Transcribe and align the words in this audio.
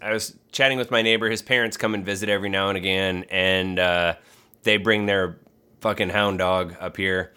I 0.00 0.12
was 0.12 0.36
chatting 0.52 0.78
with 0.78 0.90
my 0.90 1.02
neighbor. 1.02 1.28
His 1.28 1.42
parents 1.42 1.76
come 1.76 1.94
and 1.94 2.04
visit 2.04 2.28
every 2.28 2.48
now 2.48 2.68
and 2.68 2.76
again, 2.78 3.24
and 3.30 3.78
uh, 3.78 4.14
they 4.62 4.76
bring 4.76 5.06
their 5.06 5.38
fucking 5.80 6.10
hound 6.10 6.38
dog 6.38 6.76
up 6.80 6.96
here. 6.96 7.32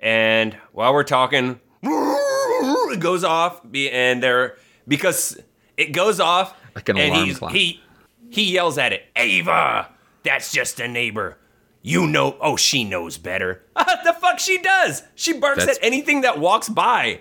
And 0.00 0.54
while 0.72 0.92
we're 0.92 1.04
talking, 1.04 1.58
it 1.82 3.00
goes 3.00 3.24
off, 3.24 3.60
and 3.74 4.22
they're 4.22 4.56
because 4.86 5.38
it 5.76 5.92
goes 5.92 6.20
off, 6.20 6.54
Like 6.74 6.88
an 6.88 6.98
and 6.98 7.14
alarm 7.14 7.34
clock. 7.34 7.52
he 7.52 7.80
he 8.28 8.52
yells 8.52 8.76
at 8.78 8.92
it, 8.92 9.04
Ava, 9.16 9.88
that's 10.22 10.52
just 10.52 10.80
a 10.80 10.88
neighbor. 10.88 11.38
You 11.82 12.06
know, 12.08 12.36
oh, 12.40 12.56
she 12.56 12.82
knows 12.84 13.16
better. 13.16 13.62
the 13.76 14.14
fuck 14.20 14.38
she 14.40 14.58
does. 14.58 15.02
She 15.14 15.32
barks 15.34 15.60
That's- 15.60 15.78
at 15.78 15.84
anything 15.84 16.22
that 16.22 16.38
walks 16.40 16.68
by. 16.68 17.20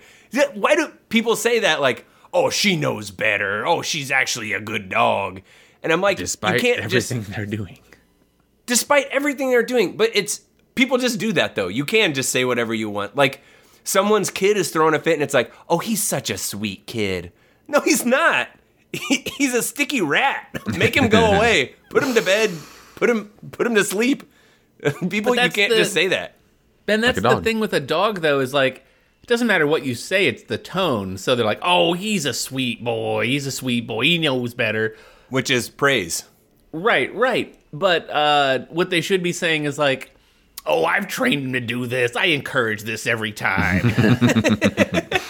Why 0.56 0.76
do 0.76 0.88
people 1.10 1.36
say 1.36 1.60
that? 1.60 1.80
Like, 1.82 2.06
oh, 2.36 2.50
she 2.50 2.76
knows 2.76 3.10
better. 3.12 3.66
Oh, 3.66 3.82
she's 3.82 4.12
actually 4.12 4.54
a 4.54 4.60
good 4.60 4.90
dog. 4.90 5.42
And 5.82 5.92
I'm 5.94 6.02
like, 6.02 6.18
Despite 6.18 6.56
you 6.56 6.60
can't 6.76 6.92
just 6.92 7.12
everything 7.12 7.34
they're 7.36 7.46
doing. 7.46 7.80
despite 8.66 9.08
everything 9.08 9.50
they're 9.50 9.64
doing. 9.64 9.98
But 9.98 10.12
it's 10.14 10.42
people 10.76 10.98
just 10.98 11.20
do 11.20 11.32
that 11.34 11.56
though. 11.56 11.68
You 11.68 11.86
can 11.86 12.14
just 12.14 12.30
say 12.32 12.46
whatever 12.46 12.74
you 12.74 12.90
want. 12.90 13.16
Like 13.16 13.42
someone's 13.84 14.30
kid 14.32 14.58
is 14.58 14.72
throwing 14.72 14.94
a 14.96 15.00
fit, 15.00 15.14
and 15.14 15.24
it's 15.24 15.34
like, 15.34 15.52
oh, 15.70 15.78
he's 15.78 16.02
such 16.04 16.30
a 16.30 16.38
sweet 16.38 16.86
kid. 16.88 17.32
No, 17.68 17.80
he's 17.82 18.06
not. 18.06 18.50
He- 18.96 19.28
he's 19.38 19.54
a 19.54 19.62
sticky 19.62 20.00
rat. 20.02 20.56
Make 20.78 20.96
him 20.96 21.10
go 21.10 21.26
away. 21.36 21.76
Put 21.90 22.02
him 22.02 22.14
to 22.16 22.22
bed. 22.22 22.50
Put 22.96 23.10
him 23.10 23.26
put 23.52 23.68
him 23.68 23.76
to 23.76 23.84
sleep. 23.84 24.24
People, 25.10 25.36
you 25.36 25.50
can't 25.50 25.72
the- 25.72 25.78
just 25.78 25.92
say 25.94 26.08
that. 26.08 26.36
Ben, 26.86 27.02
that's 27.02 27.18
a 27.18 27.22
the 27.22 27.42
thing 27.42 27.60
with 27.60 27.74
a 27.74 27.80
dog, 27.80 28.22
though, 28.22 28.40
is 28.40 28.54
like, 28.54 28.86
it 29.26 29.28
doesn't 29.28 29.48
matter 29.48 29.66
what 29.66 29.84
you 29.84 29.96
say, 29.96 30.28
it's 30.28 30.44
the 30.44 30.60
tone. 30.60 31.18
So 31.18 31.36
they're 31.36 31.46
like, 31.46 31.60
oh, 31.64 31.94
he's 31.94 32.26
a 32.26 32.34
sweet 32.34 32.84
boy. 32.84 33.26
He's 33.26 33.48
a 33.48 33.52
sweet 33.52 33.88
boy. 33.88 34.04
He 34.04 34.20
knows 34.20 34.54
better. 34.54 34.96
Which 35.30 35.50
is 35.50 35.68
praise. 35.68 36.26
Right, 36.72 37.14
right. 37.16 37.58
But 37.74 38.08
uh, 38.10 38.60
what 38.70 38.92
they 38.92 39.02
should 39.02 39.24
be 39.24 39.34
saying 39.34 39.66
is 39.66 39.80
like, 39.80 40.16
oh, 40.68 40.86
I've 40.86 41.08
trained 41.08 41.44
him 41.44 41.54
to 41.54 41.60
do 41.60 41.88
this. 41.88 42.16
I 42.16 42.26
encourage 42.26 42.84
this 42.84 43.08
every 43.08 43.32
time. 43.32 43.92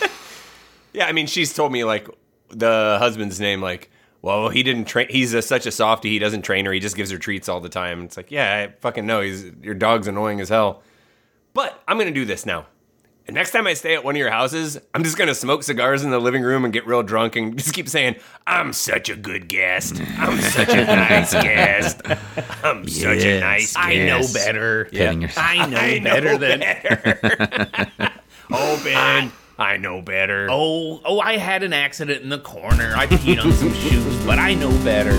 Yeah, 0.96 1.08
I 1.08 1.12
mean, 1.12 1.28
she's 1.28 1.54
told 1.54 1.74
me 1.74 1.84
like 1.84 2.08
the 2.50 2.98
husband's 3.00 3.40
name, 3.40 3.62
like, 3.62 3.92
well, 4.22 4.50
he 4.50 4.64
didn't 4.64 4.86
train. 4.86 5.08
He's 5.10 5.34
a, 5.34 5.42
such 5.42 5.66
a 5.66 5.72
softie. 5.72 6.10
He 6.10 6.20
doesn't 6.20 6.44
train 6.44 6.66
her. 6.66 6.72
He 6.72 6.80
just 6.80 6.96
gives 6.96 7.12
her 7.12 7.18
treats 7.18 7.50
all 7.50 7.60
the 7.60 7.70
time. 7.70 8.04
It's 8.04 8.18
like, 8.18 8.32
yeah, 8.32 8.68
I 8.70 8.80
fucking 8.80 9.06
know. 9.06 9.22
He's 9.22 9.52
your 9.62 9.76
dog's 9.76 10.08
annoying 10.08 10.40
as 10.40 10.50
hell. 10.50 10.82
But 11.54 11.82
I'm 11.88 11.98
gonna 11.98 12.12
do 12.12 12.26
this 12.26 12.46
now. 12.46 12.66
And 13.28 13.34
next 13.34 13.52
time 13.52 13.66
I 13.66 13.74
stay 13.74 13.96
at 13.96 14.04
one 14.04 14.16
of 14.16 14.20
your 14.20 14.30
houses, 14.30 14.78
I'm 14.94 15.04
just 15.04 15.18
gonna 15.18 15.34
smoke 15.34 15.64
cigars 15.64 16.04
in 16.04 16.12
the 16.12 16.20
living 16.20 16.44
room 16.44 16.64
and 16.64 16.72
get 16.72 16.86
real 16.86 17.02
drunk 17.02 17.36
and 17.36 17.58
just 17.58 17.74
keep 17.74 17.90
saying, 17.90 18.18
"I'm 18.46 18.72
such 18.72 19.10
a 19.10 19.16
good 19.16 19.48
guest. 19.48 20.00
I'm 20.20 20.40
such 20.40 20.70
a 20.70 20.86
nice 20.86 21.34
guest. 21.42 22.02
I'm 22.64 22.88
such 22.88 23.18
a 23.24 23.40
Yes, 23.40 23.42
nice 23.42 23.74
guest. 23.74 23.78
I 23.88 23.96
know 24.06 24.22
better. 24.32 24.86
Petting 24.86 25.22
yourself. 25.24 25.46
I 25.50 25.66
know 25.66 25.78
I 25.78 25.98
know 26.00 26.04
better 26.04 26.38
than. 26.38 26.60
better. 26.60 28.12
oh, 28.52 28.82
Ben, 28.84 29.32
I 29.58 29.78
know 29.78 30.04
better. 30.04 30.48
Oh, 30.52 31.02
oh, 31.04 31.20
I 31.20 31.38
had 31.38 31.64
an 31.64 31.74
accident 31.74 32.22
in 32.22 32.30
the 32.30 32.38
corner. 32.40 32.94
I 32.96 33.08
peed 33.08 33.44
on 33.44 33.52
some 33.54 33.74
shoes, 33.74 34.24
but 34.26 34.38
I 34.38 34.54
know 34.54 34.70
better. 34.84 35.14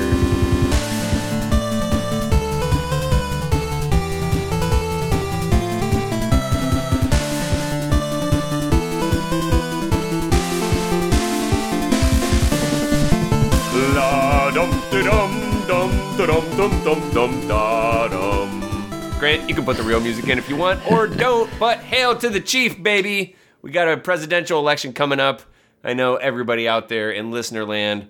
Grant, 19.20 19.48
you 19.48 19.54
can 19.54 19.64
put 19.64 19.76
the 19.76 19.82
real 19.84 20.00
music 20.00 20.28
in 20.28 20.38
if 20.38 20.48
you 20.48 20.56
want, 20.56 20.84
or 20.90 21.06
don't. 21.06 21.48
But 21.58 21.78
hail 21.78 22.16
to 22.16 22.28
the 22.28 22.40
chief, 22.40 22.82
baby! 22.82 23.36
We 23.62 23.70
got 23.70 23.88
a 23.88 23.96
presidential 23.96 24.58
election 24.58 24.92
coming 24.92 25.20
up. 25.20 25.42
I 25.84 25.94
know 25.94 26.16
everybody 26.16 26.66
out 26.66 26.88
there 26.88 27.12
in 27.12 27.30
listener 27.30 27.64
land. 27.64 28.08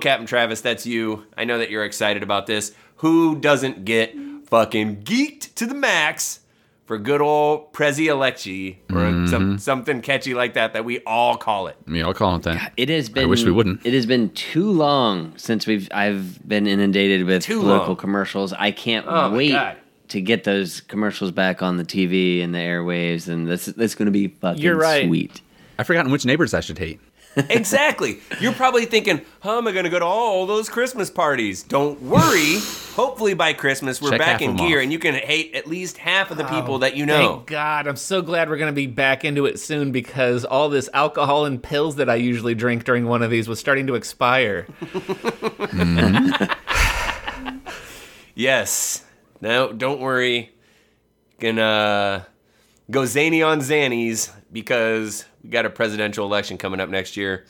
Captain 0.00 0.26
Travis, 0.26 0.62
that's 0.62 0.86
you. 0.86 1.26
I 1.36 1.44
know 1.44 1.58
that 1.58 1.70
you're 1.70 1.84
excited 1.84 2.22
about 2.22 2.46
this. 2.46 2.72
Who 2.96 3.36
doesn't 3.38 3.84
get 3.84 4.16
fucking 4.46 5.02
geeked 5.02 5.54
to 5.56 5.66
the 5.66 5.74
max 5.74 6.40
for 6.88 6.96
good 6.96 7.20
old 7.20 7.72
Prezi 7.74 8.06
Electi 8.06 8.76
or 8.90 9.28
some, 9.28 9.42
mm-hmm. 9.42 9.56
something 9.58 10.00
catchy 10.00 10.32
like 10.32 10.54
that 10.54 10.72
that 10.72 10.86
we 10.86 11.00
all 11.00 11.36
call 11.36 11.66
it? 11.66 11.76
Me, 11.86 12.02
I'll 12.02 12.14
call 12.14 12.34
it 12.36 12.42
that. 12.44 12.72
It 12.78 12.88
has 12.88 13.10
been. 13.10 13.24
I 13.24 13.26
wish 13.26 13.44
we 13.44 13.52
wouldn't. 13.52 13.84
It 13.84 13.92
has 13.92 14.06
been 14.06 14.30
too 14.30 14.72
long 14.72 15.36
since 15.36 15.66
we've. 15.66 15.86
I've 15.92 16.48
been 16.48 16.66
inundated 16.66 17.26
with 17.26 17.42
Too 17.42 17.60
political 17.60 17.88
long. 17.88 17.96
commercials. 17.96 18.54
I 18.54 18.70
can't 18.70 19.04
Oh 19.06 19.30
wait 19.30 19.54
to 20.08 20.20
get 20.22 20.44
those 20.44 20.80
commercials 20.80 21.30
back 21.30 21.62
on 21.62 21.76
the 21.76 21.84
TV 21.84 22.42
and 22.42 22.54
the 22.54 22.58
airwaves, 22.58 23.28
and 23.28 23.46
this 23.46 23.66
this 23.66 23.94
going 23.94 24.06
to 24.06 24.10
be 24.12 24.28
fucking 24.28 24.62
You're 24.62 24.76
right. 24.76 25.06
sweet. 25.06 25.42
I've 25.78 25.86
forgotten 25.86 26.10
which 26.10 26.24
neighbors 26.24 26.54
I 26.54 26.60
should 26.60 26.78
hate. 26.78 27.00
exactly. 27.50 28.20
You're 28.40 28.52
probably 28.52 28.84
thinking, 28.86 29.22
how 29.40 29.58
am 29.58 29.68
I 29.68 29.72
going 29.72 29.84
to 29.84 29.90
go 29.90 29.98
to 29.98 30.04
all 30.04 30.46
those 30.46 30.68
Christmas 30.68 31.10
parties? 31.10 31.62
Don't 31.62 32.00
worry. 32.02 32.58
Hopefully 32.94 33.34
by 33.34 33.52
Christmas 33.52 34.02
we're 34.02 34.10
Check 34.10 34.18
back 34.18 34.42
in 34.42 34.56
gear 34.56 34.78
off. 34.78 34.82
and 34.82 34.92
you 34.92 34.98
can 34.98 35.14
hate 35.14 35.54
at 35.54 35.68
least 35.68 35.98
half 35.98 36.32
of 36.32 36.36
the 36.36 36.44
people 36.44 36.80
that 36.80 36.96
you 36.96 37.06
know. 37.06 37.36
Thank 37.36 37.46
God. 37.46 37.86
I'm 37.86 37.96
so 37.96 38.22
glad 38.22 38.48
we're 38.48 38.56
going 38.56 38.72
to 38.72 38.76
be 38.76 38.88
back 38.88 39.24
into 39.24 39.46
it 39.46 39.60
soon 39.60 39.92
because 39.92 40.44
all 40.44 40.68
this 40.68 40.88
alcohol 40.92 41.44
and 41.44 41.62
pills 41.62 41.94
that 41.96 42.10
I 42.10 42.16
usually 42.16 42.56
drink 42.56 42.82
during 42.82 43.06
one 43.06 43.22
of 43.22 43.30
these 43.30 43.48
was 43.48 43.60
starting 43.60 43.86
to 43.86 43.94
expire. 43.94 44.66
Mm-hmm. 45.68 46.42
Yes. 48.34 49.04
No, 49.40 49.72
don't 49.72 50.00
worry. 50.00 50.54
Gonna 51.40 52.26
go 52.90 53.04
zany 53.04 53.42
on 53.42 53.60
Zannies 53.60 54.32
because 54.52 55.24
we 55.42 55.50
got 55.50 55.66
a 55.66 55.70
presidential 55.70 56.24
election 56.26 56.58
coming 56.58 56.80
up 56.80 56.88
next 56.88 57.16
year. 57.16 57.44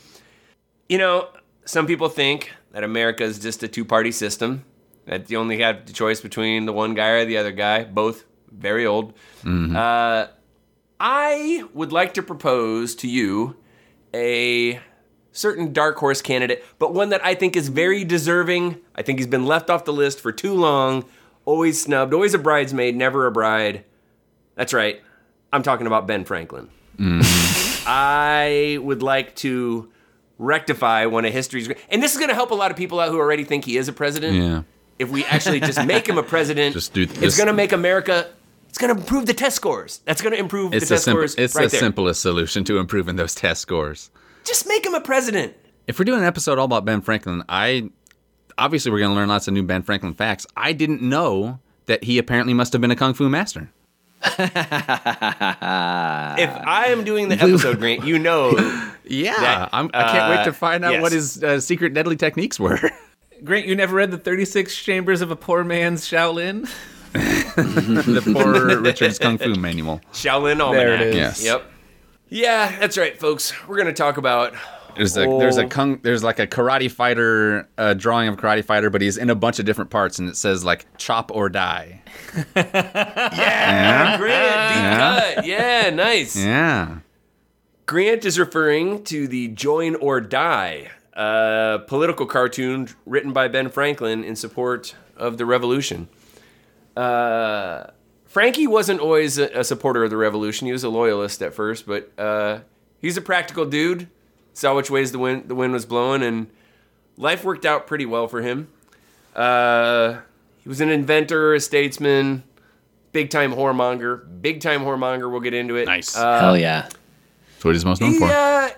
You 0.88 0.98
know, 0.98 1.28
some 1.64 1.86
people 1.86 2.08
think 2.08 2.52
that 2.72 2.84
America 2.84 3.24
is 3.24 3.38
just 3.38 3.62
a 3.62 3.68
two 3.68 3.84
party 3.84 4.12
system, 4.12 4.64
that 5.06 5.30
you 5.30 5.38
only 5.38 5.60
have 5.60 5.86
the 5.86 5.92
choice 5.92 6.20
between 6.20 6.66
the 6.66 6.72
one 6.72 6.94
guy 6.94 7.08
or 7.10 7.24
the 7.24 7.36
other 7.38 7.52
guy, 7.52 7.84
both 7.84 8.24
very 8.50 8.86
old. 8.86 9.14
Uh, 9.76 10.26
I 11.00 11.64
would 11.74 11.92
like 11.92 12.14
to 12.14 12.22
propose 12.22 12.94
to 12.96 13.08
you 13.08 13.56
a 14.14 14.80
certain 15.32 15.72
dark 15.72 15.96
horse 15.98 16.20
candidate, 16.20 16.64
but 16.78 16.92
one 16.92 17.10
that 17.10 17.24
I 17.24 17.34
think 17.34 17.54
is 17.54 17.68
very 17.68 18.04
deserving. 18.04 18.78
I 18.94 19.02
think 19.02 19.18
he's 19.18 19.28
been 19.28 19.46
left 19.46 19.70
off 19.70 19.84
the 19.84 19.92
list 19.92 20.20
for 20.20 20.32
too 20.32 20.54
long, 20.54 21.04
always 21.44 21.80
snubbed, 21.80 22.12
always 22.12 22.34
a 22.34 22.38
bridesmaid, 22.38 22.96
never 22.96 23.26
a 23.26 23.30
bride. 23.30 23.84
That's 24.56 24.72
right. 24.72 25.00
I'm 25.52 25.62
talking 25.62 25.86
about 25.86 26.06
Ben 26.06 26.24
Franklin. 26.24 26.68
Mm-hmm. 26.98 27.84
I 27.86 28.78
would 28.82 29.02
like 29.02 29.34
to 29.36 29.90
rectify 30.38 31.06
one 31.06 31.24
of 31.24 31.32
history's 31.32 31.68
and 31.88 32.02
this 32.02 32.12
is 32.12 32.18
going 32.18 32.28
to 32.28 32.34
help 32.34 32.50
a 32.50 32.54
lot 32.54 32.70
of 32.70 32.76
people 32.76 33.00
out 33.00 33.08
who 33.10 33.18
already 33.18 33.44
think 33.44 33.64
he 33.64 33.76
is 33.76 33.88
a 33.88 33.92
president. 33.92 34.36
Yeah. 34.36 34.62
If 34.98 35.10
we 35.10 35.24
actually 35.26 35.60
just 35.60 35.84
make 35.86 36.08
him 36.08 36.18
a 36.18 36.22
president, 36.22 36.74
Just 36.74 36.92
do- 36.92 37.02
it's 37.08 37.36
going 37.36 37.46
to 37.46 37.52
make 37.52 37.72
America. 37.72 38.30
It's 38.68 38.78
going 38.78 38.94
to 38.94 39.00
improve 39.00 39.26
the 39.26 39.34
test 39.34 39.56
scores. 39.56 40.00
That's 40.04 40.20
going 40.20 40.32
to 40.34 40.38
improve 40.38 40.74
It's 40.74 40.84
the 40.88 40.94
the 40.94 40.94
test 40.96 41.04
simple, 41.06 41.20
scores 41.28 41.34
it's 41.36 41.54
right 41.54 41.64
the 41.64 41.68
there. 41.70 41.80
simplest 41.80 42.20
solution 42.20 42.64
to 42.64 42.78
improving 42.78 43.16
those 43.16 43.34
test 43.34 43.60
scores. 43.62 44.10
Just 44.44 44.66
make 44.68 44.84
him 44.84 44.94
a 44.94 45.00
president. 45.00 45.54
If 45.86 45.98
we're 45.98 46.04
doing 46.04 46.20
an 46.20 46.26
episode 46.26 46.58
all 46.58 46.66
about 46.66 46.84
Ben 46.84 47.00
Franklin, 47.00 47.42
I 47.48 47.90
obviously 48.58 48.90
we're 48.90 48.98
going 48.98 49.10
to 49.12 49.16
learn 49.16 49.28
lots 49.28 49.48
of 49.48 49.54
new 49.54 49.62
Ben 49.62 49.82
Franklin 49.82 50.14
facts. 50.14 50.46
I 50.56 50.72
didn't 50.72 51.00
know 51.00 51.60
that 51.86 52.04
he 52.04 52.18
apparently 52.18 52.52
must 52.54 52.72
have 52.74 52.82
been 52.82 52.90
a 52.90 52.96
kung 52.96 53.14
fu 53.14 53.28
master. 53.28 53.70
If 56.38 56.50
I 56.50 56.86
am 56.88 57.04
doing 57.04 57.28
the 57.28 57.36
episode, 57.40 57.78
Grant, 57.78 58.04
you 58.04 58.18
know 58.18 58.50
Yeah, 59.04 59.36
That- 59.36 59.68
I'm, 59.72 59.90
I 59.94 60.02
can't 60.12 60.30
wait 60.30 60.38
uh, 60.40 60.44
to 60.44 60.52
find 60.52 60.84
out 60.84 60.92
yes. 60.92 61.02
what 61.02 61.12
his 61.12 61.42
uh, 61.42 61.60
secret 61.60 61.94
deadly 61.94 62.16
techniques 62.16 62.58
were. 62.60 62.78
Grant, 63.44 63.66
you 63.66 63.74
never 63.76 63.96
read 63.96 64.10
the 64.10 64.18
36 64.18 64.74
Chambers 64.76 65.20
of 65.20 65.30
a 65.30 65.36
Poor 65.36 65.64
Man's 65.64 66.04
Shaolin? 66.04 66.68
the 67.12 68.22
poor 68.34 68.80
Richard's 68.80 69.18
kung 69.18 69.38
fu 69.38 69.54
manual. 69.54 70.00
Shaolin 70.12 70.60
Almanac. 70.60 70.72
There 70.86 70.94
it 70.94 71.00
is. 71.08 71.14
Yes. 71.14 71.44
Yep. 71.44 71.64
Yeah, 72.28 72.78
that's 72.78 72.98
right, 72.98 73.18
folks. 73.18 73.54
We're 73.66 73.76
going 73.76 73.86
to 73.86 73.92
talk 73.94 74.18
about. 74.18 74.54
There's 74.98 75.16
a 75.16 75.20
there's 75.38 75.56
a 75.56 75.64
Oh. 75.64 75.68
kung 75.68 76.00
there's 76.02 76.22
like 76.22 76.38
a 76.38 76.46
karate 76.46 76.90
fighter 76.90 77.68
uh, 77.78 77.94
drawing 77.94 78.28
of 78.28 78.34
a 78.34 78.36
karate 78.36 78.64
fighter, 78.64 78.90
but 78.90 79.00
he's 79.00 79.16
in 79.16 79.30
a 79.30 79.34
bunch 79.34 79.58
of 79.58 79.64
different 79.64 79.90
parts, 79.90 80.18
and 80.18 80.28
it 80.28 80.36
says 80.36 80.64
like 80.64 80.84
chop 80.98 81.30
or 81.34 81.48
die. 81.48 82.02
Yeah, 82.56 84.16
Grant, 84.18 84.18
deep 84.18 84.82
Yeah. 84.82 85.32
cut. 85.34 85.46
Yeah, 85.46 85.90
nice. 85.90 86.36
Yeah. 86.36 86.98
Grant 87.86 88.24
is 88.24 88.38
referring 88.38 89.02
to 89.04 89.26
the 89.26 89.48
Join 89.48 89.94
or 89.96 90.20
Die, 90.20 90.90
uh, 91.14 91.78
political 91.86 92.26
cartoon 92.26 92.88
written 93.06 93.32
by 93.32 93.48
Ben 93.48 93.70
Franklin 93.70 94.22
in 94.24 94.36
support 94.36 94.94
of 95.16 95.38
the 95.38 95.46
revolution. 95.46 96.08
Uh, 96.96 97.86
Frankie 98.26 98.66
wasn't 98.66 99.00
always 99.00 99.38
a, 99.38 99.46
a 99.58 99.64
supporter 99.64 100.04
of 100.04 100.10
the 100.10 100.16
revolution. 100.16 100.66
He 100.66 100.72
was 100.72 100.84
a 100.84 100.88
loyalist 100.90 101.40
at 101.42 101.54
first, 101.54 101.86
but 101.86 102.12
uh, 102.18 102.60
he's 103.00 103.16
a 103.16 103.22
practical 103.22 103.64
dude. 103.64 104.08
Saw 104.58 104.74
which 104.74 104.90
ways 104.90 105.12
the 105.12 105.20
wind 105.20 105.48
the 105.48 105.54
wind 105.54 105.72
was 105.72 105.86
blowing, 105.86 106.20
and 106.20 106.48
life 107.16 107.44
worked 107.44 107.64
out 107.64 107.86
pretty 107.86 108.04
well 108.04 108.26
for 108.26 108.42
him. 108.42 108.66
Uh, 109.36 110.18
he 110.58 110.68
was 110.68 110.80
an 110.80 110.88
inventor, 110.88 111.54
a 111.54 111.60
statesman, 111.60 112.42
big 113.12 113.30
time 113.30 113.52
whoremonger, 113.54 114.20
big 114.42 114.60
time 114.60 114.80
whoremonger. 114.80 115.30
We'll 115.30 115.42
get 115.42 115.54
into 115.54 115.76
it. 115.76 115.86
Nice. 115.86 116.16
Uh, 116.16 116.40
Hell 116.40 116.58
yeah. 116.58 116.88
That's 117.52 117.64
what 117.64 117.74
he's 117.76 117.84
most 117.84 118.00
known 118.00 118.10
he 118.10 118.18
for. 118.18 118.24
uh, 118.24 118.70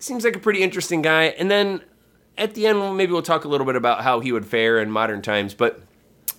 seems 0.00 0.24
like 0.24 0.34
a 0.34 0.40
pretty 0.40 0.60
interesting 0.60 1.02
guy. 1.02 1.26
And 1.26 1.48
then 1.48 1.82
at 2.36 2.54
the 2.54 2.66
end, 2.66 2.96
maybe 2.96 3.12
we'll 3.12 3.22
talk 3.22 3.44
a 3.44 3.48
little 3.48 3.64
bit 3.66 3.76
about 3.76 4.02
how 4.02 4.18
he 4.18 4.32
would 4.32 4.44
fare 4.44 4.80
in 4.80 4.90
modern 4.90 5.22
times, 5.22 5.54
but 5.54 5.80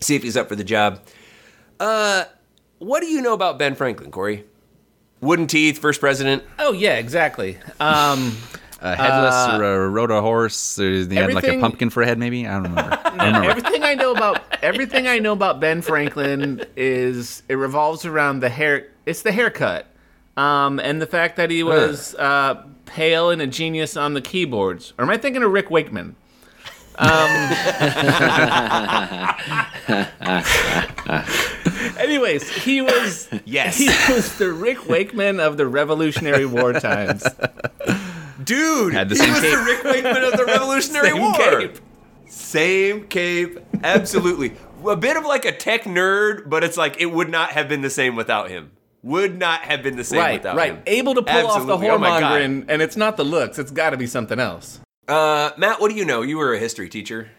see 0.01 0.15
if 0.17 0.23
he's 0.23 0.35
up 0.35 0.49
for 0.49 0.57
the 0.57 0.63
job. 0.65 0.99
Uh, 1.79 2.25
what 2.79 2.99
do 2.99 3.07
you 3.07 3.21
know 3.21 3.33
about 3.33 3.57
Ben 3.57 3.75
Franklin, 3.75 4.11
Corey? 4.11 4.43
Wooden 5.21 5.47
teeth, 5.47 5.77
first 5.79 6.01
president. 6.01 6.43
Oh 6.57 6.73
yeah, 6.73 6.95
exactly. 6.97 7.57
Um, 7.79 8.35
A 8.81 8.95
headless 8.95 9.35
uh, 9.35 9.59
rode 9.91 10.09
a 10.11 10.21
horse. 10.21 10.79
uh, 10.79 10.83
He 10.83 11.15
had 11.15 11.33
like 11.33 11.43
a 11.47 11.59
pumpkin 11.59 11.89
for 11.89 12.01
a 12.01 12.05
head, 12.05 12.17
maybe. 12.17 12.47
I 12.47 12.53
don't 12.53 12.63
remember. 12.63 12.99
I 13.05 13.09
don't 13.09 13.17
remember. 13.41 13.49
everything 13.49 13.83
I 13.83 13.93
know 13.95 14.11
about 14.13 14.41
everything 14.63 15.07
I 15.07 15.19
know 15.19 15.33
about 15.33 15.59
Ben 15.59 15.81
Franklin 15.81 16.63
is 16.77 17.43
it 17.49 17.55
revolves 17.55 18.05
around 18.05 18.39
the 18.39 18.49
hair. 18.49 18.87
It's 19.05 19.21
the 19.21 19.31
haircut, 19.33 19.85
um, 20.37 20.79
and 20.79 21.01
the 21.01 21.07
fact 21.07 21.35
that 21.37 21.51
he 21.51 21.61
was 21.63 22.15
uh, 22.15 22.63
pale 22.85 23.29
and 23.31 23.41
a 23.41 23.47
genius 23.47 23.97
on 23.97 24.13
the 24.13 24.21
keyboards. 24.21 24.93
Or 24.97 25.03
am 25.03 25.09
I 25.09 25.17
thinking 25.17 25.43
of 25.43 25.51
Rick 25.51 25.69
Wakeman? 25.69 26.15
Um, 27.01 27.07
anyways, 31.97 32.49
he 32.49 32.81
was 32.81 33.29
Yes. 33.45 33.77
he 33.77 33.87
was 34.13 34.37
the 34.37 34.51
Rick 34.51 34.87
Wakeman 34.87 35.39
of 35.39 35.57
the 35.57 35.67
Revolutionary 35.67 36.45
War 36.45 36.73
times. 36.73 37.23
Dude, 38.43 38.93
Had 38.93 39.09
the 39.09 39.15
he 39.15 39.21
same 39.21 39.31
was 39.31 39.41
cape. 39.41 39.51
the 39.57 39.63
Rick 39.63 39.83
Wakeman 39.83 40.23
of 40.23 40.37
the 40.37 40.45
Revolutionary 40.47 41.09
Same 41.09 41.21
War. 41.21 41.33
cape. 41.33 41.77
Same 42.27 43.07
cape, 43.07 43.59
absolutely. 43.83 44.53
a 44.87 44.95
bit 44.95 45.17
of 45.17 45.25
like 45.25 45.45
a 45.45 45.51
tech 45.51 45.83
nerd, 45.83 46.49
but 46.49 46.63
it's 46.63 46.77
like 46.77 46.99
it 47.01 47.07
would 47.07 47.29
not 47.29 47.51
have 47.51 47.67
been 47.67 47.81
the 47.81 47.89
same 47.89 48.15
without 48.15 48.49
him. 48.49 48.71
Would 49.01 49.37
not 49.37 49.61
have 49.61 49.81
been 49.81 49.95
the 49.95 50.03
same 50.03 50.19
right, 50.19 50.39
without 50.39 50.55
right. 50.57 50.73
him. 50.73 50.83
Able 50.85 51.15
to 51.15 51.21
pull 51.21 51.31
off 51.47 51.65
the 51.65 51.73
Absolutely. 51.73 51.89
Oh 51.89 51.97
my 51.97 52.39
and 52.39 52.81
it's 52.81 52.97
not 52.97 53.17
the 53.17 53.23
looks. 53.23 53.57
It's 53.57 53.71
got 53.71 53.91
to 53.91 53.97
be 53.97 54.07
something 54.07 54.39
else. 54.39 54.79
Uh, 55.07 55.51
Matt, 55.57 55.79
what 55.81 55.89
do 55.89 55.95
you 55.95 56.05
know? 56.05 56.21
You 56.21 56.37
were 56.37 56.53
a 56.53 56.59
history 56.59 56.89
teacher. 56.89 57.29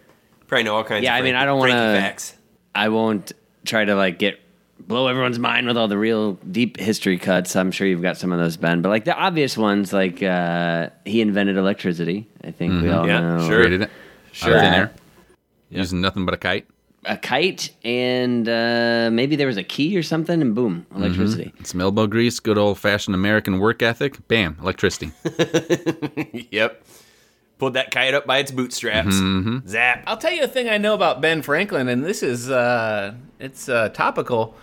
Probably 0.47 0.65
know 0.65 0.75
all 0.75 0.85
kinds. 0.85 1.05
Yeah, 1.05 1.15
of 1.15 1.21
I 1.21 1.23
mean, 1.25 1.35
I 1.37 1.45
don't 1.45 1.59
wanna- 1.59 2.15
I 2.75 2.89
won't 2.89 3.33
try 3.65 3.85
to 3.85 3.95
like 3.95 4.19
get 4.19 4.41
blow 4.91 5.07
everyone's 5.07 5.39
mind 5.39 5.69
with 5.69 5.77
all 5.77 5.87
the 5.87 5.97
real 5.97 6.33
deep 6.51 6.77
history 6.77 7.17
cuts. 7.17 7.55
I'm 7.55 7.71
sure 7.71 7.87
you've 7.87 8.03
got 8.03 8.17
some 8.17 8.33
of 8.33 8.41
those, 8.41 8.57
Ben. 8.57 8.83
But 8.83 8.89
like 8.89 9.05
the 9.05 9.15
obvious 9.17 9.57
ones, 9.57 9.93
like 9.93 10.21
uh, 10.21 10.91
he 11.05 11.21
invented 11.21 11.57
electricity. 11.57 12.27
I 12.43 12.51
think 12.51 12.83
we 12.83 12.91
all 12.91 13.07
Yeah, 13.07 13.21
know. 13.21 13.47
sure. 13.49 13.59
Created 13.61 13.83
it. 13.83 13.91
Sure. 14.33 14.51
Out 14.51 14.57
of 14.57 14.61
thin 14.63 14.75
air. 14.75 14.93
Using 15.71 16.01
nothing 16.01 16.25
but 16.25 16.35
a 16.35 16.37
kite. 16.37 16.67
A 17.05 17.17
kite 17.17 17.71
and 17.85 18.49
uh, 18.49 19.11
maybe 19.13 19.37
there 19.37 19.47
was 19.47 19.57
a 19.57 19.63
key 19.63 19.97
or 19.97 20.03
something, 20.03 20.43
and 20.43 20.57
boom, 20.57 20.85
electricity. 20.95 21.53
Some 21.63 21.81
elbow 21.81 22.09
grease, 22.09 22.41
good 22.41 22.59
old 22.59 22.77
fashioned 22.79 23.15
American 23.15 23.61
work 23.61 23.83
ethic. 23.83 24.27
Bam, 24.27 24.57
electricity. 24.61 25.13
Yep. 26.51 26.83
Pulled 27.59 27.75
that 27.75 27.91
kite 27.93 28.15
up 28.15 28.27
by 28.27 28.39
its 28.39 28.51
bootstraps. 28.51 29.15
Zap. 29.69 30.03
I'll 30.07 30.17
tell 30.17 30.33
you 30.33 30.43
a 30.43 30.49
thing 30.49 30.69
I 30.69 30.79
know 30.79 30.95
about 30.95 31.21
Ben 31.21 31.43
Franklin, 31.43 31.89
and 31.89 32.05
this 32.05 32.23
is 32.25 32.51
uh, 32.51 33.15
it's 33.39 33.69
uh, 33.69 33.91
topical. 33.91 34.57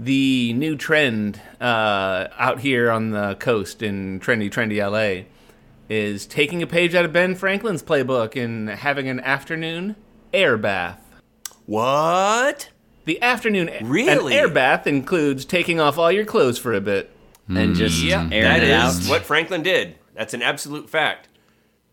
The 0.00 0.52
new 0.52 0.76
trend 0.76 1.40
uh, 1.60 2.28
out 2.38 2.60
here 2.60 2.90
on 2.90 3.10
the 3.10 3.34
coast 3.36 3.82
in 3.82 4.20
trendy, 4.20 4.48
trendy 4.50 4.78
LA 4.78 5.24
is 5.88 6.26
taking 6.26 6.62
a 6.62 6.66
page 6.66 6.94
out 6.94 7.04
of 7.04 7.12
Ben 7.12 7.34
Franklin's 7.34 7.82
playbook 7.82 8.40
and 8.42 8.68
having 8.68 9.08
an 9.08 9.18
afternoon 9.20 9.96
air 10.32 10.56
bath. 10.56 11.00
What? 11.66 12.68
The 13.06 13.20
afternoon 13.22 13.70
Really? 13.82 14.34
an 14.34 14.38
air 14.38 14.48
bath 14.48 14.86
includes 14.86 15.44
taking 15.44 15.80
off 15.80 15.98
all 15.98 16.12
your 16.12 16.24
clothes 16.26 16.58
for 16.58 16.72
a 16.74 16.80
bit. 16.80 17.10
And 17.48 17.74
just 17.74 18.02
Yeah, 18.02 18.28
airing 18.30 18.42
that 18.42 18.62
it 18.62 18.68
is 18.68 19.06
out. 19.06 19.10
what 19.10 19.22
Franklin 19.24 19.62
did. 19.62 19.96
That's 20.14 20.34
an 20.34 20.42
absolute 20.42 20.90
fact. 20.90 21.28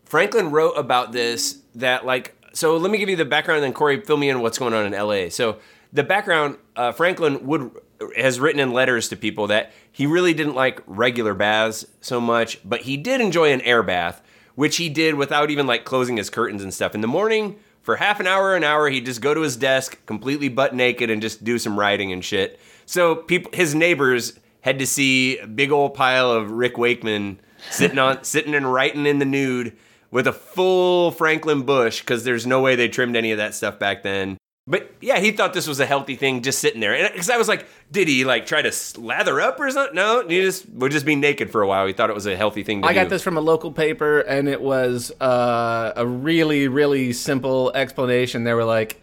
Franklin 0.04 0.50
wrote 0.50 0.72
about 0.72 1.12
this 1.12 1.60
that 1.74 2.04
like 2.04 2.34
so 2.52 2.76
let 2.76 2.90
me 2.90 2.98
give 2.98 3.08
you 3.08 3.16
the 3.16 3.24
background 3.24 3.56
and 3.58 3.64
then 3.64 3.72
Corey 3.72 4.00
fill 4.02 4.18
me 4.18 4.28
in 4.28 4.40
what's 4.40 4.58
going 4.58 4.74
on 4.74 4.84
in 4.86 4.92
LA. 4.92 5.30
So 5.30 5.56
the 5.92 6.02
background 6.02 6.58
uh, 6.76 6.92
Franklin 6.92 7.46
would 7.46 7.70
has 8.16 8.40
written 8.40 8.60
in 8.60 8.72
letters 8.72 9.08
to 9.08 9.16
people 9.16 9.46
that 9.48 9.72
he 9.90 10.06
really 10.06 10.34
didn't 10.34 10.54
like 10.54 10.82
regular 10.86 11.34
baths 11.34 11.86
so 12.00 12.20
much, 12.20 12.58
but 12.64 12.82
he 12.82 12.96
did 12.96 13.20
enjoy 13.20 13.52
an 13.52 13.60
air 13.62 13.82
bath, 13.82 14.22
which 14.54 14.76
he 14.76 14.88
did 14.88 15.14
without 15.14 15.50
even 15.50 15.66
like 15.66 15.84
closing 15.84 16.16
his 16.16 16.30
curtains 16.30 16.62
and 16.62 16.72
stuff. 16.72 16.94
In 16.94 17.00
the 17.00 17.06
morning, 17.06 17.58
for 17.82 17.96
half 17.96 18.20
an 18.20 18.26
hour, 18.26 18.56
an 18.56 18.64
hour, 18.64 18.88
he'd 18.88 19.06
just 19.06 19.20
go 19.20 19.32
to 19.32 19.42
his 19.42 19.56
desk 19.56 20.04
completely 20.06 20.48
butt 20.48 20.74
naked 20.74 21.08
and 21.08 21.22
just 21.22 21.44
do 21.44 21.58
some 21.58 21.78
writing 21.78 22.12
and 22.12 22.24
shit. 22.24 22.58
So 22.84 23.16
people, 23.16 23.50
his 23.54 23.74
neighbors 23.74 24.38
had 24.60 24.78
to 24.80 24.86
see 24.86 25.38
a 25.38 25.46
big 25.46 25.70
old 25.70 25.94
pile 25.94 26.30
of 26.30 26.50
Rick 26.50 26.76
Wakeman 26.76 27.40
sitting 27.70 27.98
on 27.98 28.22
sitting 28.24 28.54
and 28.54 28.72
writing 28.72 29.06
in 29.06 29.20
the 29.20 29.24
nude 29.24 29.76
with 30.10 30.26
a 30.26 30.32
full 30.32 31.10
Franklin 31.12 31.62
bush 31.62 32.00
because 32.00 32.24
there's 32.24 32.46
no 32.46 32.60
way 32.60 32.74
they 32.74 32.88
trimmed 32.88 33.16
any 33.16 33.32
of 33.32 33.38
that 33.38 33.54
stuff 33.54 33.78
back 33.78 34.02
then. 34.02 34.36
But 34.68 34.90
yeah, 35.00 35.20
he 35.20 35.30
thought 35.30 35.54
this 35.54 35.68
was 35.68 35.78
a 35.78 35.86
healthy 35.86 36.16
thing 36.16 36.42
just 36.42 36.58
sitting 36.58 36.80
there. 36.80 36.92
And 36.92 37.12
Because 37.12 37.30
I 37.30 37.36
was 37.36 37.46
like, 37.46 37.66
did 37.92 38.08
he 38.08 38.24
like 38.24 38.46
try 38.46 38.62
to 38.62 38.72
slather 38.72 39.40
up 39.40 39.60
or 39.60 39.70
something? 39.70 39.94
No, 39.94 40.26
he 40.26 40.42
just 40.42 40.68
would 40.70 40.90
just 40.90 41.06
be 41.06 41.14
naked 41.14 41.50
for 41.52 41.62
a 41.62 41.68
while. 41.68 41.86
He 41.86 41.92
thought 41.92 42.10
it 42.10 42.14
was 42.14 42.26
a 42.26 42.36
healthy 42.36 42.64
thing 42.64 42.82
to 42.82 42.88
I 42.88 42.92
do. 42.92 43.00
got 43.00 43.08
this 43.08 43.22
from 43.22 43.36
a 43.36 43.40
local 43.40 43.70
paper, 43.70 44.20
and 44.20 44.48
it 44.48 44.60
was 44.60 45.12
uh, 45.20 45.92
a 45.94 46.04
really, 46.04 46.66
really 46.66 47.12
simple 47.12 47.70
explanation. 47.76 48.42
They 48.42 48.54
were 48.54 48.64
like, 48.64 49.00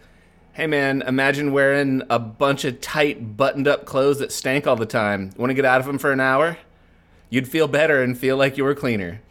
"Hey, 0.52 0.66
man, 0.66 1.00
imagine 1.00 1.50
wearing 1.50 2.02
a 2.10 2.18
bunch 2.18 2.66
of 2.66 2.82
tight, 2.82 3.38
buttoned-up 3.38 3.86
clothes 3.86 4.18
that 4.18 4.32
stank 4.32 4.66
all 4.66 4.76
the 4.76 4.84
time. 4.84 5.30
Want 5.38 5.48
to 5.48 5.54
get 5.54 5.64
out 5.64 5.80
of 5.80 5.86
them 5.86 5.96
for 5.96 6.12
an 6.12 6.20
hour? 6.20 6.58
You'd 7.30 7.48
feel 7.48 7.68
better 7.68 8.02
and 8.02 8.18
feel 8.18 8.36
like 8.36 8.58
you 8.58 8.64
were 8.64 8.74
cleaner. 8.74 9.22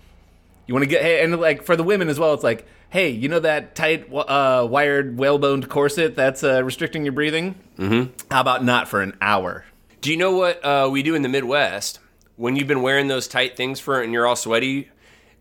You 0.65 0.73
want 0.73 0.83
to 0.83 0.89
get, 0.89 1.03
hey, 1.03 1.23
and 1.23 1.39
like 1.39 1.61
for 1.63 1.75
the 1.75 1.83
women 1.83 2.09
as 2.09 2.17
well, 2.19 2.33
it's 2.33 2.43
like." 2.43 2.65
Hey, 2.93 3.09
you 3.09 3.27
know 3.27 3.39
that 3.39 3.73
tight, 3.73 4.13
uh, 4.13 4.67
wired, 4.69 5.17
whaleboned 5.17 5.67
corset 5.67 6.15
that's 6.15 6.43
uh, 6.43 6.63
restricting 6.63 7.03
your 7.03 7.11
breathing? 7.11 7.55
Mm-hmm. 7.79 8.13
How 8.29 8.41
about 8.41 8.63
not 8.63 8.87
for 8.87 9.01
an 9.01 9.17
hour? 9.19 9.65
Do 10.01 10.11
you 10.11 10.17
know 10.17 10.33
what 10.33 10.63
uh, 10.63 10.89
we 10.91 11.01
do 11.01 11.15
in 11.15 11.23
the 11.23 11.27
Midwest 11.27 11.97
when 12.35 12.55
you've 12.55 12.67
been 12.67 12.83
wearing 12.83 13.07
those 13.07 13.27
tight 13.27 13.57
things 13.57 13.79
for 13.79 13.99
and 13.99 14.13
you're 14.13 14.27
all 14.27 14.35
sweaty? 14.35 14.91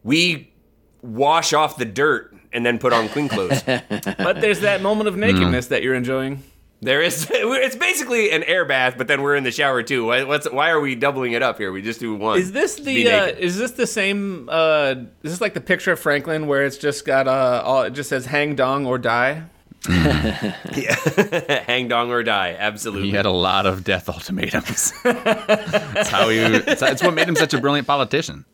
We 0.02 0.50
wash 1.02 1.52
off 1.52 1.76
the 1.76 1.84
dirt 1.84 2.34
and 2.54 2.64
then 2.64 2.78
put 2.78 2.94
on 2.94 3.10
clean 3.10 3.28
clothes. 3.28 3.62
But 3.66 4.40
there's 4.40 4.60
that 4.60 4.80
moment 4.80 5.08
of 5.08 5.18
nakedness 5.18 5.66
that 5.66 5.82
you're 5.82 5.94
enjoying. 5.94 6.42
There 6.82 7.00
is 7.00 7.28
it's 7.32 7.76
basically 7.76 8.32
an 8.32 8.42
air 8.42 8.64
bath, 8.64 8.94
but 8.98 9.06
then 9.06 9.22
we're 9.22 9.36
in 9.36 9.44
the 9.44 9.52
shower 9.52 9.82
too. 9.82 10.06
Why, 10.06 10.24
what's 10.24 10.50
why 10.50 10.70
are 10.70 10.80
we 10.80 10.96
doubling 10.96 11.32
it 11.32 11.42
up 11.42 11.56
here? 11.58 11.70
We 11.70 11.80
just 11.80 12.00
do 12.00 12.14
one. 12.16 12.38
Is 12.38 12.50
this 12.50 12.74
the 12.74 13.08
uh, 13.08 13.26
is 13.28 13.56
this 13.56 13.70
the 13.72 13.86
same 13.86 14.48
uh 14.50 14.96
is 15.22 15.30
this 15.32 15.40
like 15.40 15.54
the 15.54 15.60
picture 15.60 15.92
of 15.92 16.00
Franklin 16.00 16.48
where 16.48 16.64
it's 16.64 16.76
just 16.76 17.04
got 17.04 17.28
uh 17.28 17.62
all, 17.64 17.82
it 17.82 17.90
just 17.90 18.10
says 18.10 18.26
hang 18.26 18.56
dong 18.56 18.84
or 18.84 18.98
die? 18.98 19.44
yeah, 19.88 21.62
hang 21.66 21.86
dong 21.88 22.10
or 22.10 22.22
die? 22.24 22.56
Absolutely. 22.58 23.10
He 23.10 23.14
had 23.14 23.26
a 23.26 23.30
lot 23.30 23.64
of 23.64 23.84
death 23.84 24.08
ultimatums. 24.08 24.92
That's 25.02 26.08
how 26.08 26.28
he. 26.28 26.38
It's, 26.38 26.82
it's 26.82 27.02
what 27.02 27.14
made 27.14 27.28
him 27.28 27.36
such 27.36 27.54
a 27.54 27.60
brilliant 27.60 27.86
politician. 27.86 28.44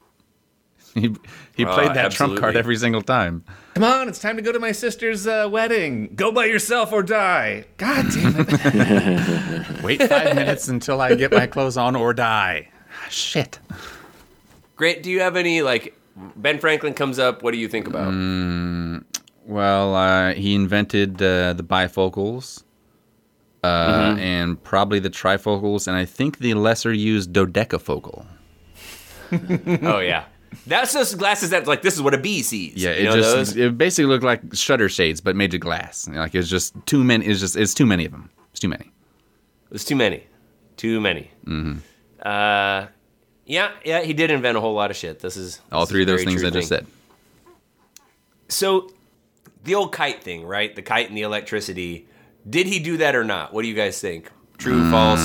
He 0.95 1.15
he 1.59 1.67
Oh, 1.67 1.75
played 1.75 1.93
that 1.95 2.11
trump 2.13 2.39
card 2.39 2.57
every 2.57 2.77
single 2.77 3.03
time. 3.03 3.45
Come 3.75 3.85
on, 3.85 4.09
it's 4.09 4.19
time 4.19 4.37
to 4.37 4.43
go 4.43 4.51
to 4.53 4.59
my 4.59 4.73
sister's 4.73 5.27
uh, 5.27 5.47
wedding. 5.53 6.13
Go 6.15 6.33
by 6.33 6.47
yourself 6.47 6.91
or 6.93 7.03
die. 7.03 7.65
God 7.77 8.07
damn 8.15 8.35
it. 8.39 9.83
Wait 9.83 10.03
five 10.03 10.35
minutes 10.35 10.69
until 10.69 11.01
I 11.03 11.15
get 11.15 11.31
my 11.33 11.47
clothes 11.47 11.77
on 11.77 11.95
or 11.97 12.15
die. 12.15 12.71
Shit. 13.11 13.59
Great. 14.77 15.03
Do 15.03 15.11
you 15.11 15.21
have 15.21 15.37
any 15.37 15.61
like 15.63 15.95
Ben 16.37 16.59
Franklin 16.59 16.95
comes 16.95 17.19
up? 17.19 17.43
What 17.43 17.53
do 17.53 17.59
you 17.59 17.69
think 17.69 17.87
about? 17.87 18.13
Mm. 18.13 19.05
Well, 19.45 19.95
uh, 19.95 20.35
he 20.35 20.55
invented 20.55 21.21
uh, 21.23 21.53
the 21.53 21.63
bifocals. 21.65 22.63
Uh, 23.65 24.15
And 24.19 24.63
probably 24.63 25.01
the 25.01 25.11
trifocals, 25.11 25.89
and 25.89 25.97
I 25.97 26.05
think 26.05 26.39
the 26.39 26.55
lesser 26.55 26.93
used 26.93 27.33
dodecafocal. 27.33 28.25
Oh 29.83 29.99
yeah, 29.99 30.25
that's 30.67 30.93
those 30.93 31.15
glasses 31.15 31.51
that 31.51 31.67
like 31.67 31.83
this 31.83 31.95
is 31.95 32.03
what 32.03 32.15
a 32.15 32.19
bee 32.19 32.43
sees. 32.43 32.75
Yeah, 32.75 32.91
you 32.91 33.01
it 33.01 33.05
know 33.05 33.17
just 33.17 33.35
those? 33.35 33.57
it 33.57 33.79
basically 33.79 34.07
looked 34.07 34.25
like 34.25 34.41
shutter 34.55 34.89
shades, 34.89 35.21
but 35.21 35.37
made 35.37 35.53
of 35.55 35.61
glass. 35.61 36.09
Like 36.09 36.35
it's 36.35 36.49
just 36.49 36.75
too 36.87 37.05
many. 37.05 37.27
It's 37.27 37.41
just 37.41 37.57
it's 37.57 37.75
too 37.75 37.87
many 37.87 38.05
of 38.05 38.13
them. 38.13 38.31
It's 38.51 38.61
too 38.61 38.69
many. 38.69 38.91
It's 39.71 39.85
too 39.85 39.97
many, 39.97 40.25
too 40.77 41.01
many. 41.01 41.31
Mm-hmm. 41.45 41.79
Uh, 42.23 42.87
yeah, 43.45 43.71
yeah, 43.85 44.01
he 44.01 44.13
did 44.15 44.31
invent 44.31 44.57
a 44.57 44.61
whole 44.61 44.75
lot 44.75 44.91
of 44.91 44.97
shit. 44.97 45.21
This 45.21 45.37
is 45.37 45.61
All 45.71 45.81
this 45.83 45.91
three 45.91 46.03
is 46.03 46.09
of 46.11 46.17
those 46.17 46.25
things 46.25 46.43
I 46.43 46.51
just 46.51 46.69
thing. 46.71 46.79
said. 46.79 46.87
So, 48.49 48.91
the 49.65 49.75
old 49.75 49.93
kite 49.93 50.23
thing, 50.23 50.47
right? 50.47 50.75
The 50.75 50.83
kite 50.83 51.09
and 51.09 51.17
the 51.17 51.23
electricity. 51.23 52.07
Did 52.49 52.67
he 52.67 52.79
do 52.79 52.97
that 52.99 53.15
or 53.15 53.25
not? 53.25 53.53
What 53.53 53.63
do 53.63 53.69
you 53.69 53.75
guys 53.75 54.01
think? 54.01 54.31
True, 54.57 54.91
false? 54.91 55.21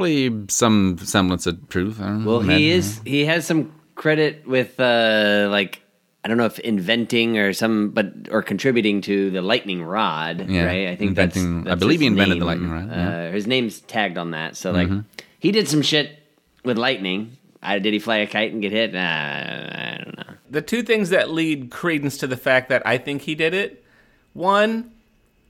Probably 0.00 0.46
some 0.48 0.96
semblance 0.96 1.46
of 1.46 1.68
truth. 1.68 2.00
I 2.00 2.06
don't 2.06 2.24
know, 2.24 2.30
Well, 2.30 2.40
he 2.40 2.70
is. 2.70 3.02
He 3.04 3.26
has 3.26 3.46
some 3.46 3.70
credit 3.96 4.46
with 4.48 4.80
uh, 4.80 5.48
like 5.50 5.82
I 6.24 6.28
don't 6.28 6.38
know 6.38 6.46
if 6.46 6.58
inventing 6.60 7.36
or 7.36 7.52
some, 7.52 7.90
but 7.90 8.10
or 8.30 8.40
contributing 8.40 9.02
to 9.02 9.30
the 9.30 9.42
lightning 9.42 9.82
rod, 9.82 10.48
Yeah, 10.48 10.64
right? 10.64 10.88
I 10.88 10.96
think 10.96 11.10
inventing- 11.10 11.64
that's, 11.64 11.66
I 11.66 11.70
that's 11.72 11.78
believe 11.80 12.00
he 12.00 12.06
his 12.06 12.12
invented 12.12 12.40
the 12.40 12.46
lightning 12.46 12.70
rod, 12.70 12.88
yeah. 12.88 12.94
Mm-hmm. 12.96 13.28
Uh, 13.28 13.32
his 13.32 13.46
name's 13.46 13.80
tagged 13.80 14.16
on 14.16 14.30
that, 14.30 14.56
so 14.56 14.70
like 14.72 14.88
he 15.38 15.52
did 15.52 15.68
some 15.68 15.82
shit 15.82 16.18
with 16.64 16.78
lightning. 16.78 17.36
Uh, 17.62 17.78
did 17.78 17.92
he 17.92 17.98
fly 17.98 18.16
a 18.16 18.26
kite 18.26 18.52
and 18.54 18.62
get 18.62 18.72
hit? 18.72 18.94
Uh, 18.94 18.98
I 18.98 20.00
don't 20.02 20.16
know. 20.16 20.34
The 20.48 20.62
two 20.62 20.82
things 20.82 21.10
that 21.10 21.28
lead 21.30 21.70
credence 21.70 22.16
to 22.18 22.26
the 22.26 22.38
fact 22.38 22.70
that 22.70 22.86
I 22.86 22.96
think 22.96 23.20
he 23.20 23.34
did 23.34 23.52
it. 23.52 23.84
One, 24.32 24.92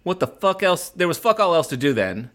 what 0.02 0.18
the 0.18 0.26
fuck 0.26 0.64
else? 0.64 0.88
There 0.88 1.06
was 1.06 1.18
fuck 1.18 1.38
all 1.38 1.54
else 1.54 1.68
to 1.68 1.76
do 1.76 1.92
then. 1.92 2.30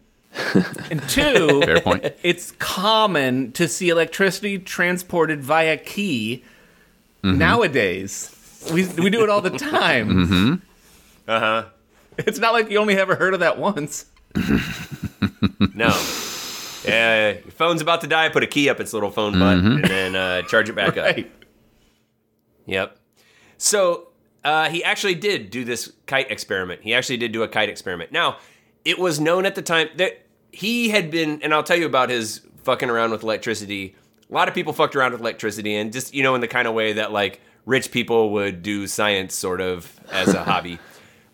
And 0.90 1.00
two, 1.08 1.62
Fair 1.64 1.80
point. 1.80 2.14
it's 2.22 2.52
common 2.52 3.52
to 3.52 3.66
see 3.68 3.88
electricity 3.88 4.58
transported 4.58 5.42
via 5.42 5.76
key 5.76 6.44
nowadays. 7.22 8.32
We, 8.72 8.86
we 8.86 9.10
do 9.10 9.22
it 9.22 9.30
all 9.30 9.40
the 9.40 9.50
time. 9.58 10.62
Uh 11.28 11.40
huh. 11.40 11.64
It's 12.18 12.38
not 12.38 12.52
like 12.52 12.70
you 12.70 12.78
only 12.78 12.96
ever 12.96 13.16
heard 13.16 13.34
of 13.34 13.40
that 13.40 13.58
once. 13.58 14.06
No. 15.74 15.88
Uh, 16.86 17.34
your 17.42 17.50
phone's 17.50 17.82
about 17.82 18.00
to 18.02 18.06
die. 18.06 18.28
Put 18.28 18.42
a 18.44 18.46
key 18.46 18.68
up 18.68 18.78
its 18.78 18.92
little 18.92 19.10
phone 19.10 19.32
butt, 19.38 19.58
and 19.58 19.84
then 19.84 20.14
uh, 20.14 20.42
charge 20.42 20.68
it 20.68 20.74
back 20.74 20.96
up. 20.96 21.16
Yep. 22.66 22.96
So 23.58 24.08
uh, 24.44 24.68
he 24.70 24.84
actually 24.84 25.16
did 25.16 25.50
do 25.50 25.64
this 25.64 25.92
kite 26.06 26.30
experiment. 26.30 26.82
He 26.82 26.94
actually 26.94 27.16
did 27.16 27.32
do 27.32 27.42
a 27.42 27.48
kite 27.48 27.68
experiment. 27.68 28.12
Now, 28.12 28.36
it 28.84 28.98
was 28.98 29.18
known 29.18 29.44
at 29.46 29.54
the 29.56 29.62
time 29.62 29.88
that 29.96 30.25
he 30.56 30.88
had 30.88 31.10
been, 31.10 31.42
and 31.42 31.52
I'll 31.52 31.62
tell 31.62 31.76
you 31.76 31.84
about 31.84 32.08
his 32.08 32.40
fucking 32.62 32.88
around 32.88 33.10
with 33.10 33.22
electricity. 33.22 33.94
A 34.30 34.34
lot 34.34 34.48
of 34.48 34.54
people 34.54 34.72
fucked 34.72 34.96
around 34.96 35.12
with 35.12 35.20
electricity, 35.20 35.76
and 35.76 35.92
just 35.92 36.14
you 36.14 36.22
know, 36.22 36.34
in 36.34 36.40
the 36.40 36.48
kind 36.48 36.66
of 36.66 36.72
way 36.72 36.94
that 36.94 37.12
like 37.12 37.42
rich 37.66 37.90
people 37.90 38.30
would 38.30 38.62
do 38.62 38.86
science, 38.86 39.34
sort 39.34 39.60
of 39.60 40.00
as 40.10 40.32
a 40.32 40.42
hobby. 40.42 40.78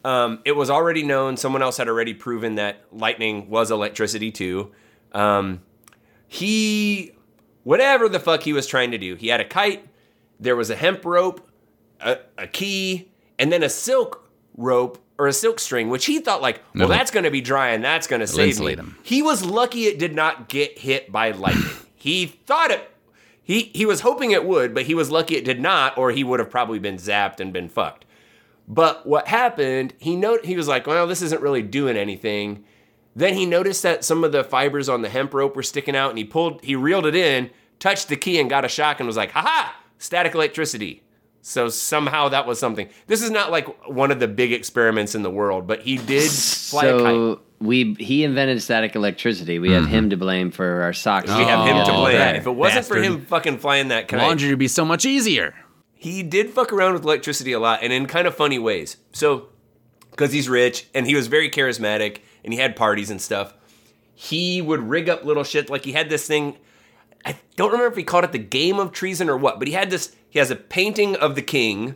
Um, 0.04 0.40
it 0.44 0.56
was 0.56 0.68
already 0.68 1.04
known. 1.04 1.36
Someone 1.36 1.62
else 1.62 1.76
had 1.76 1.86
already 1.86 2.12
proven 2.12 2.56
that 2.56 2.82
lightning 2.90 3.48
was 3.48 3.70
electricity 3.70 4.32
too. 4.32 4.72
Um, 5.12 5.62
he, 6.26 7.12
whatever 7.62 8.08
the 8.08 8.18
fuck 8.18 8.42
he 8.42 8.52
was 8.52 8.66
trying 8.66 8.90
to 8.90 8.98
do, 8.98 9.14
he 9.14 9.28
had 9.28 9.40
a 9.40 9.44
kite. 9.44 9.86
There 10.40 10.56
was 10.56 10.70
a 10.70 10.74
hemp 10.74 11.04
rope, 11.04 11.48
a, 12.00 12.18
a 12.36 12.48
key, 12.48 13.12
and 13.38 13.52
then 13.52 13.62
a 13.62 13.68
silk 13.68 14.28
rope 14.56 14.98
or 15.22 15.28
a 15.28 15.32
silk 15.32 15.60
string, 15.60 15.88
which 15.88 16.06
he 16.06 16.18
thought 16.18 16.42
like, 16.42 16.60
well, 16.74 16.88
that's 16.88 17.12
going 17.12 17.22
to 17.22 17.30
be 17.30 17.40
dry 17.40 17.68
and 17.68 17.84
that's 17.84 18.08
going 18.08 18.18
to 18.18 18.26
save 18.26 18.58
me. 18.58 18.74
him. 18.74 18.98
He 19.04 19.22
was 19.22 19.44
lucky 19.44 19.84
it 19.84 19.96
did 19.96 20.16
not 20.16 20.48
get 20.48 20.80
hit 20.80 21.12
by 21.12 21.30
lightning. 21.30 21.70
he 21.94 22.26
thought 22.26 22.72
it. 22.72 22.90
He 23.40 23.70
he 23.72 23.86
was 23.86 24.00
hoping 24.00 24.32
it 24.32 24.44
would, 24.44 24.74
but 24.74 24.82
he 24.86 24.96
was 24.96 25.12
lucky 25.12 25.36
it 25.36 25.44
did 25.44 25.60
not, 25.60 25.96
or 25.96 26.10
he 26.10 26.24
would 26.24 26.40
have 26.40 26.50
probably 26.50 26.80
been 26.80 26.96
zapped 26.96 27.38
and 27.38 27.52
been 27.52 27.68
fucked. 27.68 28.04
But 28.66 29.06
what 29.06 29.28
happened? 29.28 29.94
He 30.00 30.16
note 30.16 30.44
he 30.44 30.56
was 30.56 30.66
like, 30.66 30.88
well, 30.88 31.06
this 31.06 31.22
isn't 31.22 31.40
really 31.40 31.62
doing 31.62 31.96
anything. 31.96 32.64
Then 33.14 33.34
he 33.34 33.46
noticed 33.46 33.84
that 33.84 34.02
some 34.04 34.24
of 34.24 34.32
the 34.32 34.42
fibers 34.42 34.88
on 34.88 35.02
the 35.02 35.08
hemp 35.08 35.34
rope 35.34 35.54
were 35.54 35.62
sticking 35.62 35.94
out, 35.94 36.10
and 36.10 36.18
he 36.18 36.24
pulled, 36.24 36.64
he 36.64 36.74
reeled 36.74 37.06
it 37.06 37.14
in, 37.14 37.50
touched 37.78 38.08
the 38.08 38.16
key, 38.16 38.40
and 38.40 38.50
got 38.50 38.64
a 38.64 38.68
shock, 38.68 38.98
and 38.98 39.06
was 39.06 39.16
like, 39.16 39.30
ha 39.30 39.42
"Ha 39.42 39.76
Static 39.98 40.34
electricity." 40.34 41.01
So 41.44 41.68
somehow 41.68 42.28
that 42.28 42.46
was 42.46 42.60
something. 42.60 42.88
This 43.08 43.20
is 43.20 43.30
not 43.30 43.50
like 43.50 43.88
one 43.88 44.12
of 44.12 44.20
the 44.20 44.28
big 44.28 44.52
experiments 44.52 45.14
in 45.16 45.22
the 45.22 45.30
world, 45.30 45.66
but 45.66 45.82
he 45.82 45.98
did 45.98 46.30
fly 46.30 46.84
a 46.84 46.92
kite. 46.92 47.04
So 47.04 47.40
we 47.60 47.94
he 47.98 48.22
invented 48.22 48.62
static 48.62 48.94
electricity. 48.94 49.58
We 49.58 49.72
have 49.72 49.86
him 49.86 50.04
mm-hmm. 50.04 50.10
to 50.10 50.16
blame 50.16 50.50
for 50.52 50.82
our 50.82 50.92
socks. 50.92 51.28
We 51.28 51.44
have 51.44 51.66
him 51.66 51.76
oh, 51.78 51.84
to 51.84 51.92
Oh, 51.92 52.00
blame. 52.02 52.18
that 52.18 52.36
If 52.36 52.46
it 52.46 52.52
wasn't 52.52 52.86
for 52.86 52.96
him 52.96 53.22
fucking 53.26 53.58
flying 53.58 53.88
that 53.88 54.08
kite, 54.08 54.20
Laundry 54.20 54.50
would 54.50 54.58
be 54.58 54.68
so 54.68 54.84
much 54.84 55.04
easier. 55.04 55.54
he 55.94 56.22
did 56.22 56.50
fuck 56.50 56.72
around 56.72 56.94
with 56.94 57.04
electricity 57.04 57.52
a 57.52 57.60
lot 57.60 57.80
and 57.82 57.92
in 57.92 58.06
kind 58.06 58.26
of 58.26 58.34
funny 58.34 58.58
ways. 58.58 58.96
So, 59.12 59.48
because 60.10 60.32
he's 60.32 60.48
rich 60.48 60.86
and 60.94 61.06
he 61.06 61.14
was 61.14 61.26
very 61.26 61.50
charismatic 61.50 62.18
and 62.44 62.52
he 62.52 62.58
had 62.58 62.76
parties 62.76 63.10
and 63.10 63.20
stuff, 63.20 63.54
he 64.14 64.62
would 64.62 64.80
rig 64.80 65.08
up 65.08 65.24
little 65.24 65.44
shit. 65.44 65.70
Like 65.70 65.84
he 65.84 65.92
had 65.92 66.08
this 66.08 66.26
thing. 66.26 66.56
I 67.24 67.36
don't 67.56 67.72
remember 67.72 67.90
if 67.90 67.96
he 67.96 68.04
called 68.04 68.24
it 68.24 68.32
the 68.32 68.38
game 68.38 68.78
of 68.78 68.92
treason 68.92 69.28
or 69.28 69.36
what, 69.36 69.58
but 69.58 69.66
he 69.66 69.74
had 69.74 69.90
this. 69.90 70.14
He 70.32 70.38
has 70.38 70.50
a 70.50 70.56
painting 70.56 71.14
of 71.14 71.34
the 71.34 71.42
king 71.42 71.94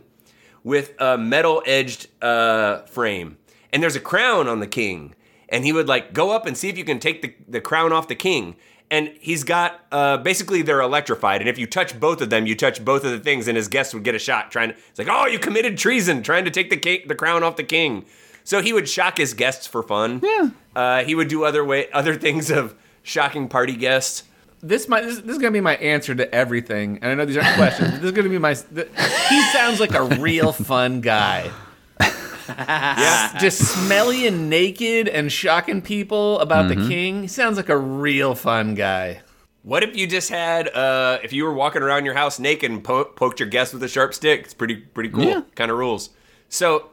with 0.63 0.93
a 1.01 1.17
metal 1.17 1.63
edged 1.65 2.07
uh, 2.21 2.83
frame, 2.83 3.39
and 3.73 3.81
there's 3.81 3.95
a 3.95 3.99
crown 3.99 4.47
on 4.47 4.59
the 4.59 4.67
king. 4.67 5.15
And 5.49 5.65
he 5.65 5.73
would 5.73 5.87
like 5.87 6.13
go 6.13 6.29
up 6.29 6.45
and 6.45 6.55
see 6.55 6.69
if 6.69 6.77
you 6.77 6.83
can 6.83 6.99
take 6.99 7.23
the, 7.23 7.33
the 7.47 7.59
crown 7.59 7.91
off 7.91 8.07
the 8.07 8.15
king. 8.15 8.55
And 8.91 9.11
he's 9.19 9.43
got 9.43 9.83
uh, 9.91 10.17
basically 10.17 10.61
they're 10.61 10.81
electrified, 10.81 11.41
and 11.41 11.49
if 11.49 11.57
you 11.57 11.65
touch 11.65 11.99
both 11.99 12.21
of 12.21 12.29
them, 12.29 12.45
you 12.45 12.55
touch 12.55 12.85
both 12.85 13.03
of 13.03 13.09
the 13.09 13.19
things, 13.19 13.47
and 13.47 13.57
his 13.57 13.67
guests 13.67 13.95
would 13.95 14.03
get 14.03 14.13
a 14.13 14.19
shot. 14.19 14.51
Trying 14.51 14.69
to, 14.69 14.75
it's 14.89 14.99
like, 14.99 15.09
oh, 15.09 15.25
you 15.25 15.39
committed 15.39 15.75
treason, 15.75 16.21
trying 16.21 16.45
to 16.45 16.51
take 16.51 16.69
the 16.69 16.77
king, 16.77 17.07
the 17.07 17.15
crown 17.15 17.41
off 17.41 17.55
the 17.55 17.63
king. 17.63 18.05
So 18.43 18.61
he 18.61 18.71
would 18.71 18.87
shock 18.87 19.17
his 19.17 19.33
guests 19.33 19.65
for 19.65 19.81
fun. 19.81 20.21
Yeah. 20.21 20.49
Uh, 20.75 21.03
he 21.03 21.15
would 21.15 21.27
do 21.27 21.43
other 21.43 21.65
way, 21.65 21.89
other 21.91 22.13
things 22.25 22.51
of 22.51 22.75
shocking 23.01 23.49
party 23.49 23.75
guests. 23.75 24.25
This 24.61 24.87
might 24.87 25.03
this, 25.03 25.19
this 25.19 25.35
is 25.35 25.37
gonna 25.37 25.51
be 25.51 25.61
my 25.61 25.75
answer 25.77 26.15
to 26.15 26.33
everything, 26.33 26.99
and 27.01 27.11
I 27.11 27.13
know 27.15 27.25
these 27.25 27.37
aren't 27.37 27.55
questions. 27.55 27.91
But 27.91 28.01
this 28.01 28.11
is 28.11 28.15
gonna 28.15 28.29
be 28.29 28.37
my. 28.39 28.53
th- 28.53 28.87
he 29.29 29.41
sounds 29.51 29.79
like 29.79 29.93
a 29.93 30.03
real 30.03 30.51
fun 30.51 31.01
guy. 31.01 31.51
Yeah. 32.49 33.37
Just 33.39 33.59
smelly 33.59 34.25
and 34.25 34.49
naked 34.49 35.09
and 35.09 35.29
shocking 35.29 35.81
people 35.81 36.39
about 36.39 36.69
the 36.69 36.75
king. 36.75 37.23
He 37.23 37.27
sounds 37.27 37.57
like 37.57 37.67
a 37.67 37.77
real 37.77 38.35
fun 38.35 38.73
guy. 38.73 39.21
What 39.63 39.83
if 39.83 39.97
you 39.97 40.07
just 40.07 40.29
had, 40.29 40.69
uh, 40.69 41.19
if 41.23 41.33
you 41.33 41.43
were 41.43 41.53
walking 41.53 41.81
around 41.81 42.05
your 42.05 42.13
house 42.13 42.39
naked 42.39 42.71
and 42.71 42.81
po- 42.81 43.03
poked 43.03 43.41
your 43.41 43.49
guests 43.49 43.73
with 43.73 43.83
a 43.83 43.89
sharp 43.89 44.13
stick? 44.13 44.43
It's 44.45 44.53
pretty, 44.53 44.77
pretty 44.77 45.09
cool. 45.09 45.25
Yeah. 45.25 45.41
Kind 45.55 45.71
of 45.71 45.77
rules. 45.77 46.11
So, 46.47 46.89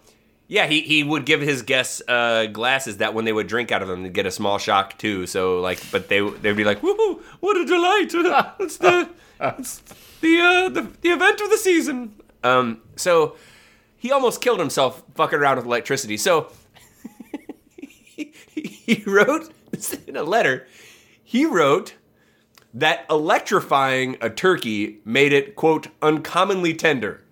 yeah, 0.55 0.69
he, 0.69 0.83
he 0.83 1.03
would 1.03 1.27
give 1.27 1.41
his 1.41 1.63
guests 1.63 2.01
uh, 2.07 2.47
glasses 2.47 2.99
that 2.99 3.13
when 3.13 3.25
they 3.25 3.33
would 3.33 3.49
drink 3.49 3.73
out 3.73 3.83
of 3.83 3.89
them, 3.89 4.05
they'd 4.05 4.13
get 4.13 4.25
a 4.25 4.31
small 4.31 4.57
shock 4.59 4.97
too. 4.99 5.27
So, 5.27 5.59
like, 5.59 5.83
but 5.91 6.09
they 6.09 6.21
they'd 6.21 6.57
be 6.57 6.63
like, 6.63 6.81
"Woohoo! 6.81 7.21
What 7.41 7.57
a 7.57 7.65
delight! 7.65 8.11
It's 8.61 8.77
the 8.77 9.09
it's 9.41 9.83
the 10.21 10.41
uh, 10.41 10.69
the 10.69 10.83
the 11.01 11.09
event 11.09 11.41
of 11.41 11.51
the 11.51 11.57
season." 11.57 12.15
Um, 12.45 12.83
so 12.95 13.35
he 13.97 14.13
almost 14.13 14.41
killed 14.41 14.61
himself 14.61 15.03
fucking 15.17 15.41
around 15.41 15.57
with 15.57 15.67
electricity. 15.67 16.17
So 16.17 16.53
he, 17.77 18.33
he 18.55 19.03
wrote 19.07 19.53
in 20.07 20.15
a 20.15 20.23
letter. 20.23 20.69
He 21.25 21.47
wrote 21.47 21.95
that 22.73 23.07
electrifying 23.11 24.19
a 24.21 24.31
turkey 24.31 25.01
made 25.05 25.33
it 25.33 25.57
quote 25.57 25.89
uncommonly 26.01 26.75
tender. 26.75 27.25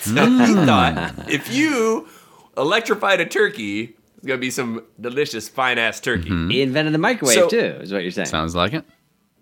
So 0.00 0.28
he 0.28 0.54
thought 0.66 1.30
if 1.30 1.54
you 1.54 2.08
electrified 2.56 3.20
a 3.20 3.26
turkey, 3.26 3.94
it's 4.16 4.26
gonna 4.26 4.38
be 4.38 4.50
some 4.50 4.84
delicious 5.00 5.48
fine 5.48 5.78
ass 5.78 6.00
turkey. 6.00 6.30
Mm-hmm. 6.30 6.50
He 6.50 6.62
invented 6.62 6.94
the 6.94 6.98
microwave 6.98 7.34
So- 7.34 7.48
too. 7.48 7.56
Is 7.80 7.92
what 7.92 8.02
you're 8.02 8.10
saying? 8.10 8.26
Sounds 8.26 8.54
like 8.54 8.72
it. 8.72 8.84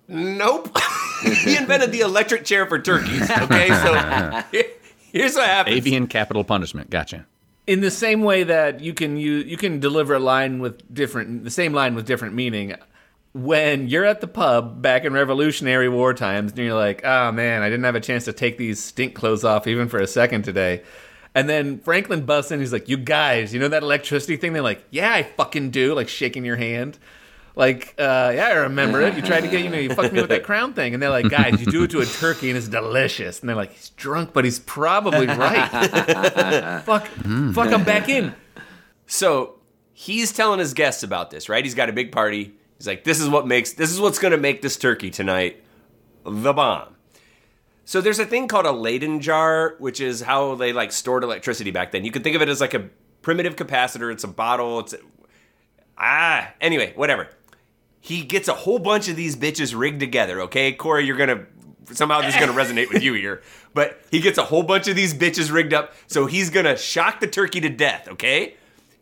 Nope. 0.09 0.77
he 1.23 1.57
invented 1.57 1.93
the 1.93 2.01
electric 2.01 2.45
chair 2.45 2.67
for 2.67 2.79
turkeys. 2.81 3.31
Okay, 3.31 3.69
so 3.69 4.43
here- 4.53 4.65
here's 5.13 5.35
what 5.35 5.47
happens. 5.47 5.77
Avian 5.77 6.07
capital 6.07 6.45
punishment. 6.45 6.91
Gotcha. 6.91 7.27
In 7.67 7.81
the 7.81 7.91
same 7.93 8.23
way 8.23 8.43
that 8.43 8.81
you 8.81 8.93
can 8.93 9.17
you 9.17 9.35
you 9.35 9.57
can 9.57 9.79
deliver 9.79 10.15
a 10.15 10.19
line 10.19 10.59
with 10.59 10.93
different 10.93 11.45
the 11.45 11.51
same 11.51 11.73
line 11.73 11.95
with 11.95 12.07
different 12.07 12.35
meaning. 12.35 12.75
When 13.35 13.89
you're 13.89 14.05
at 14.05 14.21
the 14.21 14.27
pub 14.27 14.83
back 14.83 15.05
in 15.07 15.15
Revolutionary 15.15 15.89
War 15.89 16.13
times, 16.13 16.51
and 16.51 16.59
you're 16.59 16.75
like, 16.75 17.03
"Oh 17.05 17.33
man, 17.33 17.63
I 17.63 17.71
didn't 17.71 17.85
have 17.85 17.95
a 17.95 18.01
chance 18.01 18.25
to 18.27 18.33
take 18.33 18.59
these 18.59 18.83
stink 18.83 19.15
clothes 19.15 19.43
off 19.45 19.67
even 19.67 19.89
for 19.89 19.99
a 19.99 20.07
second 20.07 20.43
today," 20.43 20.83
and 21.35 21.49
then 21.49 21.79
Franklin 21.81 22.25
busts 22.25 22.53
in, 22.53 22.61
he's 22.61 22.73
like, 22.73 22.89
"You 22.89 22.97
guys, 22.97 23.53
you 23.53 23.61
know 23.61 23.69
that 23.69 23.83
electricity 23.83 24.37
thing?" 24.37 24.53
They're 24.53 24.63
like, 24.63 24.85
"Yeah, 24.91 25.13
I 25.13 25.23
fucking 25.23 25.71
do," 25.71 25.95
like 25.95 26.09
shaking 26.09 26.45
your 26.45 26.57
hand. 26.57 26.99
Like, 27.55 27.95
uh, 27.99 28.33
yeah, 28.35 28.47
I 28.47 28.53
remember 28.53 29.03
it. 29.03 29.15
You 29.15 29.21
tried 29.21 29.43
to 29.43 29.49
get, 29.49 29.63
you 29.63 29.69
know, 29.69 29.77
you 29.79 29.95
fucked 29.95 30.15
me 30.15 30.23
with 30.23 30.31
that 30.31 30.43
crown 30.43 30.73
thing. 30.73 30.95
And 30.95 31.03
they're 31.03 31.11
like, 31.11 31.29
guys, 31.29 31.61
you 31.61 31.67
do 31.67 31.83
it 31.83 31.91
to 31.91 32.01
a 32.01 32.07
turkey 32.07 32.49
and 32.49 32.57
it's 32.57 32.67
delicious. 32.67 33.41
And 33.41 33.49
they're 33.49 33.57
like, 33.57 33.73
he's 33.73 33.91
drunk, 33.91 34.33
but 34.33 34.47
he's 34.47 34.59
probably 34.59 35.27
right. 35.27 35.69
fuck, 36.87 37.07
fuck, 37.09 37.73
I'm 37.73 37.85
back 37.85 38.09
in. 38.09 38.35
So 39.07 39.57
he's 39.93 40.33
telling 40.33 40.61
his 40.61 40.73
guests 40.73 41.03
about 41.03 41.31
this, 41.31 41.51
right? 41.51 41.63
He's 41.63 41.75
got 41.75 41.91
a 41.91 41.93
big 41.93 42.11
party. 42.11 42.55
He's 42.79 42.87
like, 42.87 43.05
this 43.05 43.21
is 43.21 43.29
what 43.29 43.47
makes 43.47 43.73
this 43.75 43.91
is 43.91 44.01
what's 44.01 44.19
gonna 44.19 44.39
make 44.39 44.63
this 44.63 44.77
turkey 44.79 45.11
tonight 45.11 45.63
the 46.25 46.53
bomb. 46.53 46.97
So 47.85 48.01
there's 48.01 48.19
a 48.19 48.25
thing 48.27 48.49
called 48.49 48.67
a 48.67 48.73
Leyden 48.73 49.21
jar, 49.21 49.75
which 49.79 50.01
is 50.01 50.23
how 50.23 50.55
they 50.55 50.73
like 50.73 50.93
stored 50.93 51.25
electricity 51.25 51.71
back 51.71 51.91
then. 51.93 52.05
You 52.05 52.11
can 52.13 52.23
think 52.23 52.37
of 52.37 52.43
it 52.43 52.49
as 52.49 52.61
like 52.61 52.75
a 52.75 52.89
primitive 53.23 53.57
capacitor. 53.57 54.13
It's 54.13 54.25
a 54.25 54.29
bottle. 54.29 54.81
It's 54.81 54.93
a, 54.93 54.99
ah 55.99 56.53
anyway, 56.61 56.93
whatever. 56.95 57.29
He 58.01 58.23
gets 58.23 58.49
a 58.49 58.55
whole 58.55 58.79
bunch 58.79 59.09
of 59.09 59.17
these 59.17 59.37
bitches 59.37 59.79
rigged 59.79 60.01
together. 60.01 60.41
Okay, 60.43 60.73
Corey, 60.73 61.05
you're 61.05 61.17
gonna 61.17 61.47
somehow 61.93 62.21
this 62.21 62.35
is 62.35 62.41
gonna 62.41 62.53
resonate 62.53 62.93
with 62.93 63.03
you 63.03 63.15
here. 63.15 63.43
But 63.75 64.03
he 64.11 64.21
gets 64.21 64.37
a 64.37 64.45
whole 64.45 64.63
bunch 64.63 64.87
of 64.87 64.97
these 64.97 65.15
bitches 65.15 65.51
rigged 65.51 65.73
up, 65.73 65.95
so 66.07 66.27
he's 66.27 66.51
gonna 66.51 66.77
shock 66.77 67.21
the 67.21 67.27
turkey 67.27 67.59
to 67.63 67.71
death. 67.71 68.07
Okay, 68.07 68.57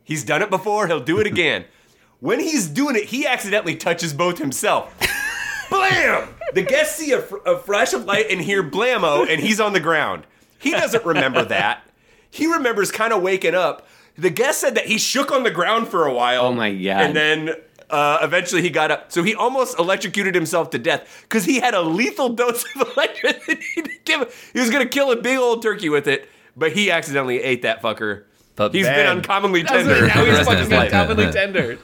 he's 0.04 0.22
done 0.22 0.42
it 0.42 0.48
before. 0.50 0.86
He'll 0.86 1.00
do 1.00 1.18
it 1.18 1.26
again. 1.26 1.64
When 2.20 2.38
he's 2.38 2.68
doing 2.68 2.96
it, 2.96 3.04
he 3.06 3.26
accidentally 3.26 3.74
touches 3.76 4.12
both 4.12 4.36
himself. 4.36 4.94
Blam! 5.70 6.28
The 6.54 6.62
guests 6.62 6.96
see 6.96 7.12
a, 7.12 7.20
fr- 7.22 7.36
a 7.46 7.58
flash 7.58 7.92
of 7.92 8.04
light 8.04 8.26
and 8.30 8.40
hear 8.40 8.62
blammo, 8.62 9.28
and 9.28 9.40
he's 9.40 9.60
on 9.60 9.72
the 9.72 9.80
ground. 9.80 10.24
He 10.58 10.70
doesn't 10.72 11.04
remember 11.04 11.44
that. 11.44 11.82
He 12.30 12.46
remembers 12.46 12.90
kind 12.92 13.12
of 13.12 13.22
waking 13.22 13.54
up. 13.54 13.86
The 14.18 14.30
guest 14.30 14.60
said 14.60 14.74
that 14.74 14.86
he 14.86 14.98
shook 14.98 15.30
on 15.32 15.42
the 15.42 15.50
ground 15.50 15.88
for 15.88 16.06
a 16.06 16.12
while. 16.12 16.42
Oh 16.46 16.52
my 16.52 16.72
God. 16.74 17.00
And 17.02 17.16
then 17.16 17.50
uh, 17.88 18.18
eventually 18.22 18.60
he 18.62 18.68
got 18.70 18.90
up. 18.90 19.10
So 19.10 19.22
he 19.22 19.34
almost 19.34 19.78
electrocuted 19.78 20.34
himself 20.34 20.70
to 20.70 20.78
death 20.78 21.22
because 21.22 21.44
he 21.44 21.58
had 21.60 21.74
a 21.74 21.80
lethal 21.80 22.28
dose 22.30 22.64
of 22.76 22.88
electricity 22.96 23.82
to 23.82 23.90
give. 24.04 24.50
He 24.52 24.60
was 24.60 24.68
going 24.70 24.82
to 24.82 24.88
kill 24.88 25.10
a 25.10 25.16
big 25.16 25.38
old 25.38 25.62
turkey 25.62 25.88
with 25.88 26.06
it, 26.06 26.28
but 26.56 26.72
he 26.72 26.90
accidentally 26.90 27.40
ate 27.42 27.62
that 27.62 27.80
fucker. 27.82 28.24
But 28.56 28.74
He's 28.74 28.86
been 28.86 28.94
man, 28.96 29.16
uncommonly 29.18 29.62
Now 29.62 29.78
he's 29.78 29.86
tender. 29.86 29.94
for 29.96 30.02
the 30.04 30.10
fucking 30.10 30.32
rest 30.34 30.50
of 30.50 30.58
his 30.58 30.68
life. 30.70 30.92
uncommonly 30.92 31.32
tender. 31.32 31.78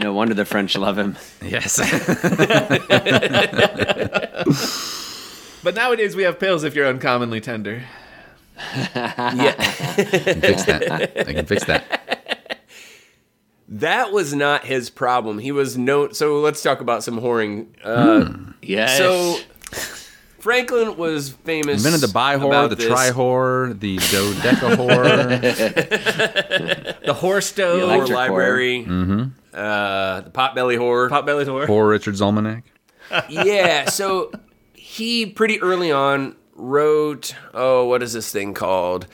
No 0.00 0.12
wonder 0.12 0.34
the 0.34 0.44
French 0.44 0.76
love 0.76 0.98
him. 0.98 1.16
Yes. 1.42 1.78
But 5.62 5.74
nowadays 5.74 6.14
we 6.14 6.24
have 6.24 6.38
pills 6.38 6.62
if 6.62 6.74
you're 6.74 6.86
uncommonly 6.86 7.40
tender. 7.40 7.84
Yeah. 8.76 9.54
I 9.58 10.04
can 10.04 10.40
fix 10.42 10.64
that. 10.66 11.26
I 11.26 11.32
can 11.32 11.46
fix 11.46 11.64
that. 11.64 12.60
That 13.68 14.12
was 14.12 14.34
not 14.34 14.66
his 14.66 14.90
problem. 14.90 15.38
He 15.38 15.52
was 15.52 15.78
no. 15.78 16.10
So 16.12 16.40
let's 16.40 16.62
talk 16.62 16.82
about 16.82 17.02
some 17.02 17.18
whoring. 17.18 17.68
Uh, 17.82 18.30
Yes. 18.60 18.98
So 18.98 19.38
Franklin 20.38 20.98
was 20.98 21.30
famous. 21.30 21.82
Invented 21.84 22.02
the 22.06 22.12
bi 22.12 22.36
whore, 22.36 22.46
about 22.48 22.68
the 22.70 22.76
this. 22.76 22.86
tri 22.86 23.10
whore, 23.10 23.78
the 23.80 23.96
dodeca 23.96 24.76
whore. 24.76 25.40
The 27.04 27.14
horse 27.14 27.46
stove, 27.46 27.80
whore 27.80 27.84
Electric 27.84 28.10
library, 28.16 28.84
uh, 29.54 30.22
the 30.22 30.30
potbelly 30.30 30.76
whore. 30.76 31.08
potbelly 31.08 31.46
whore. 31.46 31.66
Poor 31.66 31.88
Richard's 31.88 32.20
Almanac. 32.20 32.64
yeah, 33.28 33.88
so 33.88 34.32
he 34.74 35.26
pretty 35.26 35.60
early 35.60 35.92
on 35.92 36.36
wrote, 36.54 37.34
oh, 37.52 37.86
what 37.86 38.02
is 38.02 38.12
this 38.12 38.30
thing 38.30 38.54
called? 38.54 39.06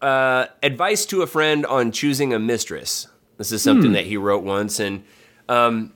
Uh, 0.00 0.46
Advice 0.62 1.06
to 1.06 1.22
a 1.22 1.26
friend 1.26 1.66
on 1.66 1.92
choosing 1.92 2.32
a 2.32 2.38
mistress. 2.38 3.08
This 3.36 3.52
is 3.52 3.62
something 3.62 3.92
that 3.92 4.04
he 4.04 4.16
wrote 4.16 4.42
once, 4.42 4.80
and 4.80 5.04
um, 5.48 5.92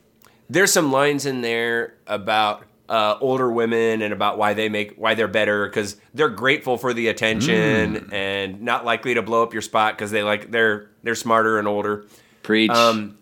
there's 0.49 0.73
some 0.73 0.93
lines 0.93 1.27
in 1.27 1.41
there 1.41 1.95
about 2.07 2.65
uh, 2.89 3.17
older 3.21 3.51
women 3.51 4.03
and 4.03 4.13
about 4.13 4.39
why 4.39 4.55
they 4.55 4.69
make 4.69 4.95
why 4.97 5.15
they're 5.15 5.27
better 5.27 5.67
because 5.67 5.97
they're 6.15 6.29
grateful 6.29 6.77
for 6.77 6.93
the 6.93 7.09
attention 7.09 8.11
and 8.13 8.61
not 8.61 8.85
likely 8.85 9.15
to 9.15 9.23
blow 9.23 9.43
up 9.43 9.53
your 9.53 9.63
spot 9.63 9.97
because 9.97 10.11
they 10.11 10.23
like 10.23 10.51
they're 10.51 10.91
they're 11.03 11.15
smarter 11.15 11.59
and 11.59 11.67
older. 11.67 12.07
Preach. 12.43 12.71
Um, 12.71 13.19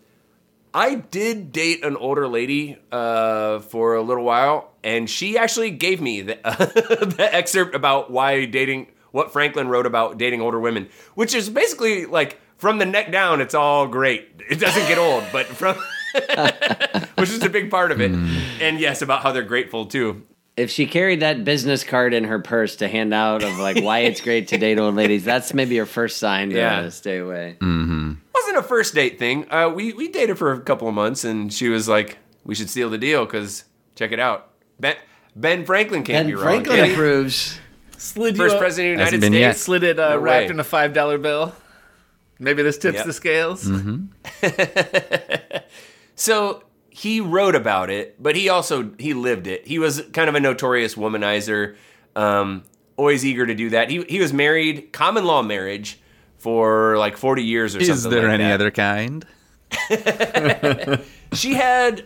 I 0.73 0.95
did 0.95 1.51
date 1.51 1.83
an 1.83 1.97
older 1.97 2.27
lady 2.27 2.77
uh, 2.91 3.59
for 3.59 3.95
a 3.95 4.01
little 4.01 4.23
while, 4.23 4.71
and 4.83 5.09
she 5.09 5.37
actually 5.37 5.71
gave 5.71 5.99
me 5.99 6.21
the, 6.21 6.35
the 7.17 7.29
excerpt 7.31 7.75
about 7.75 8.09
why 8.09 8.45
dating, 8.45 8.87
what 9.11 9.33
Franklin 9.33 9.67
wrote 9.67 9.85
about 9.85 10.17
dating 10.17 10.41
older 10.41 10.59
women, 10.59 10.89
which 11.13 11.33
is 11.33 11.49
basically 11.49 12.05
like 12.05 12.39
from 12.57 12.77
the 12.77 12.85
neck 12.85 13.11
down, 13.11 13.41
it's 13.41 13.55
all 13.55 13.87
great. 13.87 14.29
It 14.49 14.59
doesn't 14.59 14.87
get 14.87 14.97
old, 14.97 15.23
but 15.33 15.47
from, 15.47 15.75
which 17.17 17.29
is 17.29 17.43
a 17.43 17.49
big 17.49 17.69
part 17.69 17.91
of 17.91 17.99
it. 17.99 18.11
And 18.61 18.79
yes, 18.79 19.01
about 19.01 19.23
how 19.23 19.31
they're 19.31 19.43
grateful 19.43 19.87
too. 19.87 20.23
If 20.57 20.69
she 20.69 20.85
carried 20.85 21.21
that 21.21 21.43
business 21.43 21.83
card 21.83 22.13
in 22.13 22.25
her 22.25 22.39
purse 22.39 22.75
to 22.77 22.87
hand 22.87 23.13
out 23.13 23.43
of 23.43 23.57
like 23.57 23.81
why 23.83 23.99
it's 23.99 24.21
great 24.21 24.49
to 24.49 24.57
date 24.57 24.77
old 24.79 24.95
ladies, 24.95 25.23
that's 25.23 25.53
maybe 25.53 25.75
your 25.75 25.85
first 25.85 26.17
sign 26.17 26.49
to 26.49 26.55
Yeah. 26.57 26.89
stay 26.89 27.17
away. 27.19 27.55
wasn't 27.61 28.57
a 28.57 28.63
first 28.63 28.93
date 28.93 29.17
thing. 29.19 29.45
Uh, 29.51 29.71
we 29.73 29.93
we 29.93 30.07
dated 30.09 30.37
for 30.37 30.51
a 30.53 30.59
couple 30.59 30.87
of 30.87 30.93
months, 30.93 31.23
and 31.23 31.53
she 31.53 31.69
was 31.69 31.87
like, 31.87 32.17
"We 32.43 32.53
should 32.55 32.69
seal 32.69 32.89
the 32.89 32.97
deal 32.97 33.25
because 33.25 33.63
check 33.95 34.11
it 34.11 34.19
out." 34.19 34.49
Ben 34.79 34.95
Ben 35.35 35.65
Franklin 35.65 36.03
can't 36.03 36.19
And 36.19 36.27
be 36.27 36.33
wrong. 36.35 36.43
Franklin 36.63 36.75
can 36.77 36.91
approves. 36.91 37.59
Slid 37.97 38.35
First 38.35 38.55
you 38.55 38.59
president 38.59 38.93
of 38.93 38.97
the 38.97 39.03
United 39.17 39.21
been 39.21 39.33
yet. 39.33 39.51
States. 39.53 39.63
slid 39.65 39.83
it 39.83 39.99
uh, 39.99 40.09
No 40.11 40.17
wrapped 40.17 40.49
in 40.49 40.59
a 40.59 40.63
five 40.63 40.93
dollar 40.93 41.17
bill. 41.17 41.53
Maybe 42.39 42.63
this 42.63 42.77
tips 42.79 42.97
Yep. 42.97 43.05
the 43.05 43.13
scales. 43.13 43.69
So 46.15 46.63
he 46.91 47.19
wrote 47.19 47.55
about 47.55 47.89
it, 47.89 48.21
but 48.21 48.35
he 48.35 48.49
also 48.49 48.91
he 48.99 49.13
lived 49.13 49.47
it. 49.47 49.65
He 49.65 49.79
was 49.79 50.01
kind 50.13 50.29
of 50.29 50.35
a 50.35 50.39
notorious 50.39 50.95
womanizer, 50.95 51.75
um, 52.15 52.63
always 52.97 53.25
eager 53.25 53.45
to 53.45 53.55
do 53.55 53.71
that. 53.71 53.89
He 53.89 54.03
he 54.03 54.19
was 54.19 54.31
married, 54.31 54.91
common 54.93 55.25
law 55.25 55.41
marriage, 55.41 55.99
for 56.37 56.97
like 56.97 57.17
forty 57.17 57.43
years 57.43 57.75
or 57.75 57.79
something. 57.79 57.95
Is 57.95 58.03
there 58.03 58.23
like 58.23 58.33
any 58.39 58.43
that. 58.43 58.53
other 58.53 58.71
kind? 58.71 59.25
She 61.33 61.53
had, 61.53 62.03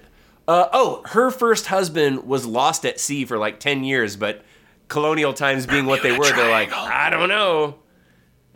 uh, 0.48 0.68
oh, 0.72 1.02
her 1.08 1.32
first 1.32 1.68
husband 1.68 2.26
was 2.26 2.46
lost 2.46 2.86
at 2.86 3.00
sea 3.00 3.26
for 3.26 3.38
like 3.38 3.60
10 3.60 3.84
years, 3.84 4.16
but 4.16 4.44
colonial 4.88 5.34
times 5.34 5.66
being 5.66 5.86
what 5.88 6.04
they 6.04 6.12
were, 6.12 6.32
they're 6.32 6.52
like, 6.52 6.72
I 6.72 7.10
don't 7.10 7.30
know. 7.30 7.76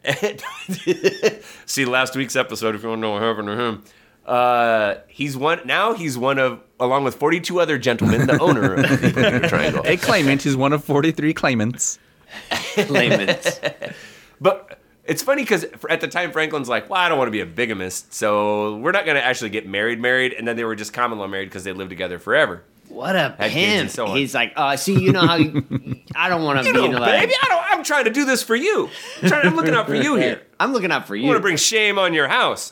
See 1.65 1.85
last 1.85 2.15
week's 2.15 2.35
episode 2.35 2.75
if 2.75 2.83
you 2.83 2.89
want 2.89 2.99
to 2.99 3.01
know 3.01 3.11
what 3.13 3.21
happened 3.23 3.47
to 3.47 3.57
him. 3.57 3.83
Uh, 4.25 4.95
he's 5.07 5.35
one 5.35 5.61
now. 5.65 5.93
He's 5.93 6.17
one 6.17 6.37
of, 6.37 6.59
along 6.79 7.03
with 7.03 7.15
42 7.15 7.59
other 7.59 7.77
gentlemen, 7.77 8.27
the 8.27 8.39
owner 8.39 8.75
of 8.75 9.01
the 9.01 9.11
Bermuda 9.11 9.49
Triangle. 9.49 9.81
A 9.85 9.97
claimant 9.97 10.45
is 10.45 10.55
one 10.55 10.71
of 10.73 10.83
43 10.83 11.33
claimants. 11.33 11.99
claimants. 12.75 13.59
But 14.41 14.79
it's 15.03 15.21
funny 15.21 15.41
because 15.43 15.65
at 15.89 15.99
the 15.99 16.07
time 16.07 16.31
Franklin's 16.31 16.69
like, 16.69 16.89
well, 16.89 16.97
I 17.01 17.09
don't 17.09 17.17
want 17.17 17.27
to 17.27 17.31
be 17.31 17.41
a 17.41 17.45
bigamist, 17.45 18.13
so 18.13 18.77
we're 18.77 18.93
not 18.93 19.03
going 19.03 19.15
to 19.17 19.21
actually 19.23 19.49
get 19.49 19.67
married, 19.67 19.99
married, 19.99 20.31
and 20.31 20.47
then 20.47 20.55
they 20.55 20.63
were 20.63 20.77
just 20.77 20.93
common 20.93 21.19
law 21.19 21.27
married 21.27 21.49
because 21.49 21.65
they 21.65 21.73
lived 21.73 21.89
together 21.89 22.19
forever. 22.19 22.63
What 22.87 23.17
a 23.17 23.35
Had 23.37 23.51
kids 23.51 23.55
and 23.55 23.79
pimp. 23.81 23.89
so 23.91 24.07
on. 24.07 24.15
He's 24.15 24.33
like, 24.33 24.53
uh, 24.55 24.77
see, 24.77 24.97
you 24.97 25.11
know 25.11 25.27
how 25.27 25.35
you, 25.35 25.61
I 26.15 26.29
don't 26.29 26.43
want 26.45 26.59
to 26.61 26.65
You 26.67 26.73
be 26.73 26.79
know, 26.79 26.85
in 26.85 26.93
a 26.95 26.99
like, 27.01 27.19
baby, 27.19 27.33
I 27.43 27.47
don't. 27.49 27.63
I'm 27.79 27.83
trying 27.83 28.05
to 28.05 28.11
do 28.11 28.23
this 28.23 28.41
for 28.43 28.55
you. 28.55 28.89
I'm, 29.21 29.27
trying, 29.27 29.45
I'm 29.45 29.55
looking 29.57 29.73
out 29.73 29.87
for 29.87 29.95
you 29.95 30.15
here. 30.15 30.41
I'm 30.57 30.71
looking 30.71 30.91
out 30.91 31.05
for 31.05 31.15
I 31.15 31.19
you. 31.19 31.25
want 31.27 31.35
to 31.35 31.41
bring 31.41 31.57
shame 31.57 31.99
on 31.99 32.13
your 32.13 32.29
house. 32.29 32.71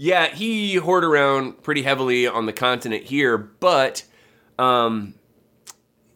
Yeah, 0.00 0.32
he 0.32 0.76
whored 0.78 1.02
around 1.02 1.64
pretty 1.64 1.82
heavily 1.82 2.28
on 2.28 2.46
the 2.46 2.52
continent 2.52 3.02
here, 3.02 3.36
but 3.36 4.04
um, 4.56 5.14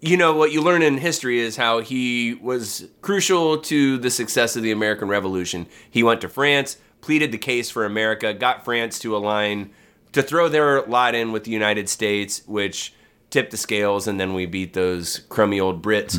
you 0.00 0.16
know 0.16 0.34
what 0.34 0.52
you 0.52 0.62
learn 0.62 0.82
in 0.82 0.98
history 0.98 1.40
is 1.40 1.56
how 1.56 1.80
he 1.80 2.34
was 2.34 2.88
crucial 3.00 3.58
to 3.58 3.98
the 3.98 4.08
success 4.08 4.54
of 4.54 4.62
the 4.62 4.70
American 4.70 5.08
Revolution. 5.08 5.66
He 5.90 6.04
went 6.04 6.20
to 6.20 6.28
France, 6.28 6.76
pleaded 7.00 7.32
the 7.32 7.38
case 7.38 7.70
for 7.70 7.84
America, 7.84 8.32
got 8.32 8.64
France 8.64 9.00
to 9.00 9.16
align 9.16 9.72
to 10.12 10.22
throw 10.22 10.48
their 10.48 10.82
lot 10.82 11.16
in 11.16 11.32
with 11.32 11.42
the 11.42 11.50
United 11.50 11.88
States, 11.88 12.42
which 12.46 12.94
tipped 13.30 13.50
the 13.50 13.56
scales, 13.56 14.06
and 14.06 14.20
then 14.20 14.32
we 14.32 14.46
beat 14.46 14.74
those 14.74 15.20
crummy 15.28 15.58
old 15.58 15.82
Brits. 15.82 16.16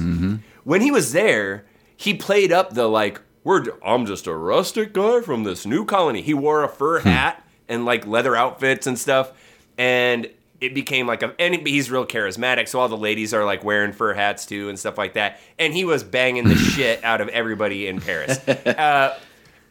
When 0.66 0.82
he 0.82 0.92
was 0.92 1.14
there, 1.14 1.66
he 1.96 2.14
played 2.14 2.52
up 2.52 2.74
the 2.74 2.88
like, 2.88 3.22
"We're 3.46 3.64
I'm 3.86 4.06
just 4.06 4.28
a 4.28 4.34
rustic 4.36 4.92
guy 4.92 5.22
from 5.22 5.46
this 5.46 5.66
new 5.66 5.86
colony." 5.86 6.22
He 6.22 6.34
wore 6.34 6.62
a 6.62 6.68
fur 6.68 7.00
hat 7.00 7.40
and 7.74 7.86
like 7.86 8.06
leather 8.06 8.36
outfits 8.36 8.88
and 8.88 8.98
stuff, 8.98 9.32
and 9.78 10.30
it 10.62 10.74
became 10.74 11.08
like 11.08 11.24
a 11.24 11.36
and 11.40 11.68
he's 11.68 11.92
real 11.92 12.06
charismatic 12.06 12.70
so 12.70 12.80
all 12.80 12.88
the 12.88 12.96
ladies 12.96 13.34
are 13.34 13.44
like 13.44 13.66
wearing 13.66 13.92
fur 13.92 14.14
hats 14.14 14.46
too 14.46 14.70
and 14.70 14.80
stuff 14.80 14.98
like 14.98 15.16
that 15.16 15.38
and 15.60 15.74
he 15.74 15.84
was 15.84 16.06
banging 16.06 16.48
the 16.48 16.56
shit 16.76 17.04
out 17.04 17.20
of 17.20 17.28
everybody 17.30 17.86
in 17.86 18.00
paris. 18.00 18.38
Uh, 18.48 19.20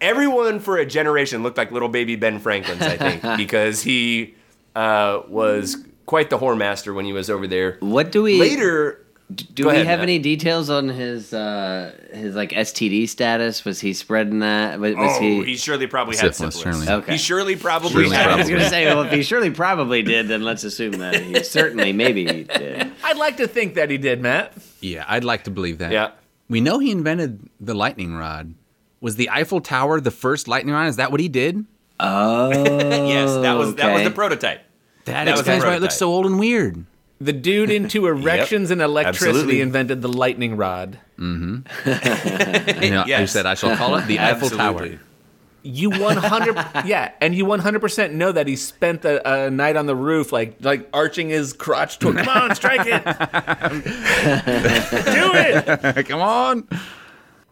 everyone 0.03 0.61
for 0.61 0.77
a 0.77 0.85
generation 0.85 1.43
looked 1.43 1.57
like 1.57 1.73
little 1.73 1.88
baby 1.88 2.15
ben 2.15 2.38
franklin's 2.38 2.83
i 2.83 2.95
think 2.99 3.23
because 3.38 3.81
he 3.83 4.35
uh, 4.77 5.23
was 5.29 5.77
quite 6.07 6.31
the 6.31 6.38
whore 6.38 6.57
master 6.57 6.93
when 6.95 7.05
he 7.05 7.12
was 7.12 7.31
over 7.31 7.47
there. 7.47 7.77
What 7.81 8.12
do 8.12 8.23
we 8.23 8.38
later 8.38 9.02
Do 9.35 9.62
Go 9.64 9.68
we 9.68 9.75
ahead, 9.75 9.87
have 9.87 9.99
Matt. 10.01 10.05
any 10.09 10.18
details 10.18 10.68
on 10.71 10.88
his 10.88 11.33
uh, 11.33 11.92
his 12.12 12.35
like 12.35 12.51
STD 12.51 13.09
status? 13.09 13.64
Was 13.64 13.81
he 13.81 13.92
spreading 13.92 14.40
that? 14.40 14.79
Was, 14.81 14.95
was 14.95 15.16
oh 15.18 15.21
he? 15.21 15.45
he 15.45 15.57
surely 15.57 15.87
probably 15.87 16.16
had 16.16 16.35
Syphilis, 16.35 16.57
syphilis 16.57 16.79
certainly. 16.85 17.03
Okay. 17.03 17.12
he 17.12 17.18
surely 17.18 17.57
probably 17.57 17.90
Surely 17.90 18.16
had 18.16 18.27
I 18.31 18.37
was 18.37 18.49
probably. 18.49 18.51
going 18.53 18.62
to 18.64 18.68
say, 18.71 18.87
well, 18.87 19.03
if 19.03 19.12
he 19.12 19.23
surely 19.23 19.51
probably 19.51 20.03
did, 20.03 20.29
then 20.29 20.42
let's 20.42 20.64
assume 20.64 20.92
that 20.92 21.21
he 21.21 21.42
certainly 21.45 21.92
maybe 21.92 22.27
he 22.27 22.42
did. 22.45 22.90
I'd 23.05 23.16
like 23.18 23.37
to 23.38 23.47
think 23.49 23.75
that 23.75 23.90
he 23.90 23.99
did, 23.99 24.21
Matt. 24.21 24.53
Yeah, 24.81 25.05
I'd 25.09 25.25
like 25.25 25.45
to 25.45 25.51
believe 25.51 25.79
that. 25.79 25.92
Yeah. 25.92 26.11
We 26.49 26.61
know 26.61 26.79
he 26.79 26.90
invented 26.90 27.49
the 27.61 27.75
lightning 27.75 28.14
rod. 28.14 28.55
Was 29.01 29.16
the 29.16 29.31
Eiffel 29.31 29.61
Tower 29.61 30.01
the 30.01 30.11
first 30.11 30.49
lightning 30.49 30.75
rod? 30.75 30.87
Is 30.88 30.97
that 30.97 31.11
what 31.11 31.21
he 31.21 31.29
did? 31.29 31.64
Oh, 32.01 32.51
yes 32.51 33.31
that 33.42 33.53
was 33.53 33.75
that 33.77 33.92
was 33.92 34.01
okay. 34.01 34.05
the 34.05 34.11
prototype 34.11 34.62
That, 35.05 35.25
That 35.25 35.31
was 35.33 35.40
explains 35.40 35.64
why 35.64 35.77
it 35.77 35.81
looks 35.83 35.97
so 35.97 36.09
old 36.11 36.27
and 36.27 36.38
weird. 36.38 36.85
The 37.23 37.33
dude 37.33 37.71
into 37.71 38.07
erections 38.15 38.71
and 38.73 38.83
electricity 38.83 39.29
absolutely. 39.31 39.61
invented 39.61 40.03
the 40.03 40.09
lightning 40.09 40.57
rod. 40.57 40.99
You 41.19 41.63
know, 42.91 43.05
Yes. 43.07 43.21
I 43.21 43.25
said 43.27 43.47
I 43.47 43.55
shall 43.55 43.77
call 43.77 43.95
it 43.97 44.07
the 44.07 44.19
Eiffel 44.19 44.51
Tower. 44.51 44.99
You 45.63 45.91
100 45.91 46.57
yeah, 46.85 47.13
and 47.21 47.35
you 47.37 47.45
100% 47.45 48.13
know 48.13 48.33
that 48.33 48.49
he 48.49 48.57
spent 48.57 49.05
a, 49.05 49.45
a 49.47 49.51
night 49.51 49.77
on 49.77 49.87
the 49.87 49.95
roof 49.95 50.33
like 50.33 50.57
like 50.61 50.89
arching 50.93 51.29
his 51.29 51.53
crotch 51.53 52.01
to 52.01 52.13
Come 52.13 52.29
on, 52.29 52.55
strike 52.57 52.87
it. 52.87 53.05
Do 53.05 53.13
it. 55.35 56.07
Come 56.09 56.21
on. 56.21 56.67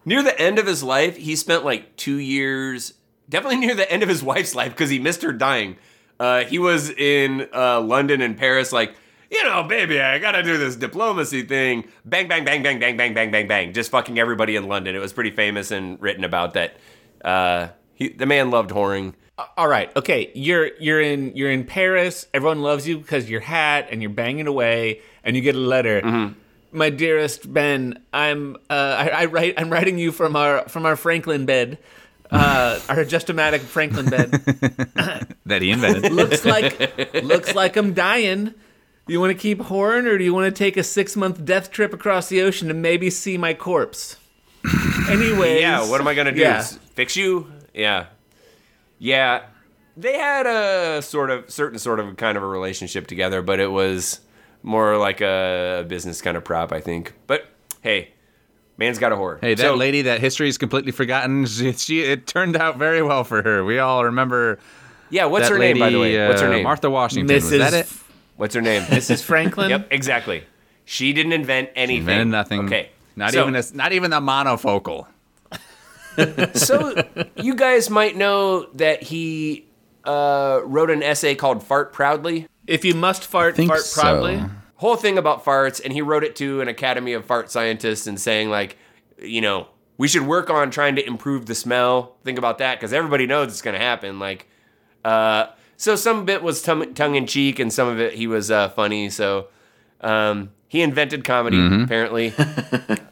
near 0.05 0.25
the 0.25 0.37
end 0.41 0.59
of 0.59 0.67
his 0.67 0.83
life, 0.83 1.17
he 1.17 1.37
spent 1.37 1.65
like 1.65 1.95
two 1.97 2.17
years, 2.17 2.95
definitely 3.29 3.59
near 3.59 3.77
the 3.77 3.89
end 3.91 4.03
of 4.03 4.09
his 4.09 4.23
wife's 4.25 4.57
life 4.57 4.73
because 4.73 4.91
he 4.91 4.99
missed 4.99 5.23
her 5.23 5.33
dying. 5.33 5.77
Uh, 6.19 6.43
he 6.45 6.59
was 6.59 6.91
in 6.91 7.49
uh, 7.55 7.81
London 7.81 8.21
and 8.21 8.37
Paris, 8.37 8.73
like 8.73 8.95
you 9.31 9.45
know, 9.45 9.63
baby, 9.63 10.01
I 10.01 10.19
gotta 10.19 10.43
do 10.43 10.59
this 10.59 10.77
diplomacy 10.77 11.43
thing. 11.43 11.85
Bang, 12.05 12.29
bang, 12.29 12.45
bang, 12.45 12.63
bang, 12.63 12.79
bang, 12.81 12.97
bang, 12.97 13.15
bang, 13.15 13.31
bang, 13.31 13.47
bang. 13.49 13.73
Just 13.73 13.91
fucking 13.91 14.19
everybody 14.19 14.57
in 14.57 14.67
London. 14.69 14.97
It 14.97 14.99
was 14.99 15.13
pretty 15.13 15.31
famous 15.31 15.71
and 15.71 16.01
written 16.03 16.25
about 16.25 16.55
that. 16.55 16.77
Uh, 17.25 17.69
he, 17.95 18.09
the 18.09 18.27
man 18.27 18.51
loved 18.51 18.71
whoring. 18.71 19.15
All 19.57 19.69
right. 19.69 19.95
Okay. 19.97 20.31
You're 20.35 20.71
you're 20.79 21.01
in 21.01 21.35
you're 21.37 21.51
in 21.51 21.65
Paris. 21.65 22.27
Everyone 22.35 22.61
loves 22.63 22.87
you 22.89 22.99
because 22.99 23.31
your 23.31 23.41
hat 23.41 23.89
and 23.91 24.03
you're 24.03 24.11
banging 24.11 24.47
away, 24.47 25.01
and 25.25 25.37
you 25.37 25.43
get 25.43 25.55
a 25.55 25.59
letter. 25.59 26.35
My 26.73 26.91
dearest 26.91 27.53
Ben, 27.53 28.01
I'm 28.13 28.57
uh, 28.69 28.97
I, 28.99 29.09
I 29.09 29.25
write 29.27 29.55
I'm 29.57 29.71
writing 29.71 29.99
you 29.99 30.13
from 30.13 30.37
our 30.37 30.69
from 30.69 30.87
our 30.87 30.97
Franklin 30.97 31.47
bed, 31.47 31.79
uh, 32.31 32.79
our 32.89 33.05
Justomatic 33.05 33.61
Franklin 33.61 34.07
bed. 34.07 34.31
that 35.47 35.63
he 35.63 35.71
invented. 35.71 36.13
looks 36.21 36.45
like 36.45 37.15
looks 37.23 37.55
like 37.55 37.77
I'm 37.77 37.95
dying. 37.95 38.55
Do 39.11 39.15
you 39.15 39.21
want 39.21 39.33
to 39.33 39.43
keep 39.43 39.61
Horn, 39.63 40.07
or 40.07 40.19
do 40.19 40.23
you 40.23 40.33
want 40.33 40.55
to 40.55 40.57
take 40.57 40.77
a 40.77 40.85
six 40.85 41.17
month 41.17 41.45
death 41.45 41.73
trip 41.73 41.93
across 41.93 42.29
the 42.29 42.43
ocean 42.43 42.69
to 42.69 42.75
maybe 42.75 43.11
see 43.11 43.37
my 43.37 43.55
corpse? 43.55 44.17
anyway, 45.09 45.61
Yeah, 45.61 45.91
what 45.91 46.01
am 46.01 46.07
I 46.07 46.15
gonna 46.15 46.31
do? 46.31 46.41
Yeah. 46.41 46.63
Fix 46.63 47.17
you? 47.17 47.51
Yeah, 47.75 48.07
yeah. 49.01 49.47
They 49.97 50.17
had 50.17 50.47
a 50.47 51.03
sort 51.03 51.31
of 51.31 51.51
certain 51.51 51.81
sort 51.81 51.99
of 51.99 52.17
kind 52.19 52.37
of 52.37 52.45
a 52.45 52.47
relationship 52.47 53.09
together, 53.09 53.43
but 53.43 53.59
it 53.59 53.73
was 53.73 54.21
more 54.63 54.97
like 54.97 55.21
a 55.21 55.85
business 55.89 56.23
kind 56.23 56.37
of 56.37 56.45
prop, 56.45 56.71
I 56.71 56.81
think. 56.81 57.13
But 57.27 57.47
hey, 57.81 58.11
man's 58.77 59.01
got 59.01 59.11
a 59.11 59.17
whore. 59.17 59.41
Hey, 59.41 59.55
that 59.55 59.61
So- 59.61 59.75
lady 59.75 60.03
that 60.03 60.21
history 60.21 60.49
is 60.49 60.57
completely 60.57 60.93
forgotten. 60.93 61.47
She, 61.47 61.73
she 61.73 62.01
it 62.03 62.29
turned 62.29 62.55
out 62.57 62.79
very 62.79 63.03
well 63.03 63.25
for 63.25 63.43
her. 63.43 63.65
We 63.65 63.81
all 63.81 64.05
remember 64.05 64.61
Yeah, 65.11 65.25
what's 65.25 65.49
her 65.49 65.59
lady. 65.59 65.81
name 65.81 65.81
by 65.81 65.91
the 65.91 65.99
way? 65.99 66.29
What's 66.29 66.43
her 66.43 66.47
uh, 66.47 66.53
name? 66.53 66.63
Martha 66.63 66.89
Washington. 66.89 67.37
Mrs. 67.37 67.43
Was 67.43 67.51
that 67.51 67.75
it? 67.75 67.93
What's 68.41 68.55
her 68.55 68.63
name? 68.63 68.81
Mrs. 68.85 69.23
Franklin. 69.31 69.69
Yep, 69.69 69.89
exactly. 69.91 70.45
She 70.87 71.13
didn't 71.13 71.35
invent 71.35 71.69
anything. 71.77 71.99
Invented 71.99 72.29
nothing. 72.29 72.65
Okay. 72.65 72.89
Not 73.15 73.35
so, 73.35 73.43
even 73.43 73.55
a, 73.55 73.63
not 73.75 73.93
even 73.93 74.15
a 74.15 74.21
monofocal. 74.23 75.07
so 76.57 77.05
you 77.37 77.55
guys 77.55 77.91
might 77.91 78.17
know 78.17 78.65
that 78.77 79.03
he 79.03 79.67
uh, 80.05 80.63
wrote 80.65 80.89
an 80.89 81.03
essay 81.03 81.35
called 81.35 81.63
"Fart 81.63 81.93
Proudly." 81.93 82.47
If 82.67 82.83
you 82.83 82.95
must 82.95 83.27
fart, 83.27 83.57
think 83.57 83.69
fart 83.69 83.83
so. 83.83 84.01
proudly. 84.01 84.43
whole 84.77 84.97
thing 84.97 85.19
about 85.19 85.45
farts 85.45 85.79
and 85.85 85.93
he 85.93 86.01
wrote 86.01 86.25
it 86.25 86.35
to 86.37 86.63
an 86.63 86.69
academy 86.69 87.13
of 87.13 87.27
fart 87.27 87.51
scientists 87.51 88.07
and 88.07 88.19
saying 88.19 88.49
like 88.49 88.79
you 89.23 89.43
know 89.43 89.69
we 89.99 90.09
should 90.09 90.23
work 90.23 90.49
on 90.49 90.71
trying 90.71 90.97
to 90.97 91.07
improve 91.07 91.45
the 91.45 91.55
smell 91.55 92.17
think 92.25 92.39
about 92.39 92.57
that 92.57 92.79
because 92.79 92.95
everybody 92.95 93.27
knows 93.27 93.49
it's 93.49 93.61
going 93.61 93.79
to 93.79 93.85
happen 93.85 94.19
like 94.19 94.49
uh 95.05 95.47
so 95.81 95.97
some 95.97 96.19
of 96.19 96.29
it 96.29 96.43
was 96.43 96.61
tongue 96.63 97.15
in 97.15 97.27
cheek 97.27 97.59
and 97.59 97.73
some 97.73 97.89
of 97.89 97.99
it 97.99 98.13
he 98.15 98.27
was 98.27 98.51
uh, 98.51 98.69
funny 98.71 99.09
so 99.11 99.47
um 100.03 100.51
he 100.69 100.83
invented 100.83 101.25
comedy 101.25 101.59
apparently 101.83 102.29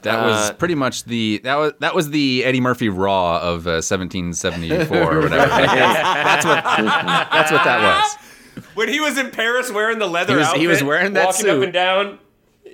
That 0.03 0.25
was 0.25 0.51
Uh, 0.51 0.53
pretty 0.55 0.75
much 0.77 1.05
the 1.05 1.39
that 1.45 1.57
was 1.57 1.73
that 1.81 1.95
was 1.95 2.11
the 2.11 2.45
Eddie 2.45 2.61
Murphy 2.61 2.89
Raw 2.89 3.39
of 3.39 3.67
uh, 3.67 3.83
1774 3.83 4.97
or 4.97 5.21
whatever. 5.23 5.47
that's 5.49 6.45
what 6.47 6.63
that's 6.65 7.51
what 7.51 7.65
that 7.65 7.83
was. 7.83 8.65
when 8.75 8.89
he 8.89 9.01
was 9.01 9.19
in 9.19 9.31
paris 9.31 9.71
wearing 9.73 9.99
the 9.99 10.07
leather 10.07 10.35
He 10.35 10.39
was- 10.39 10.47
outfit 10.49 10.61
he 10.61 10.67
was 10.69 10.83
wearing 10.85 11.13
that 11.15 11.27
walking 11.27 11.49
up 11.51 11.63
and 11.63 11.73
down 11.73 12.19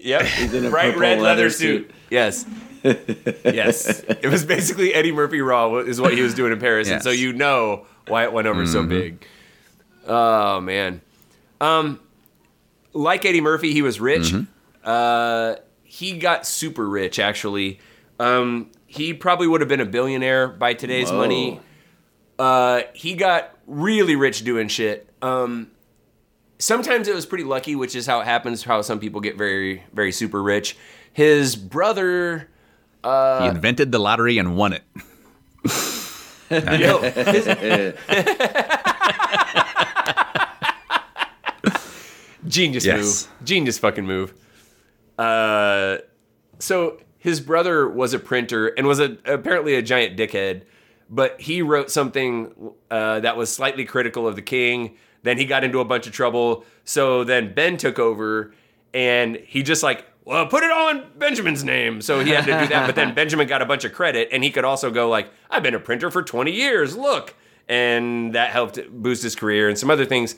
yep 0.00 0.26
in 0.38 0.66
a 0.66 0.70
bright 0.70 0.96
red 0.98 1.18
leather, 1.18 1.22
leather 1.22 1.50
suit. 1.50 1.86
suit. 1.88 1.90
Yes. 2.10 2.44
yes. 2.84 4.00
It 4.22 4.26
was 4.30 4.44
basically 4.44 4.92
Eddie 4.94 5.12
Murphy 5.12 5.40
Raw 5.40 5.76
is 5.78 5.98
what 6.00 6.12
he 6.12 6.20
was 6.20 6.34
doing 6.34 6.52
in 6.52 6.60
Paris. 6.60 6.88
And 6.90 7.02
so 7.02 7.10
you 7.10 7.32
know 7.32 7.86
why 8.08 8.24
it 8.24 8.32
went 8.32 8.46
over 8.46 8.66
so 8.66 8.84
big. 8.84 9.26
Oh 10.06 10.60
man. 10.60 11.00
Um 11.60 12.00
like 12.92 13.24
Eddie 13.24 13.40
Murphy, 13.40 13.72
he 13.72 13.82
was 13.82 14.00
rich. 14.00 14.32
Uh 14.84 15.56
he 15.82 16.18
got 16.18 16.46
super 16.46 16.88
rich 16.88 17.18
actually. 17.18 17.80
Um 18.20 18.70
he 18.86 19.12
probably 19.14 19.46
would 19.48 19.60
have 19.60 19.68
been 19.68 19.80
a 19.80 19.86
billionaire 19.86 20.48
by 20.48 20.74
today's 20.74 21.10
Whoa. 21.10 21.18
money. 21.18 21.60
Uh 22.38 22.82
he 22.94 23.14
got 23.14 23.56
really 23.66 24.16
rich 24.16 24.44
doing 24.44 24.68
shit. 24.68 25.08
Um 25.22 25.70
sometimes 26.58 27.08
it 27.08 27.14
was 27.14 27.26
pretty 27.26 27.44
lucky, 27.44 27.74
which 27.76 27.94
is 27.94 28.06
how 28.06 28.20
it 28.20 28.24
happens. 28.24 28.62
How 28.62 28.82
some 28.82 28.98
people 29.00 29.20
get 29.20 29.36
very, 29.36 29.82
very 29.92 30.12
super 30.12 30.42
rich. 30.42 30.76
His 31.12 31.56
brother, 31.56 32.48
he 33.04 33.46
invented 33.46 33.92
the 33.92 33.98
lottery 33.98 34.38
and 34.38 34.56
won 34.56 34.72
it. 34.72 34.82
yo, 36.50 36.98
his- 37.02 37.94
genius 42.54 42.84
Yes. 42.86 42.98
move, 43.28 43.46
genius 43.46 43.78
fucking 43.78 44.06
move. 44.06 44.32
Uh, 45.18 45.98
so 46.58 46.98
his 47.18 47.40
brother 47.40 47.88
was 47.88 48.14
a 48.14 48.18
printer 48.18 48.68
and 48.68 48.86
was 48.86 49.00
a, 49.00 49.16
apparently 49.24 49.74
a 49.74 49.82
giant 49.82 50.16
dickhead, 50.16 50.62
but 51.10 51.40
he 51.40 51.62
wrote 51.62 51.90
something 51.90 52.52
uh, 52.90 53.20
that 53.20 53.36
was 53.36 53.52
slightly 53.52 53.84
critical 53.84 54.26
of 54.26 54.36
the 54.36 54.42
king. 54.42 54.96
Then 55.22 55.38
he 55.38 55.46
got 55.46 55.64
into 55.64 55.80
a 55.80 55.84
bunch 55.84 56.06
of 56.06 56.12
trouble. 56.12 56.64
So 56.84 57.24
then 57.24 57.54
Ben 57.54 57.76
took 57.76 57.98
over 57.98 58.52
and 58.92 59.36
he 59.36 59.62
just 59.62 59.82
like, 59.82 60.06
well, 60.24 60.46
put 60.46 60.62
it 60.64 60.70
all 60.70 60.90
in 60.90 61.04
Benjamin's 61.16 61.64
name. 61.64 62.00
So 62.00 62.20
he 62.20 62.30
had 62.30 62.44
to 62.44 62.58
do 62.60 62.66
that. 62.68 62.86
But 62.86 62.94
then 62.94 63.14
Benjamin 63.20 63.46
got 63.46 63.62
a 63.62 63.66
bunch 63.66 63.84
of 63.84 63.92
credit 63.92 64.28
and 64.32 64.42
he 64.44 64.50
could 64.50 64.64
also 64.64 64.90
go 64.90 65.08
like, 65.08 65.30
I've 65.50 65.62
been 65.62 65.74
a 65.74 65.80
printer 65.80 66.10
for 66.10 66.22
20 66.22 66.50
years. 66.52 66.96
Look. 66.96 67.34
And 67.68 68.34
that 68.34 68.50
helped 68.50 68.78
boost 68.90 69.22
his 69.22 69.34
career 69.34 69.70
and 69.70 69.78
some 69.78 69.90
other 69.90 70.04
things. 70.04 70.34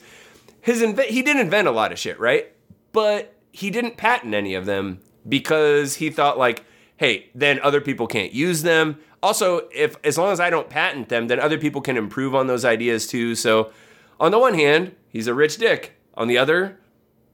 His 0.67 0.81
inve- 0.81 1.05
he 1.05 1.21
did 1.21 1.37
invent 1.37 1.65
a 1.69 1.71
lot 1.71 1.93
of 1.93 1.97
shit, 1.97 2.19
right? 2.19 2.51
But 2.91 3.33
he 3.53 3.69
didn't 3.69 3.95
patent 3.95 4.33
any 4.33 4.53
of 4.53 4.65
them 4.65 4.99
because 5.27 5.95
he 5.95 6.09
thought 6.09 6.37
like, 6.37 6.65
hey, 6.97 7.29
then 7.33 7.61
other 7.61 7.79
people 7.79 8.05
can't 8.05 8.33
use 8.33 8.63
them. 8.63 8.99
Also, 9.23 9.69
if 9.73 9.95
as 10.03 10.17
long 10.17 10.33
as 10.33 10.41
I 10.41 10.49
don't 10.49 10.69
patent 10.69 11.07
them, 11.07 11.29
then 11.29 11.39
other 11.39 11.57
people 11.57 11.79
can 11.79 11.95
improve 11.95 12.35
on 12.35 12.47
those 12.47 12.65
ideas 12.65 13.07
too. 13.07 13.33
So, 13.33 13.71
on 14.19 14.31
the 14.31 14.39
one 14.39 14.55
hand, 14.55 14.93
he's 15.07 15.27
a 15.27 15.33
rich 15.33 15.55
dick. 15.55 15.93
On 16.15 16.27
the 16.27 16.37
other, 16.37 16.77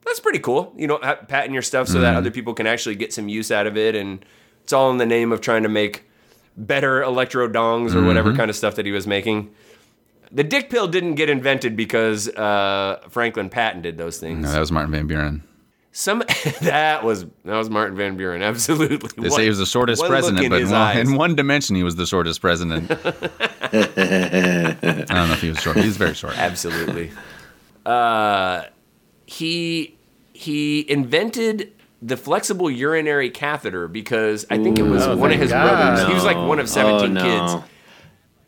that's 0.06 0.20
pretty 0.20 0.38
cool. 0.38 0.72
You 0.78 0.86
know, 0.86 1.00
patent 1.00 1.54
your 1.54 1.64
stuff 1.64 1.88
so 1.88 2.02
that 2.02 2.10
mm-hmm. 2.10 2.18
other 2.18 2.30
people 2.30 2.54
can 2.54 2.68
actually 2.68 2.94
get 2.94 3.12
some 3.14 3.30
use 3.30 3.50
out 3.50 3.66
of 3.66 3.76
it, 3.78 3.96
and 3.96 4.24
it's 4.62 4.74
all 4.74 4.92
in 4.92 4.98
the 4.98 5.08
name 5.08 5.32
of 5.32 5.42
trying 5.42 5.64
to 5.64 5.70
make 5.70 6.04
better 6.56 7.02
electro 7.02 7.50
dongs 7.50 7.88
or 7.88 7.96
mm-hmm. 7.96 8.08
whatever 8.08 8.36
kind 8.36 8.52
of 8.52 8.56
stuff 8.56 8.76
that 8.76 8.86
he 8.86 8.92
was 8.92 9.08
making. 9.08 9.50
The 10.36 10.44
dick 10.44 10.70
pill 10.72 10.88
didn't 10.88 11.16
get 11.16 11.30
invented 11.30 11.76
because 11.76 12.28
uh, 12.28 13.02
Franklin 13.10 13.50
patented 13.50 13.98
those 13.98 14.18
things. 14.18 14.44
No, 14.44 14.52
that 14.52 14.60
was 14.60 14.72
Martin 14.72 14.92
Van 14.92 15.06
Buren. 15.08 15.44
Some 15.96 16.24
that 16.62 17.04
was 17.04 17.26
that 17.46 17.56
was 17.56 17.70
Martin 17.70 17.96
Van 17.96 18.18
Buren. 18.18 18.42
Absolutely, 18.42 18.98
They 19.16 19.30
say 19.30 19.44
he 19.44 19.50
was 19.50 19.60
the 19.60 19.66
shortest 19.68 20.04
president, 20.04 20.50
but 20.50 20.62
in 20.62 20.72
one, 20.72 20.98
in 20.98 21.16
one 21.16 21.36
dimension, 21.36 21.76
he 21.76 21.84
was 21.84 21.96
the 21.98 22.08
shortest 22.08 22.42
president. 22.42 22.90
I 22.92 22.98
don't 25.08 25.28
know 25.28 25.34
if 25.34 25.42
he 25.42 25.50
was 25.50 25.60
short. 25.62 25.78
He's 25.78 25.98
very 25.98 26.16
short. 26.16 26.38
Absolutely. 26.38 27.12
uh, 27.86 28.64
he 29.28 29.96
he 30.34 30.90
invented 30.90 31.72
the 32.02 32.18
flexible 32.18 32.72
urinary 32.72 33.30
catheter 33.30 33.88
because 33.88 34.46
I 34.50 34.58
think 34.62 34.80
it 34.80 34.84
was 34.84 35.06
Oh, 35.06 35.16
one 35.16 35.32
of 35.32 35.40
his 35.40 35.52
God. 35.52 35.68
brothers. 35.70 36.08
He 36.08 36.14
was 36.16 36.24
like 36.26 36.38
one 36.38 36.58
of 36.60 36.68
seventeen 36.68 37.18
Oh, 37.18 37.22
kids. 37.22 37.54
no. 37.54 37.64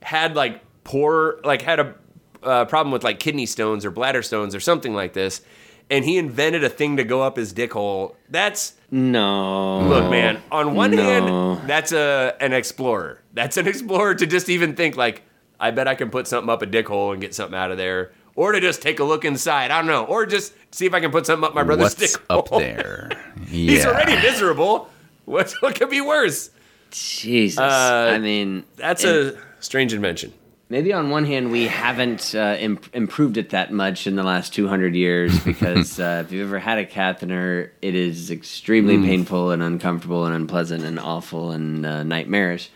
Had 0.02 0.36
like 0.36 0.62
poor 0.86 1.40
like 1.44 1.62
had 1.62 1.80
a 1.82 1.96
uh, 2.42 2.64
problem 2.66 2.92
with 2.94 3.04
like 3.04 3.20
kidney 3.20 3.46
stones 3.46 3.84
or 3.84 3.92
bladder 3.92 4.22
stones 4.22 4.56
or 4.56 4.60
something 4.62 4.94
like 4.94 5.12
this, 5.14 5.42
and 5.90 6.06
he 6.06 6.18
invented 6.18 6.64
a 6.64 6.70
thing 6.70 6.96
to 6.98 7.04
go 7.04 7.22
up 7.22 7.36
his 7.36 7.52
dick 7.52 7.74
hole. 7.74 8.16
That's 8.30 8.74
No. 8.92 9.82
Look, 9.82 10.10
man. 10.10 10.42
On 10.52 10.74
one 10.76 10.92
No. 10.92 11.56
hand, 11.56 11.68
that's 11.70 11.92
a 11.92 12.36
an 12.40 12.54
explorer. 12.54 13.20
That's 13.34 13.58
an 13.58 13.68
explorer 13.68 14.16
to 14.16 14.26
just 14.26 14.48
even 14.48 14.76
think 14.76 14.96
like, 14.96 15.24
I 15.60 15.72
bet 15.72 15.88
I 15.88 15.96
can 15.96 16.10
put 16.10 16.28
something 16.28 16.50
up 16.50 16.62
a 16.62 16.66
dick 16.66 16.88
hole 16.88 17.12
and 17.12 17.20
get 17.22 17.34
something 17.36 17.58
out 17.58 17.72
of 17.72 17.78
there, 17.78 18.12
or 18.36 18.52
to 18.52 18.62
just 18.62 18.82
take 18.82 19.00
a 19.00 19.04
look 19.04 19.26
inside. 19.26 19.72
I 19.72 19.78
don't 19.80 19.88
know, 19.88 20.06
or 20.06 20.26
just 20.26 20.54
see 20.74 20.86
if 20.86 20.94
I 20.94 21.00
can 21.00 21.12
put 21.12 21.26
something 21.26 21.46
up 21.46 21.56
my 21.56 21.64
brother's 21.64 21.98
What's 21.98 22.14
dick 22.14 22.22
up 22.30 22.48
hole. 22.50 22.60
there? 22.60 23.10
He's 23.48 23.86
already 23.86 24.16
miserable. 24.22 24.90
What 25.26 25.52
what 25.62 25.74
could 25.76 25.90
be 25.90 26.02
worse? 26.02 26.52
Jesus. 26.92 27.58
Uh, 27.60 28.12
I 28.14 28.20
mean, 28.20 28.64
That's 28.76 29.04
and 29.04 29.36
a 29.36 29.38
strange 29.60 29.92
invention. 29.94 30.32
Maybe 30.70 30.92
on 30.94 31.10
one 31.10 31.26
hand 31.26 31.52
we 31.52 31.68
haven't 31.68 32.34
uh, 32.36 32.56
im- 32.60 32.80
improved 32.94 33.38
it 33.38 33.52
that 33.52 33.72
much 33.72 34.08
in 34.08 34.16
the 34.16 34.24
last 34.24 34.54
200 34.54 34.96
years 34.96 35.40
because 35.44 36.00
uh, 36.00 36.24
if 36.26 36.32
you've 36.32 36.48
ever 36.48 36.60
had 36.60 36.78
a 36.78 36.86
catheter, 36.86 37.72
it 37.82 37.96
is 37.96 38.32
extremely 38.32 38.98
painful 38.98 39.52
and 39.52 39.62
uncomfortable 39.64 40.26
and 40.26 40.36
unpleasant 40.36 40.84
and 40.84 41.00
awful 41.00 41.52
and 41.52 41.86
uh, 41.86 42.04
nightmarish. 42.04 42.70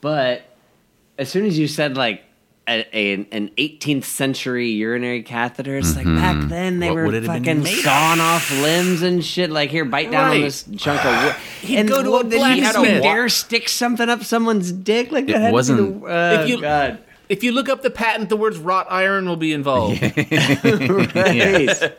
But 0.00 0.42
as 1.18 1.28
soon 1.28 1.44
as 1.46 1.58
you 1.58 1.66
said 1.68 1.96
like 1.96 2.24
a, 2.68 2.84
a, 2.92 3.14
an 3.32 3.50
18th 3.56 4.04
century 4.04 4.68
urinary 4.68 5.22
catheter, 5.22 5.78
it's 5.78 5.96
like 5.96 6.04
back 6.04 6.48
then 6.50 6.80
they 6.80 6.88
What 6.88 6.96
were 6.96 7.04
would 7.06 7.14
it 7.14 7.22
have 7.24 7.42
been 7.42 7.62
fucking 7.64 7.76
sawing 7.82 8.20
off 8.20 8.50
limbs 8.60 9.00
and 9.02 9.24
shit. 9.24 9.48
Like 9.50 9.70
here, 9.70 9.86
bite 9.86 10.10
down 10.10 10.32
on 10.32 10.40
this 10.42 10.64
chunk 10.76 11.02
of 11.04 11.24
wood. 11.24 11.34
He'd 11.62 11.78
and 11.78 11.88
go 11.88 12.02
to 12.02 12.16
a 12.16 12.22
did 12.24 12.32
he 12.34 12.60
blacksmith. 12.60 13.02
dare 13.02 13.28
stick 13.30 13.68
something 13.70 14.08
up 14.10 14.22
someone's 14.22 14.70
dick 14.70 15.10
like 15.10 15.26
that? 15.28 15.36
It 15.36 15.40
had 15.40 15.46
to 15.46 15.48
be 15.48 15.52
wasn't- 15.52 16.00
the- 16.02 16.06
uh, 16.08 16.42
If 16.42 16.48
you- 16.50 16.60
God. 16.60 16.98
If 17.28 17.42
you 17.42 17.52
look 17.52 17.68
up 17.68 17.82
the 17.82 17.90
patent, 17.90 18.28
the 18.30 18.36
words 18.36 18.58
wrought 18.58 18.86
iron 18.90 19.26
will 19.28 19.36
be 19.36 19.52
involved. 19.52 20.00
Right. 20.64 21.94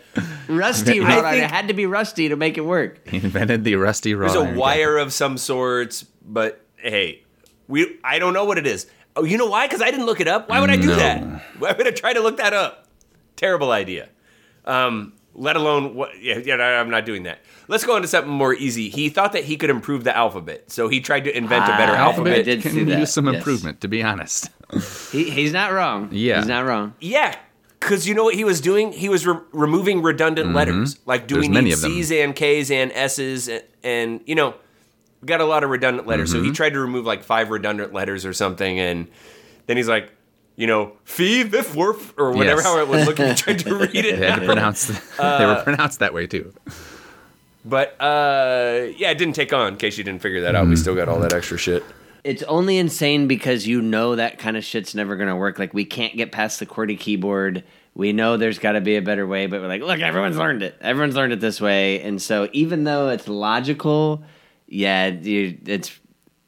Rusty 0.47 0.99
I 1.01 1.15
wrote 1.15 1.25
on 1.25 1.33
it. 1.35 1.51
had 1.51 1.67
to 1.67 1.73
be 1.73 1.85
rusty 1.85 2.29
to 2.29 2.35
make 2.35 2.57
it 2.57 2.61
work. 2.61 3.07
He 3.07 3.17
invented 3.17 3.63
the 3.63 3.75
rusty 3.75 4.15
rod. 4.15 4.29
There's 4.29 4.41
a 4.41 4.45
iron 4.47 4.55
wire 4.57 4.97
of 4.97 5.13
some 5.13 5.37
sorts, 5.37 6.03
but 6.25 6.65
hey, 6.77 7.23
we 7.67 7.99
I 8.03 8.17
don't 8.19 8.33
know 8.33 8.45
what 8.45 8.57
it 8.57 8.65
is. 8.65 8.87
Oh, 9.15 9.23
you 9.23 9.37
know 9.37 9.45
why? 9.47 9.67
Because 9.67 9.81
I 9.81 9.91
didn't 9.91 10.05
look 10.07 10.19
it 10.19 10.27
up. 10.27 10.49
Why 10.49 10.59
would 10.59 10.69
I 10.71 10.77
do 10.77 10.87
No. 10.87 10.95
that? 10.95 11.23
Why 11.59 11.73
would 11.73 11.87
I 11.87 11.91
try 11.91 12.13
to 12.13 12.19
look 12.21 12.37
that 12.37 12.53
up? 12.53 12.87
Terrible 13.35 13.71
idea. 13.71 14.09
Um, 14.65 15.13
let 15.33 15.55
alone 15.55 15.95
what? 15.95 16.21
Yeah, 16.21 16.37
yeah, 16.43 16.55
I'm 16.55 16.89
not 16.89 17.05
doing 17.05 17.23
that. 17.23 17.39
Let's 17.67 17.85
go 17.85 17.95
on 17.95 18.01
to 18.01 18.07
something 18.07 18.31
more 18.31 18.53
easy. 18.53 18.89
He 18.89 19.09
thought 19.09 19.33
that 19.33 19.43
he 19.45 19.55
could 19.57 19.69
improve 19.69 20.03
the 20.03 20.15
alphabet, 20.15 20.71
so 20.71 20.87
he 20.87 20.99
tried 21.01 21.23
to 21.25 21.37
invent 21.37 21.65
a 21.65 21.77
better 21.77 21.93
Ah, 21.93 22.05
alphabet. 22.07 22.39
I 22.39 22.41
did 22.41 22.61
Can 22.61 22.71
see 22.71 22.83
that. 22.85 22.99
use 22.99 23.13
some 23.13 23.25
yes. 23.27 23.35
improvement, 23.35 23.81
to 23.81 23.87
be 23.87 24.03
honest. 24.03 24.49
He, 25.11 25.29
he's 25.31 25.51
not 25.51 25.71
wrong. 25.71 26.09
Yeah. 26.11 26.37
He's 26.37 26.47
not 26.47 26.63
wrong. 26.65 26.93
Yeah, 26.99 27.35
because 27.79 28.07
you 28.07 28.13
know 28.13 28.23
what 28.23 28.35
he 28.35 28.43
was 28.43 28.61
doing? 28.61 28.91
He 28.91 29.09
was 29.09 29.25
re- 29.25 29.39
removing 29.51 30.03
redundant 30.03 30.53
letters, 30.53 30.99
like 31.07 31.25
do 31.27 31.35
Mm-hmm. 31.35 31.41
There's 31.41 31.47
we 31.49 31.53
many 31.53 31.65
need 31.69 31.73
of 31.73 31.81
them. 31.81 31.91
C's 31.91 32.11
and 32.11 32.35
K's 32.35 32.69
and 32.69 32.91
S's, 32.93 33.47
and, 33.47 33.63
and 33.83 34.21
you 34.27 34.35
know, 34.35 34.53
we 35.21 35.25
got 35.25 35.41
a 35.41 35.45
lot 35.45 35.63
of 35.63 35.71
redundant 35.71 36.07
letters. 36.07 36.31
Mm-hmm. 36.31 36.39
So 36.39 36.43
he 36.43 36.51
tried 36.51 36.73
to 36.73 36.79
remove 36.79 37.05
like 37.05 37.23
five 37.23 37.49
redundant 37.49 37.91
letters 37.93 38.25
or 38.27 38.33
something, 38.33 38.79
and 38.79 39.07
then 39.65 39.75
he's 39.77 39.87
like, 39.87 40.11
you 40.59 40.67
know, 40.67 40.91
fee, 41.05 41.43
fifth, 41.45 41.73
worf, 41.73 42.13
or 42.17 42.31
whatever 42.33 42.59
Yes. 42.59 42.65
how 42.65 42.77
it 42.79 42.87
was 42.89 43.05
looking. 43.07 43.27
He 43.29 43.33
tried 43.35 43.59
to 43.59 43.75
read 43.75 43.95
it. 43.95 44.19
They 44.19 44.27
had 44.29 44.35
to 44.35 44.43
it, 44.43 44.45
pronounce. 44.45 44.87
they 45.17 45.23
Uh, 45.23 45.55
were 45.55 45.63
pronounced 45.63 45.99
that 45.99 46.13
way 46.13 46.27
too. 46.27 46.53
but 47.65 47.95
uh, 48.01 48.87
yeah, 48.97 49.11
it 49.11 49.17
didn't 49.17 49.35
take 49.35 49.53
on. 49.53 49.73
In 49.73 49.77
case 49.77 49.97
you 49.97 50.03
didn't 50.03 50.21
figure 50.21 50.41
that 50.41 50.55
out, 50.55 50.65
we 50.67 50.73
Mm-hmm. 50.73 50.81
still 50.81 50.95
got 50.95 51.07
all 51.09 51.19
that 51.21 51.33
extra 51.33 51.57
shit. 51.57 51.83
It's 52.23 52.43
only 52.43 52.77
insane 52.77 53.27
because 53.27 53.65
you 53.67 53.81
know 53.81 54.15
that 54.17 54.37
kind 54.39 54.57
of 54.57 54.65
shit's 54.65 54.93
never 54.93 55.15
going 55.15 55.29
to 55.29 55.35
work. 55.37 55.57
Like, 55.57 55.73
we 55.73 55.85
can't 55.85 56.17
get 56.17 56.33
past 56.33 56.59
the 56.59 56.65
QWERTY 56.65 56.99
keyboard. 56.99 57.63
We 57.95 58.11
know 58.11 58.35
there's 58.35 58.59
got 58.59 58.73
to 58.73 58.81
be 58.81 58.97
a 58.97 59.01
better 59.01 59.25
way, 59.25 59.47
but 59.47 59.61
we're 59.61 59.67
like, 59.69 59.81
look, 59.81 60.01
everyone's 60.01 60.35
learned 60.37 60.61
it. 60.61 60.75
Everyone's 60.81 61.15
learned 61.15 61.31
it 61.33 61.39
this 61.39 61.61
way. 61.61 62.01
And 62.01 62.21
so, 62.21 62.49
even 62.51 62.83
though 62.83 63.07
it's 63.09 63.27
logical, 63.29 64.23
yeah, 64.67 65.07
you, 65.07 65.57
it's. 65.65 65.97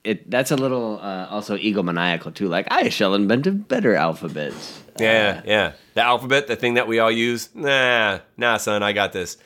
It, 0.03 0.31
that's 0.31 0.49
a 0.49 0.55
little 0.55 0.99
uh, 0.99 1.27
also 1.29 1.55
egomaniacal 1.57 2.33
too. 2.33 2.47
Like 2.47 2.67
I 2.71 2.89
shall 2.89 3.13
invent 3.13 3.45
a 3.45 3.51
better 3.51 3.95
alphabet. 3.95 4.53
Yeah, 4.99 5.41
yeah. 5.45 5.73
The 5.93 6.01
alphabet, 6.01 6.47
the 6.47 6.55
thing 6.55 6.73
that 6.75 6.87
we 6.87 6.99
all 6.99 7.11
use. 7.11 7.49
Nah, 7.53 8.19
nah, 8.35 8.57
son, 8.57 8.81
I 8.81 8.93
got 8.93 9.13
this. 9.13 9.37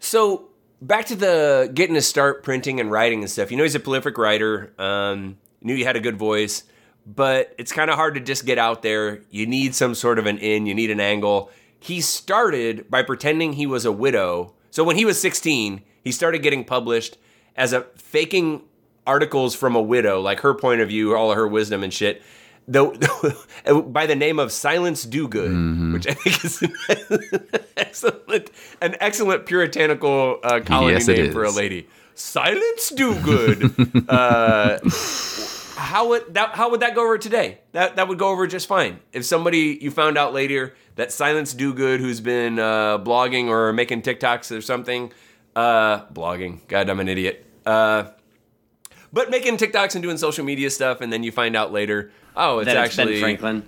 So 0.00 0.48
back 0.82 1.06
to 1.06 1.16
the 1.16 1.70
getting 1.72 1.94
to 1.94 2.02
start 2.02 2.42
printing 2.42 2.80
and 2.80 2.90
writing 2.90 3.20
and 3.20 3.30
stuff. 3.30 3.50
You 3.50 3.56
know, 3.56 3.62
he's 3.62 3.74
a 3.74 3.80
prolific 3.80 4.18
writer. 4.18 4.72
Um, 4.78 5.38
knew 5.60 5.76
he 5.76 5.84
had 5.84 5.96
a 5.96 6.00
good 6.00 6.16
voice, 6.16 6.64
but 7.06 7.54
it's 7.58 7.72
kind 7.72 7.90
of 7.90 7.96
hard 7.96 8.14
to 8.14 8.20
just 8.20 8.46
get 8.46 8.58
out 8.58 8.82
there. 8.82 9.20
You 9.30 9.46
need 9.46 9.74
some 9.74 9.94
sort 9.94 10.18
of 10.18 10.26
an 10.26 10.38
in. 10.38 10.66
You 10.66 10.74
need 10.74 10.90
an 10.90 11.00
angle. 11.00 11.50
He 11.78 12.00
started 12.00 12.90
by 12.90 13.02
pretending 13.02 13.54
he 13.54 13.66
was 13.66 13.84
a 13.84 13.92
widow. 13.92 14.54
So 14.70 14.84
when 14.84 14.96
he 14.96 15.04
was 15.04 15.20
16, 15.20 15.82
he 16.02 16.12
started 16.12 16.42
getting 16.42 16.64
published 16.64 17.16
as 17.56 17.72
a 17.72 17.82
faking 17.96 18.62
articles 19.06 19.54
from 19.54 19.76
a 19.76 19.82
widow, 19.82 20.20
like 20.20 20.40
her 20.40 20.54
point 20.54 20.80
of 20.80 20.88
view, 20.88 21.16
all 21.16 21.30
of 21.30 21.36
her 21.36 21.48
wisdom 21.48 21.82
and 21.82 21.92
shit. 21.92 22.22
Though 22.68 22.94
by 23.86 24.06
the 24.06 24.14
name 24.14 24.38
of 24.38 24.52
Silence 24.52 25.04
Dogood, 25.04 25.92
which 25.92 26.06
I 26.06 26.14
think 26.14 26.44
is 26.44 26.62
an 26.62 26.72
excellent, 27.76 28.50
an 28.80 28.96
excellent 29.00 29.46
puritanical 29.46 30.38
uh, 30.42 30.60
colony 30.60 30.92
Yes, 30.92 31.08
name 31.08 31.32
for 31.32 31.42
a 31.42 31.50
lady. 31.50 31.88
Silence 32.14 32.92
Dogood. 32.92 34.04
uh, 34.08 34.78
how 35.80 36.08
would 36.10 36.34
that 36.34 36.50
how 36.54 36.70
would 36.70 36.80
that 36.80 36.94
go 36.94 37.02
over 37.04 37.18
today? 37.18 37.58
That 37.72 37.96
that 37.96 38.06
would 38.06 38.18
go 38.18 38.28
over 38.28 38.46
just 38.46 38.68
fine. 38.68 39.00
If 39.12 39.24
somebody 39.24 39.78
you 39.80 39.90
found 39.90 40.18
out 40.18 40.32
later 40.32 40.74
that 40.96 41.10
Silence 41.10 41.54
Do 41.54 41.72
Good, 41.72 42.00
who's 42.00 42.20
been 42.20 42.58
uh, 42.58 42.98
blogging 42.98 43.48
or 43.48 43.72
making 43.72 44.02
TikToks 44.02 44.56
or 44.56 44.60
something, 44.60 45.12
uh, 45.56 46.04
blogging. 46.06 46.60
God, 46.68 46.88
I'm 46.90 47.00
an 47.00 47.08
idiot. 47.08 47.46
Uh, 47.64 48.04
but 49.12 49.30
making 49.30 49.56
TikToks 49.56 49.94
and 49.94 50.02
doing 50.02 50.16
social 50.16 50.44
media 50.44 50.70
stuff, 50.70 51.00
and 51.00 51.12
then 51.12 51.22
you 51.22 51.32
find 51.32 51.56
out 51.56 51.72
later, 51.72 52.10
oh, 52.36 52.58
it's 52.60 52.66
That 52.66 52.84
it's 52.84 52.96
Ben 52.96 53.06
actually 53.08 53.20
Franklin. 53.20 53.62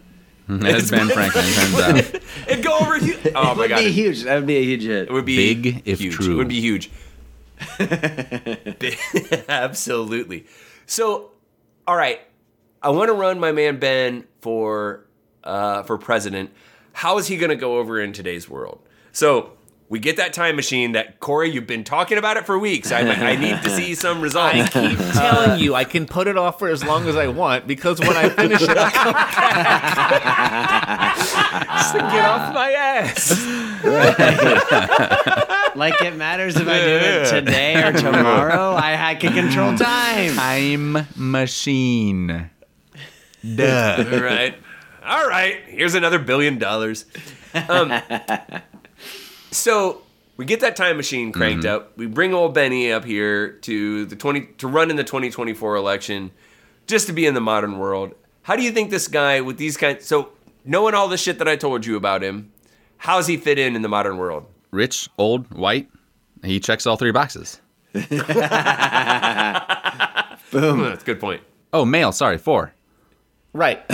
As 0.48 0.90
Ben 0.90 1.08
Franklin 1.08 1.44
turns 1.44 1.80
out. 1.80 1.96
It'd 2.48 2.64
go 2.64 2.76
over. 2.78 2.98
Hu- 2.98 3.30
oh 3.34 3.54
my 3.54 3.68
god, 3.68 3.76
would 3.76 3.84
be 3.86 3.92
huge. 3.92 4.24
That 4.24 4.36
would 4.36 4.46
be 4.46 4.56
a 4.56 4.64
huge 4.64 4.82
hit. 4.82 5.08
it 5.08 5.12
would 5.12 5.24
be 5.24 5.54
Big 5.54 5.82
if 5.86 6.00
huge. 6.00 6.14
true. 6.14 6.34
It 6.34 6.36
would 6.36 6.48
be 6.48 6.60
huge. 6.60 6.90
Absolutely. 9.48 10.46
So, 10.86 11.30
all 11.86 11.96
right, 11.96 12.20
I 12.82 12.90
want 12.90 13.08
to 13.08 13.14
run 13.14 13.38
my 13.38 13.52
man 13.52 13.78
Ben 13.78 14.24
for 14.40 15.06
uh, 15.44 15.84
for 15.84 15.96
president. 15.98 16.50
How 16.92 17.18
is 17.18 17.28
he 17.28 17.36
going 17.36 17.50
to 17.50 17.56
go 17.56 17.78
over 17.78 18.00
in 18.00 18.12
today's 18.12 18.48
world? 18.48 18.80
So. 19.12 19.52
We 19.92 19.98
get 19.98 20.16
that 20.16 20.32
time 20.32 20.56
machine 20.56 20.92
that 20.92 21.20
Corey, 21.20 21.50
you've 21.50 21.66
been 21.66 21.84
talking 21.84 22.16
about 22.16 22.38
it 22.38 22.46
for 22.46 22.58
weeks. 22.58 22.90
I, 22.90 23.00
I 23.00 23.36
need 23.36 23.62
to 23.62 23.68
see 23.68 23.94
some 24.06 24.22
results. 24.22 24.54
I 24.54 24.66
keep 24.66 24.98
telling 25.12 25.60
you, 25.60 25.74
I 25.74 25.84
can 25.84 26.06
put 26.06 26.28
it 26.28 26.38
off 26.38 26.58
for 26.58 26.70
as 26.70 26.82
long 26.82 27.06
as 27.08 27.14
I 27.14 27.26
want 27.26 27.66
because 27.66 28.00
when 28.00 28.16
I 28.16 28.30
finish 28.30 28.62
it, 28.62 28.70
I'll 28.70 28.90
come 28.90 29.12
to 31.92 31.98
get 32.10 32.24
off 32.24 32.54
my 32.54 32.72
ass. 32.72 33.38
Like 35.76 36.00
it 36.02 36.16
matters 36.16 36.56
if 36.56 36.68
I 36.68 36.78
do 36.78 36.84
it 36.86 37.30
today 37.30 37.82
or 37.82 37.92
tomorrow. 37.92 38.72
I, 38.72 39.10
I 39.10 39.14
can 39.14 39.32
control 39.32 39.76
time. 39.78 40.34
Time 40.34 41.06
machine. 41.16 42.50
Duh. 43.42 44.04
All 44.12 44.20
right. 44.20 44.54
All 45.04 45.28
right. 45.28 45.56
Here's 45.66 45.94
another 45.94 46.18
billion 46.18 46.58
dollars. 46.58 47.06
Um, 47.68 47.90
so 49.52 50.02
we 50.36 50.44
get 50.44 50.60
that 50.60 50.74
time 50.76 50.96
machine 50.96 51.30
cranked 51.30 51.64
mm-hmm. 51.64 51.76
up. 51.76 51.96
We 51.96 52.06
bring 52.06 52.34
old 52.34 52.54
Benny 52.54 52.90
up 52.90 53.04
here 53.04 53.52
to 53.62 54.06
the 54.06 54.16
20 54.16 54.40
to 54.58 54.66
run 54.66 54.90
in 54.90 54.96
the 54.96 55.04
2024 55.04 55.76
election 55.76 56.32
just 56.86 57.06
to 57.06 57.12
be 57.12 57.26
in 57.26 57.34
the 57.34 57.40
modern 57.40 57.78
world. 57.78 58.14
How 58.42 58.56
do 58.56 58.62
you 58.62 58.72
think 58.72 58.90
this 58.90 59.06
guy 59.08 59.40
with 59.40 59.56
these 59.56 59.76
kind 59.76 60.02
so 60.02 60.30
knowing 60.64 60.94
all 60.94 61.08
the 61.08 61.16
shit 61.16 61.38
that 61.38 61.48
I 61.48 61.56
told 61.56 61.86
you 61.86 61.96
about 61.96 62.22
him, 62.22 62.50
how's 62.96 63.26
he 63.26 63.36
fit 63.36 63.58
in 63.58 63.76
in 63.76 63.82
the 63.82 63.88
modern 63.88 64.16
world? 64.16 64.46
Rich, 64.70 65.08
old, 65.18 65.52
white. 65.52 65.88
He 66.42 66.58
checks 66.58 66.86
all 66.86 66.96
three 66.96 67.12
boxes. 67.12 67.60
Boom. 67.92 68.08
That's 70.80 71.02
a 71.02 71.06
good 71.06 71.20
point. 71.20 71.42
Oh, 71.72 71.84
male. 71.84 72.10
Sorry, 72.10 72.38
four. 72.38 72.74
Right. 73.52 73.82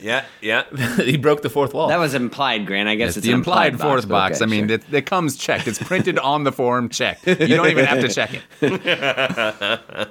Yeah, 0.00 0.24
yeah. 0.40 0.64
he 0.96 1.16
broke 1.16 1.42
the 1.42 1.50
fourth 1.50 1.74
wall. 1.74 1.88
That 1.88 1.98
was 1.98 2.14
implied, 2.14 2.64
Grant. 2.66 2.88
I 2.88 2.94
guess 2.94 3.08
It's 3.10 3.18
it's, 3.18 3.26
the 3.26 3.32
an 3.32 3.38
implied, 3.38 3.80
fourth 3.80 4.02
but 4.08 4.14
box. 4.14 4.36
okay, 4.36 4.44
I 4.44 4.46
mean, 4.48 4.68
sure. 4.68 4.76
it, 4.76 4.84
it 4.92 5.06
comes 5.06 5.36
checked. 5.36 5.66
It's 5.66 5.82
printed 5.82 6.18
on 6.32 6.44
the 6.44 6.52
form 6.52 6.88
checked. 6.88 7.26
You 7.26 7.34
don't 7.34 7.68
even 7.68 7.84
have 7.84 8.00
to 8.00 8.08
check 8.08 8.30
it. 8.60 10.08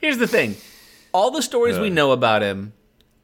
Here's 0.00 0.18
the 0.18 0.26
thing. 0.26 0.56
All 1.12 1.30
the 1.30 1.42
stories 1.42 1.78
we 1.78 1.90
know 1.90 2.12
about 2.12 2.42
him, 2.42 2.72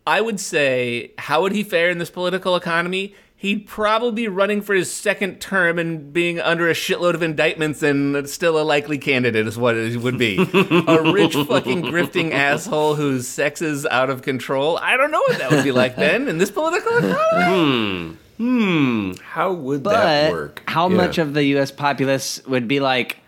I 0.06 0.20
would 0.20 0.38
say, 0.40 1.12
how 1.18 1.42
would 1.42 1.52
he 1.52 1.62
fare 1.62 1.90
in 1.90 1.98
this 1.98 2.10
political 2.10 2.54
economy? 2.56 3.14
He'd 3.42 3.66
probably 3.66 4.12
be 4.24 4.29
running 4.29 4.61
for 4.61 4.74
his 4.74 4.92
second 4.92 5.40
term 5.40 5.79
and 5.79 6.12
being 6.12 6.38
under 6.40 6.68
a 6.68 6.74
shitload 6.74 7.14
of 7.14 7.22
indictments 7.22 7.83
and 7.83 8.29
still 8.29 8.61
a 8.61 8.62
likely 8.62 8.98
candidate 8.98 9.46
is 9.46 9.57
what 9.57 9.76
it 9.79 9.96
would 9.96 10.18
be. 10.18 10.37
a 10.37 11.11
rich 11.11 11.33
fucking 11.48 11.85
grifting 11.85 12.33
asshole 12.33 12.96
whose 12.96 13.26
sex 13.26 13.62
is 13.62 13.87
out 13.87 14.11
of 14.11 14.20
control. 14.20 14.76
I 14.83 14.98
don't 14.98 15.11
know 15.11 15.22
what 15.26 15.38
that 15.38 15.50
would 15.53 15.64
be 15.64 15.72
like 15.72 15.96
then 15.96 16.29
in 16.29 16.37
this 16.37 16.50
political 16.50 16.98
economy. 16.98 18.18
Hmm. 18.37 19.12
How 19.22 19.55
would 19.55 19.83
but 19.85 19.92
that 19.92 20.33
work? 20.33 20.62
how 20.66 20.90
Yeah. 20.90 20.96
much 20.96 21.16
of 21.16 21.33
the 21.33 21.44
U.S. 21.44 21.70
populace 21.70 22.44
would 22.46 22.68
be 22.68 22.79
like? 22.79 23.20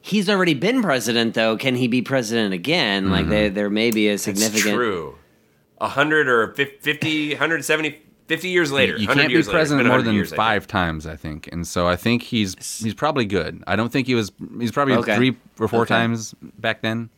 He's 0.00 0.30
already 0.30 0.54
been 0.54 0.80
president, 0.82 1.34
though. 1.34 1.58
Can 1.58 1.74
he 1.76 1.88
be 1.88 2.00
president 2.00 2.54
again? 2.54 3.10
Like, 3.10 3.28
there, 3.28 3.50
there 3.50 3.68
may 3.70 3.90
be 3.90 4.08
a 4.08 4.14
It's 4.14 4.22
significant. 4.24 4.74
true. 4.74 5.18
100 5.78 6.26
or 6.26 6.54
fif- 6.54 6.80
50, 6.80 7.30
170, 7.34 8.00
50 8.32 8.48
years 8.48 8.72
later. 8.72 8.96
You 8.96 9.06
can't 9.06 9.26
be 9.28 9.32
years 9.34 9.46
later. 9.46 9.56
President 9.58 9.84
been 9.84 9.88
more 9.92 10.00
than 10.02 10.14
years, 10.14 10.28
I 10.28 10.30
think. 10.30 10.36
five 10.38 10.66
times, 10.66 11.06
I 11.06 11.16
think. 11.16 11.48
And 11.52 11.66
so 11.66 11.86
I 11.86 11.96
think 11.96 12.22
he's 12.22 12.54
he's 12.82 12.94
probably 12.94 13.26
good. 13.26 13.62
I 13.66 13.76
don't 13.76 13.92
think 13.92 14.06
he 14.06 14.14
was. 14.14 14.32
He's 14.58 14.72
probably 14.72 14.94
Okay. 14.94 15.16
three 15.16 15.36
or 15.60 15.68
four 15.68 15.82
Okay. 15.82 15.94
times 15.94 16.34
back 16.58 16.80
then. 16.80 17.10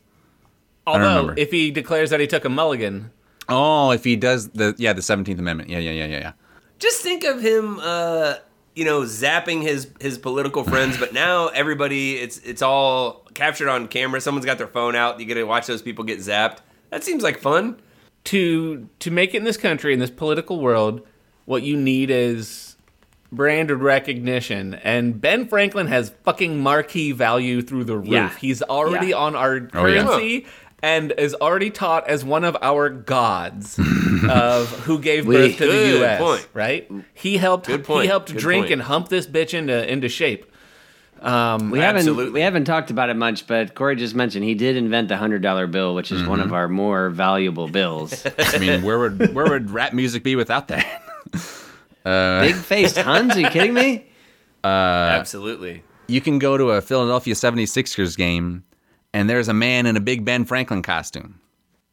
Although, 0.87 1.33
if 1.37 1.51
he 1.51 1.71
declares 1.71 2.11
that 2.11 2.21
he 2.21 2.27
took 2.27 2.45
a 2.45 2.49
mulligan, 2.49 3.11
Oh, 3.49 3.91
if 3.93 4.05
he 4.05 4.17
does 4.17 4.49
the 4.51 4.75
yeah 4.79 4.93
the 4.93 5.03
Seventeenth 5.03 5.39
Amendment. 5.39 5.71
Yeah, 5.71 5.79
yeah, 5.79 5.93
yeah, 5.93 6.07
yeah, 6.07 6.19
yeah. 6.19 6.33
Just 6.79 7.01
think 7.03 7.25
of 7.25 7.41
him, 7.41 7.79
uh, 7.81 8.35
you 8.75 8.85
know, 8.85 9.03
zapping 9.03 9.63
his 9.63 9.89
his 10.01 10.19
political 10.19 10.65
friends. 10.65 10.97
but 10.99 11.13
now 11.13 11.47
everybody, 11.55 12.17
it's 12.17 12.39
it's 12.39 12.61
all 12.63 13.25
captured 13.35 13.69
on 13.69 13.87
camera. 13.89 14.21
Someone's 14.21 14.47
got 14.47 14.59
their 14.59 14.67
phone 14.67 14.97
out. 14.97 15.21
You 15.21 15.27
get 15.27 15.35
to 15.35 15.45
watch 15.45 15.67
those 15.67 15.81
people 15.83 16.05
get 16.05 16.19
zapped. 16.19 16.59
That 16.91 17.05
seems 17.05 17.23
like 17.23 17.39
fun. 17.39 17.81
To 18.25 18.89
to 19.01 19.11
make 19.11 19.35
it 19.35 19.39
in 19.39 19.45
this 19.45 19.57
country 19.57 19.93
in 19.93 19.99
this 20.01 20.11
political 20.11 20.61
world 20.61 21.07
what 21.45 21.63
you 21.63 21.77
need 21.77 22.11
is 22.11 22.77
brand 23.31 23.71
recognition 23.71 24.75
and 24.75 25.21
ben 25.21 25.47
franklin 25.47 25.87
has 25.89 26.13
fucking 26.25 26.59
marquee 26.61 27.13
value 27.13 27.61
through 27.61 27.85
the 27.85 27.97
roof 27.97 28.09
Yeah. 28.09 28.31
he's 28.41 28.63
already 28.63 29.09
Yeah. 29.09 29.17
on 29.17 29.35
our 29.37 29.69
Oh, 29.75 29.87
yeah. 29.87 30.03
currency 30.05 30.47
and 30.83 31.13
is 31.19 31.35
already 31.35 31.71
taught 31.71 32.07
as 32.09 32.25
one 32.25 32.45
of 32.45 32.57
our 32.63 32.89
gods 32.91 33.79
of 34.29 34.69
who 34.85 34.99
gave 34.99 35.27
birth 35.27 35.57
to 35.57 35.67
the 35.67 35.89
U.S. 35.99 36.21
point. 36.21 36.47
Right? 36.53 36.91
He 37.15 37.39
helped. 37.39 37.67
Good 37.69 37.85
point. 37.85 38.03
He 38.03 38.09
helped 38.09 38.29
Good 38.33 38.37
drink 38.39 38.65
point. 38.65 38.73
and 38.75 38.83
hump 38.83 39.09
this 39.09 39.27
bitch 39.27 39.55
into 39.55 39.91
into 39.91 40.11
shape. 40.11 40.45
Um, 41.25 41.71
we 41.71 41.79
haven't 41.79 42.01
Absolutely. 42.01 42.33
we 42.33 42.41
haven't 42.43 42.67
talked 42.67 42.91
about 42.91 43.09
it 43.09 43.17
much, 43.17 43.47
but 43.47 43.75
Corey 43.75 43.97
just 43.97 44.15
mentioned 44.15 44.45
he 44.45 44.55
did 44.55 44.77
invent 44.77 45.09
the 45.09 45.17
hundred 45.17 45.41
dollar 45.41 45.67
bill, 45.67 45.95
which 45.95 46.13
is 46.13 46.27
one 46.27 46.39
of 46.39 46.47
mm-hmm. 46.47 46.55
our 46.55 46.69
more 46.69 47.09
valuable 47.09 47.67
bills. 47.67 48.27
I 48.39 48.59
mean, 48.59 48.83
where 48.83 48.99
would 48.99 49.35
where 49.35 49.49
would 49.49 49.71
rap 49.71 49.95
music 49.95 50.23
be 50.23 50.37
without 50.37 50.69
that? 50.69 51.03
Uh, 52.05 52.43
big 52.43 52.55
faced 52.55 52.99
Huns? 52.99 53.35
Are 53.35 53.41
you 53.41 53.49
kidding 53.49 53.73
me? 53.73 54.07
Uh, 54.63 55.13
absolutely. 55.19 55.83
You 56.07 56.23
can 56.23 56.39
go 56.39 56.57
to 56.57 56.71
a 56.71 56.81
Philadelphia 56.81 57.35
76ers 57.35 58.17
game, 58.17 58.65
and 59.13 59.29
there's 59.29 59.49
a 59.49 59.53
man 59.53 59.85
in 59.85 59.95
a 59.97 60.01
Big 60.01 60.25
Ben 60.25 60.47
Franklin 60.47 60.81
costume. 60.81 61.39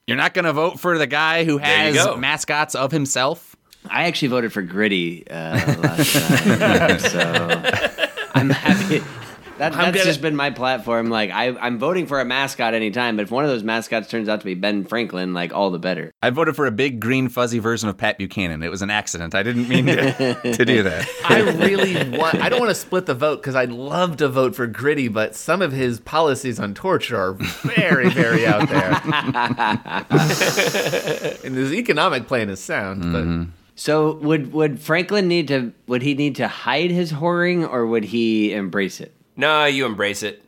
You're 0.07 0.15
not 0.15 0.33
going 0.33 0.45
to 0.45 0.53
vote 0.53 0.79
for 0.79 0.97
the 0.97 1.05
guy 1.07 1.43
who 1.43 1.57
has 1.57 2.17
mascots 2.17 2.73
of 2.75 2.93
himself? 2.93 3.57
I 3.89 4.05
actually 4.05 4.29
voted 4.29 4.53
for 4.53 4.61
Gritty 4.61 5.27
uh, 5.29 5.79
last 5.81 6.13
time, 6.13 6.99
so 6.99 7.63
I'm 8.33 8.49
happy. 8.49 9.03
That, 9.61 9.73
that's 9.73 9.91
gonna- 9.91 10.03
just 10.03 10.23
been 10.23 10.35
my 10.35 10.49
platform. 10.49 11.11
Like 11.11 11.29
I, 11.29 11.49
I'm 11.49 11.77
voting 11.77 12.07
for 12.07 12.19
a 12.19 12.25
mascot 12.25 12.73
anytime, 12.73 13.15
but 13.15 13.21
if 13.21 13.31
one 13.31 13.43
of 13.43 13.51
those 13.51 13.61
mascots 13.61 14.09
turns 14.09 14.27
out 14.27 14.39
to 14.39 14.45
be 14.45 14.55
Ben 14.55 14.85
Franklin, 14.85 15.35
like 15.35 15.53
all 15.53 15.69
the 15.69 15.77
better. 15.77 16.11
I 16.23 16.31
voted 16.31 16.55
for 16.55 16.65
a 16.65 16.71
big 16.71 16.99
green 16.99 17.29
fuzzy 17.29 17.59
version 17.59 17.87
of 17.87 17.95
Pat 17.95 18.17
Buchanan. 18.17 18.63
It 18.63 18.71
was 18.71 18.81
an 18.81 18.89
accident. 18.89 19.35
I 19.35 19.43
didn't 19.43 19.69
mean 19.69 19.85
to, 19.85 20.33
to 20.53 20.65
do 20.65 20.81
that. 20.81 21.07
I 21.29 21.41
really 21.41 22.17
want. 22.17 22.41
I 22.41 22.49
don't 22.49 22.59
want 22.59 22.71
to 22.71 22.75
split 22.75 23.05
the 23.05 23.13
vote 23.13 23.35
because 23.35 23.53
I'd 23.53 23.71
love 23.71 24.17
to 24.17 24.27
vote 24.29 24.55
for 24.55 24.65
Gritty, 24.65 25.09
but 25.09 25.35
some 25.35 25.61
of 25.61 25.71
his 25.71 25.99
policies 25.99 26.59
on 26.59 26.73
torture 26.73 27.17
are 27.17 27.33
very, 27.33 28.09
very 28.09 28.47
out 28.47 28.67
there. 28.67 28.99
and 31.45 31.55
his 31.55 31.71
economic 31.71 32.25
plan 32.25 32.49
is 32.49 32.59
sound, 32.59 33.01
but 33.13 33.23
mm-hmm. 33.25 33.43
So 33.75 34.13
would 34.15 34.53
would 34.53 34.79
Franklin 34.79 35.27
need 35.27 35.47
to 35.49 35.71
would 35.87 36.01
he 36.01 36.13
need 36.15 36.35
to 36.37 36.47
hide 36.47 36.91
his 36.91 37.13
whoring 37.13 37.67
or 37.67 37.85
would 37.85 38.05
he 38.05 38.53
embrace 38.53 38.99
it? 38.99 39.13
Nah, 39.41 39.65
you 39.65 39.87
embrace 39.87 40.21
it. 40.21 40.43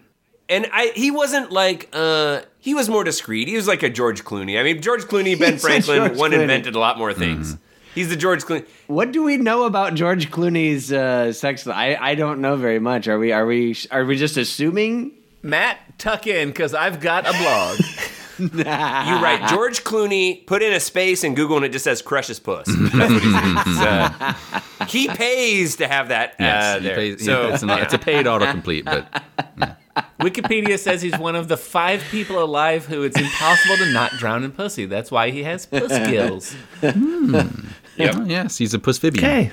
And 0.48 0.68
I, 0.72 0.92
he 0.96 1.10
wasn't 1.10 1.52
like, 1.52 1.90
uh, 1.94 2.42
he 2.60 2.76
was 2.76 2.88
more 2.90 3.04
discreet. 3.04 3.48
He 3.48 3.56
was 3.56 3.68
like 3.68 3.82
a 3.82 3.90
George 3.90 4.24
Clooney. 4.24 4.60
I 4.60 4.64
mean, 4.64 4.82
George 4.82 5.02
Clooney, 5.06 5.38
Ben 5.38 5.58
Franklin, 5.58 6.16
one 6.16 6.32
Clooney. 6.32 6.42
invented 6.42 6.76
a 6.76 6.80
lot 6.80 7.00
more 7.00 7.12
things. 7.12 7.58
He's 7.96 8.10
the 8.10 8.16
George 8.16 8.44
Clooney. 8.44 8.68
What 8.86 9.12
do 9.12 9.24
we 9.24 9.38
know 9.38 9.64
about 9.64 9.96
George 9.96 10.30
Clooney's 10.30 10.94
uh, 10.94 11.34
sex? 11.34 11.66
I 11.68 11.96
I 12.00 12.14
don't 12.16 12.40
know 12.40 12.56
very 12.56 12.80
much. 12.80 13.08
Are 13.08 13.18
we 13.18 13.32
are 13.32 13.46
we 13.46 13.76
are 13.90 14.06
we 14.06 14.16
just 14.16 14.38
assuming? 14.38 15.14
Matt, 15.42 15.98
tuck 15.98 16.28
in 16.28 16.50
because 16.50 16.74
I've 16.74 17.00
got 17.00 17.28
a 17.28 17.34
blog. 17.38 17.80
You 18.40 18.50
write 18.56 19.46
George 19.50 19.84
Clooney, 19.84 20.46
put 20.46 20.62
in 20.62 20.74
a 20.74 20.80
space 20.80 21.24
in 21.24 21.36
Google, 21.36 21.58
and 21.58 21.66
it 21.66 21.72
just 21.72 21.84
says 21.84 22.02
"crushes 22.02 22.40
puss." 22.40 22.68
That's 22.70 22.94
what 23.14 23.22
he 23.24 23.32
says. 23.32 23.78
Uh, 23.80 24.60
he 24.88 25.08
pays 25.10 25.76
to 25.78 25.88
have 25.88 26.08
that 26.10 26.36
Yes, 26.40 26.64
uh, 26.64 26.80
there. 26.80 26.96
pays- 26.96 27.24
so 27.26 27.50
it's, 27.50 27.64
an, 27.64 27.70
it's 27.72 27.94
a 27.94 28.00
paid 28.00 28.26
autocomplete, 28.26 28.86
but 28.86 29.78
Wikipedia 30.20 30.80
says 30.80 31.02
he's 31.02 31.18
one 31.18 31.36
of 31.36 31.48
the 31.48 31.58
five 31.58 32.02
people 32.10 32.42
alive 32.44 32.86
who 32.86 33.04
it's 33.04 33.20
impossible 33.20 33.78
to 33.78 33.92
not 33.92 34.12
drown 34.14 34.44
in 34.44 34.52
pussy. 34.52 34.86
That's 34.86 35.12
why 35.12 35.30
he 35.32 35.44
has 35.44 35.66
puss 35.66 35.92
skills. 36.04 36.56
oh, 36.84 37.50
yes, 37.98 38.58
he's 38.58 38.74
a 38.74 38.80
pussphibian. 38.80 39.52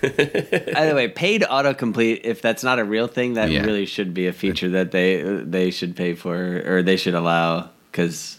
By 0.02 0.86
the 0.86 0.92
way, 0.94 1.08
paid 1.08 1.42
autocomplete. 1.42 2.20
If 2.24 2.42
that's 2.42 2.62
not 2.64 2.78
a 2.78 2.84
real 2.84 3.06
thing, 3.08 3.34
that 3.34 3.50
Yeah. 3.50 3.62
really 3.64 3.86
should 3.86 4.12
be 4.14 4.26
a 4.26 4.32
feature 4.32 4.68
that 4.70 4.90
they 4.92 5.22
they 5.22 5.70
should 5.70 5.96
pay 5.96 6.14
for 6.14 6.62
or 6.66 6.82
they 6.82 6.96
should 6.96 7.14
allow 7.14 7.70
because 7.90 8.38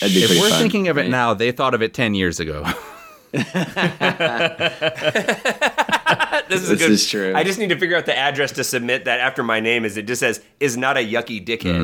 be 0.00 0.06
If 0.24 0.30
we're 0.30 0.48
fun, 0.50 0.58
thinking 0.60 0.88
of 0.88 0.96
it 0.98 1.02
right? 1.02 1.10
now, 1.10 1.34
they 1.34 1.52
thought 1.52 1.74
of 1.74 1.82
it 1.82 1.94
10 1.94 2.14
years 2.14 2.40
ago. 2.40 2.64
this 3.34 3.46
is 6.62 6.70
a 6.70 6.74
This 6.76 6.78
good. 6.78 6.90
is 6.90 7.08
true. 7.08 7.32
I 7.34 7.44
just 7.44 7.58
need 7.58 7.68
to 7.70 7.78
figure 7.78 7.96
out 7.96 8.06
the 8.06 8.16
address 8.16 8.52
to 8.52 8.64
submit 8.64 9.04
that 9.06 9.20
after 9.20 9.42
my 9.42 9.60
name 9.60 9.84
is. 9.84 9.96
It 9.96 10.06
just 10.06 10.20
says 10.20 10.40
is 10.60 10.76
not 10.76 10.96
a 10.96 11.00
yucky 11.00 11.44
dickhead. 11.44 11.82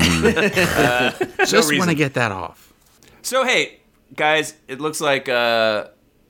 Just 1.47 1.71
want 1.77 1.89
to 1.89 1.95
get 1.95 2.13
that 2.15 2.31
off. 2.31 2.73
So 3.21 3.43
hey, 3.45 3.79
guys, 4.15 4.55
it 4.67 4.79
looks 4.81 5.01
like 5.01 5.29
uh, 5.29 5.85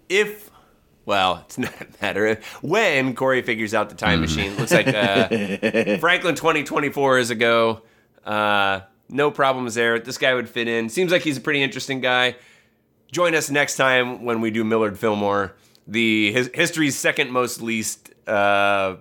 if 0.10 0.50
well, 1.06 1.44
it's 1.46 1.58
not 1.58 1.74
a 1.82 1.88
matter 2.02 2.28
of 2.28 2.44
when 2.62 3.16
Corey 3.16 3.42
figures 3.42 3.74
out 3.74 3.90
the 3.90 3.96
time 3.96 4.22
machine. 4.22 4.56
Looks 4.58 4.72
like 4.72 4.88
uh, 4.88 5.28
Franklin 6.00 6.36
2024 6.36 7.20
is 7.20 7.30
a 7.30 7.36
go. 7.36 7.82
Uh, 8.26 8.82
no 9.10 9.32
problems 9.32 9.76
there. 9.76 10.00
This 10.00 10.18
guy 10.18 10.34
would 10.34 10.50
fit 10.50 10.68
in. 10.68 10.90
Seems 10.90 11.12
like 11.12 11.22
he's 11.22 11.38
a 11.38 11.42
pretty 11.42 11.62
interesting 11.62 12.02
guy. 12.02 12.36
Join 13.12 13.36
us 13.36 13.50
next 13.50 13.76
time 13.76 14.24
when 14.24 14.40
we 14.40 14.52
do 14.52 14.64
Millard 14.64 14.98
Fillmore, 14.98 15.54
the 15.86 16.32
his, 16.32 16.50
history's 16.54 16.98
second 16.98 17.32
most 17.32 17.62
least 17.62 18.10
uh, 18.28 18.96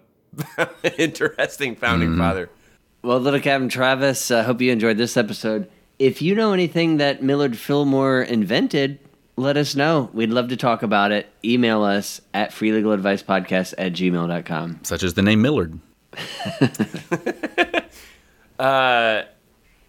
interesting 0.99 1.77
founding 1.77 2.17
father. 2.17 2.51
Well, 3.03 3.19
little 3.19 3.41
Captain 3.41 3.69
Travis, 3.69 4.31
I 4.31 4.43
hope 4.43 4.61
you 4.61 4.73
enjoyed 4.73 4.99
this 4.99 5.17
episode. 5.17 5.71
If 5.99 6.21
you 6.21 6.35
know 6.35 6.53
anything 6.53 6.97
that 6.97 7.23
Millard 7.23 7.57
Fillmore 7.57 8.23
invented, 8.23 8.99
let 9.41 9.57
us 9.57 9.75
know. 9.75 10.11
We'd 10.13 10.31
love 10.31 10.49
to 10.49 10.57
talk 10.57 10.83
about 10.83 11.13
it. 11.13 11.29
Email 11.45 11.83
us 11.83 12.21
at 12.33 12.51
freelegaladvicepodcast 12.51 13.75
at 13.79 13.93
gmail.com. 13.93 14.81
Such 14.83 15.03
as 15.03 15.15
the 15.15 15.23
name 15.23 15.43
Millard. 15.43 15.79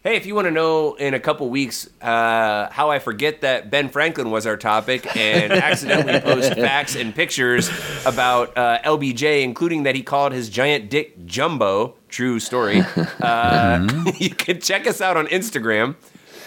Hey, 0.03 0.15
if 0.15 0.25
you 0.25 0.33
want 0.33 0.47
to 0.47 0.51
know 0.51 0.95
in 0.95 1.13
a 1.13 1.19
couple 1.19 1.47
weeks 1.47 1.87
uh, 2.01 2.71
how 2.71 2.89
I 2.89 2.97
forget 2.97 3.41
that 3.41 3.69
Ben 3.69 3.87
Franklin 3.87 4.31
was 4.31 4.47
our 4.47 4.57
topic 4.57 5.15
and 5.15 5.53
accidentally 5.53 6.19
post 6.19 6.55
facts 6.55 6.95
and 6.95 7.13
pictures 7.13 7.69
about 8.03 8.57
uh, 8.57 8.79
LBJ, 8.83 9.43
including 9.43 9.83
that 9.83 9.93
he 9.93 10.01
called 10.01 10.33
his 10.33 10.49
giant 10.49 10.89
dick 10.89 11.23
Jumbo, 11.27 11.93
true 12.09 12.39
story, 12.39 12.81
uh, 13.21 13.87
you 14.17 14.31
can 14.31 14.59
check 14.59 14.87
us 14.87 15.01
out 15.01 15.17
on 15.17 15.27
Instagram. 15.27 15.95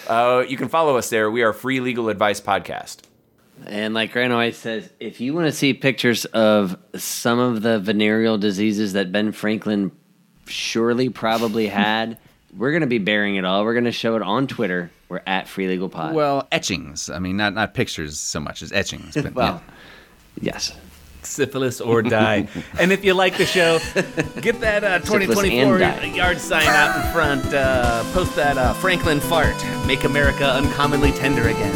Uh, 0.09 0.45
you 0.47 0.57
can 0.57 0.69
follow 0.69 0.97
us 0.97 1.11
there. 1.11 1.31
We 1.31 1.43
are 1.43 1.53
Free 1.53 1.81
Legal 1.81 2.09
Advice 2.09 2.41
Podcast. 2.41 2.99
And 3.67 3.95
like 3.95 4.13
Grant 4.13 4.33
always 4.33 4.57
says, 4.57 4.91
if 5.01 5.21
you 5.21 5.33
want 5.33 5.47
to 5.47 5.53
see 5.53 5.75
pictures 5.75 6.25
of 6.27 6.77
some 6.97 7.39
of 7.39 7.63
the 7.63 7.79
venereal 7.79 8.37
diseases 8.37 8.95
that 8.95 9.13
Ben 9.13 9.33
Franklin 9.33 9.93
surely 10.47 11.09
probably 11.09 11.67
had, 11.69 12.19
we're 12.57 12.73
going 12.73 12.83
to 12.83 12.87
be 12.87 12.99
bearing 12.99 13.37
it 13.37 13.45
all. 13.45 13.65
We're 13.65 13.75
going 13.75 13.85
to 13.85 13.93
show 13.93 14.17
it 14.17 14.23
on 14.23 14.47
Twitter. 14.47 14.91
We're 15.09 15.23
at 15.27 15.49
Free 15.49 15.69
Legal 15.69 15.89
Pod. 15.89 16.15
Well, 16.15 16.49
etchings. 16.51 17.09
I 17.11 17.19
mean, 17.19 17.37
not 17.37 17.55
not 17.55 17.75
pictures 17.75 18.19
so 18.19 18.41
much 18.41 18.63
as 18.63 18.73
etchings. 18.73 19.15
But, 19.15 19.35
Well, 19.35 19.63
yes. 20.41 20.77
Syphilis 21.27 21.81
or 21.81 22.03
die. 22.03 22.49
and 22.79 22.93
if 22.93 23.05
you 23.05 23.15
like 23.15 23.37
the 23.37 23.47
show, 23.47 23.79
get 24.41 24.61
that 24.61 24.85
uh, 24.85 24.99
2024 25.01 25.79
yard 26.15 26.39
sign 26.39 26.67
out 26.67 27.05
in 27.05 27.13
front. 27.13 27.45
Uh, 27.53 28.05
post 28.13 28.35
that 28.37 28.59
uh, 28.59 28.75
Franklin 28.75 29.21
fart. 29.21 29.57
Make 29.87 30.05
America 30.05 30.45
uncommonly 30.45 31.13
tender 31.13 31.49
again. 31.49 31.75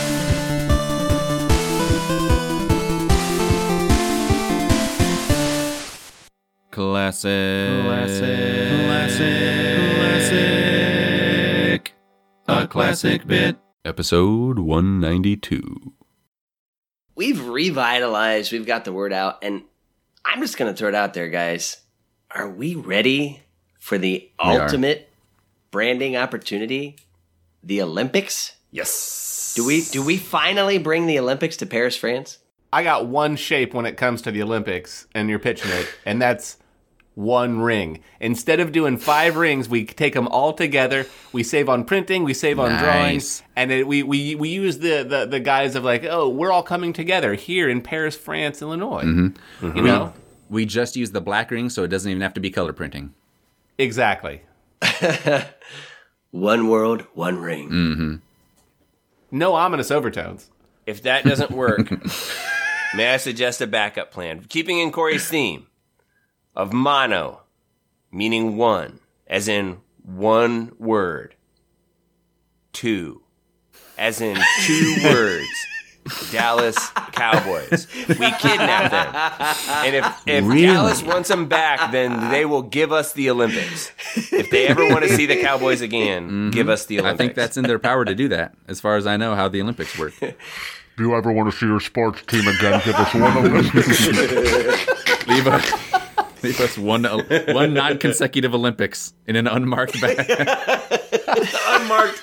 Classic. 6.70 7.82
Classic. 7.84 8.86
Classic. 10.06 11.94
A 12.48 12.66
classic 12.66 13.26
bit. 13.26 13.58
Episode 13.84 14.58
192. 14.58 15.92
We've 17.20 17.48
revitalized, 17.48 18.50
we've 18.50 18.64
got 18.64 18.86
the 18.86 18.94
word 18.94 19.12
out, 19.12 19.40
and 19.42 19.64
I'm 20.24 20.40
just 20.40 20.56
going 20.56 20.72
to 20.72 20.78
throw 20.78 20.88
it 20.88 20.94
out 20.94 21.12
there, 21.12 21.28
guys. 21.28 21.76
Are 22.30 22.48
we 22.48 22.74
ready 22.74 23.42
for 23.78 23.98
the 23.98 24.30
are. 24.38 24.62
ultimate 24.62 25.10
branding 25.70 26.16
opportunity? 26.16 26.96
The 27.62 27.82
Olympics? 27.82 28.56
Yes. 28.70 29.52
Do 29.54 29.66
we 29.66 29.82
do 29.82 30.02
we 30.02 30.16
finally 30.16 30.78
bring 30.78 31.04
the 31.04 31.18
Olympics 31.18 31.58
to 31.58 31.66
Paris, 31.66 31.94
France? 31.94 32.38
I 32.72 32.82
got 32.82 33.04
one 33.04 33.36
shape 33.36 33.74
when 33.74 33.84
it 33.84 33.98
comes 33.98 34.22
to 34.22 34.30
the 34.30 34.42
Olympics, 34.42 35.06
and 35.14 35.28
you're 35.28 35.38
pitching 35.38 35.72
it, 35.72 35.90
and 36.06 36.22
that's 36.22 36.56
one 37.20 37.60
ring. 37.60 38.00
Instead 38.18 38.60
of 38.60 38.72
doing 38.72 38.96
five 38.96 39.36
rings, 39.36 39.68
we 39.68 39.84
take 39.84 40.14
them 40.14 40.26
all 40.28 40.52
together. 40.52 41.06
We 41.32 41.42
save 41.42 41.68
on 41.68 41.84
printing, 41.84 42.24
we 42.24 42.34
save 42.34 42.58
on 42.58 42.70
Nice. 42.70 42.80
drawings, 42.82 43.42
and 43.56 43.70
it, 43.70 43.86
we, 43.86 44.02
we 44.02 44.34
we 44.34 44.48
use 44.48 44.78
the, 44.78 45.04
the 45.04 45.26
the 45.26 45.40
guise 45.40 45.74
of 45.76 45.84
like, 45.84 46.04
oh, 46.04 46.28
we're 46.28 46.50
all 46.52 46.62
coming 46.62 46.92
together 46.92 47.34
here 47.34 47.68
in 47.68 47.82
Paris, 47.82 48.16
France, 48.16 48.62
Illinois. 48.62 49.04
Mm-hmm. 49.04 49.76
You 49.76 49.82
know, 49.82 50.12
We 50.48 50.64
just 50.66 50.96
use 50.96 51.10
the 51.12 51.20
black 51.20 51.50
ring, 51.50 51.68
so 51.70 51.84
it 51.84 51.88
doesn't 51.88 52.10
even 52.10 52.22
have 52.22 52.34
to 52.34 52.40
be 52.40 52.50
color 52.50 52.72
printing. 52.72 53.12
exactly. 53.78 54.42
One 56.32 56.68
world, 56.68 57.02
one 57.14 57.38
ring. 57.38 57.68
Mm-hmm. 57.70 58.14
No 59.32 59.54
ominous 59.54 59.90
overtones. 59.90 60.48
If 60.86 61.02
that 61.02 61.24
doesn't 61.24 61.50
work, 61.50 61.90
may 62.94 63.12
I 63.12 63.16
suggest 63.16 63.60
a 63.60 63.66
backup 63.66 64.10
plan? 64.12 64.44
Keeping 64.48 64.78
in 64.78 64.92
Corey's 64.92 65.28
theme 65.28 65.66
of 66.56 66.72
mono, 66.72 67.42
meaning 68.12 68.56
one, 68.56 69.00
as 69.26 69.48
in 69.48 69.78
one 70.02 70.72
word. 70.78 71.34
Two, 72.72 73.22
as 73.98 74.20
in 74.20 74.38
two 74.64 74.96
words. 75.04 75.48
Dallas 76.32 76.76
Cowboys. 77.12 77.86
We 78.08 78.30
kidnap 78.32 78.90
them. 78.90 79.84
And 79.84 79.94
if, 79.96 80.06
if 80.26 80.44
Really? 80.44 80.62
Dallas 80.62 81.02
wants 81.02 81.28
them 81.28 81.46
back, 81.46 81.92
then 81.92 82.30
they 82.30 82.44
will 82.46 82.62
give 82.62 82.90
us 82.90 83.12
the 83.12 83.28
Olympics. 83.30 83.92
If 84.32 84.50
they 84.50 84.66
ever 84.66 84.88
want 84.88 85.02
to 85.04 85.10
see 85.10 85.26
the 85.26 85.40
Cowboys 85.42 85.82
again, 85.82 86.50
give 86.52 86.68
us 86.68 86.86
the 86.86 86.96
Mm-hmm. 86.96 87.06
I 87.06 87.16
think 87.16 87.34
that's 87.34 87.56
in 87.56 87.64
their 87.64 87.78
power 87.78 88.04
to 88.04 88.14
do 88.14 88.28
that, 88.28 88.54
as 88.66 88.80
far 88.80 88.96
as 88.96 89.06
I 89.06 89.16
know 89.18 89.34
how 89.34 89.48
the 89.48 89.60
Olympics 89.60 89.96
work. 89.98 90.14
Do 90.20 90.34
you 91.06 91.14
ever 91.14 91.32
want 91.32 91.50
to 91.50 91.56
see 91.56 91.66
your 91.66 91.80
sports 91.80 92.22
team 92.22 92.46
again? 92.48 92.80
Give 92.84 92.94
us 92.94 93.14
one 93.14 93.36
Olympics. 93.36 94.06
leave, 95.28 95.46
us, 95.46 95.89
leave 96.42 96.60
us 96.60 96.76
one 96.78 97.04
one 97.48 97.74
non 97.74 97.98
consecutive 97.98 98.54
Olympics 98.54 99.12
in 99.26 99.36
an 99.36 99.46
unmarked 99.46 100.00
bag. 100.00 100.18
unmarked. 101.68 102.22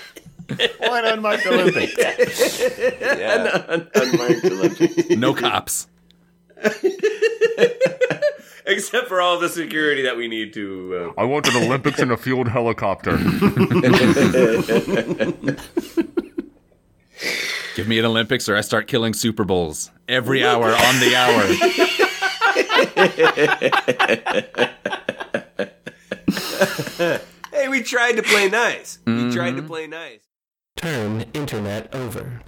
one 0.79 1.05
unmarked 1.05 1.45
Olympics. 1.47 1.95
Yeah. 3.17 3.83
Unmarked 3.95 4.45
Olympics. 4.45 5.09
No 5.11 5.33
cops. 5.33 5.87
Except 8.65 9.07
for 9.07 9.21
all 9.21 9.39
the 9.39 9.47
security 9.49 10.01
that 10.03 10.17
we 10.17 10.27
need 10.27 10.53
to. 10.53 11.13
Uh, 11.17 11.21
I 11.21 11.23
want 11.23 11.47
an 11.47 11.63
Olympics 11.63 11.99
in 11.99 12.11
a 12.11 12.17
fueled 12.17 12.49
helicopter. 12.49 13.15
Give 17.75 17.87
me 17.87 17.99
an 17.99 18.05
Olympics 18.05 18.49
or 18.49 18.55
I 18.57 18.61
start 18.61 18.87
killing 18.87 19.13
Super 19.13 19.43
Bowls 19.45 19.91
every 20.09 20.43
hour 20.43 20.65
on 20.71 20.99
the 20.99 21.15
hour. 21.15 22.16
Hey, 27.51 27.67
we 27.69 27.81
tried 27.83 28.13
to 28.13 28.23
play 28.23 28.49
nice. 28.49 28.99
We 29.05 29.31
tried 29.31 29.51
to 29.51 29.57
mm-hmm. 29.57 29.67
play 29.67 29.87
nice. 29.87 30.19
Turn 30.75 31.25
internet 31.33 31.93
over. 31.93 32.41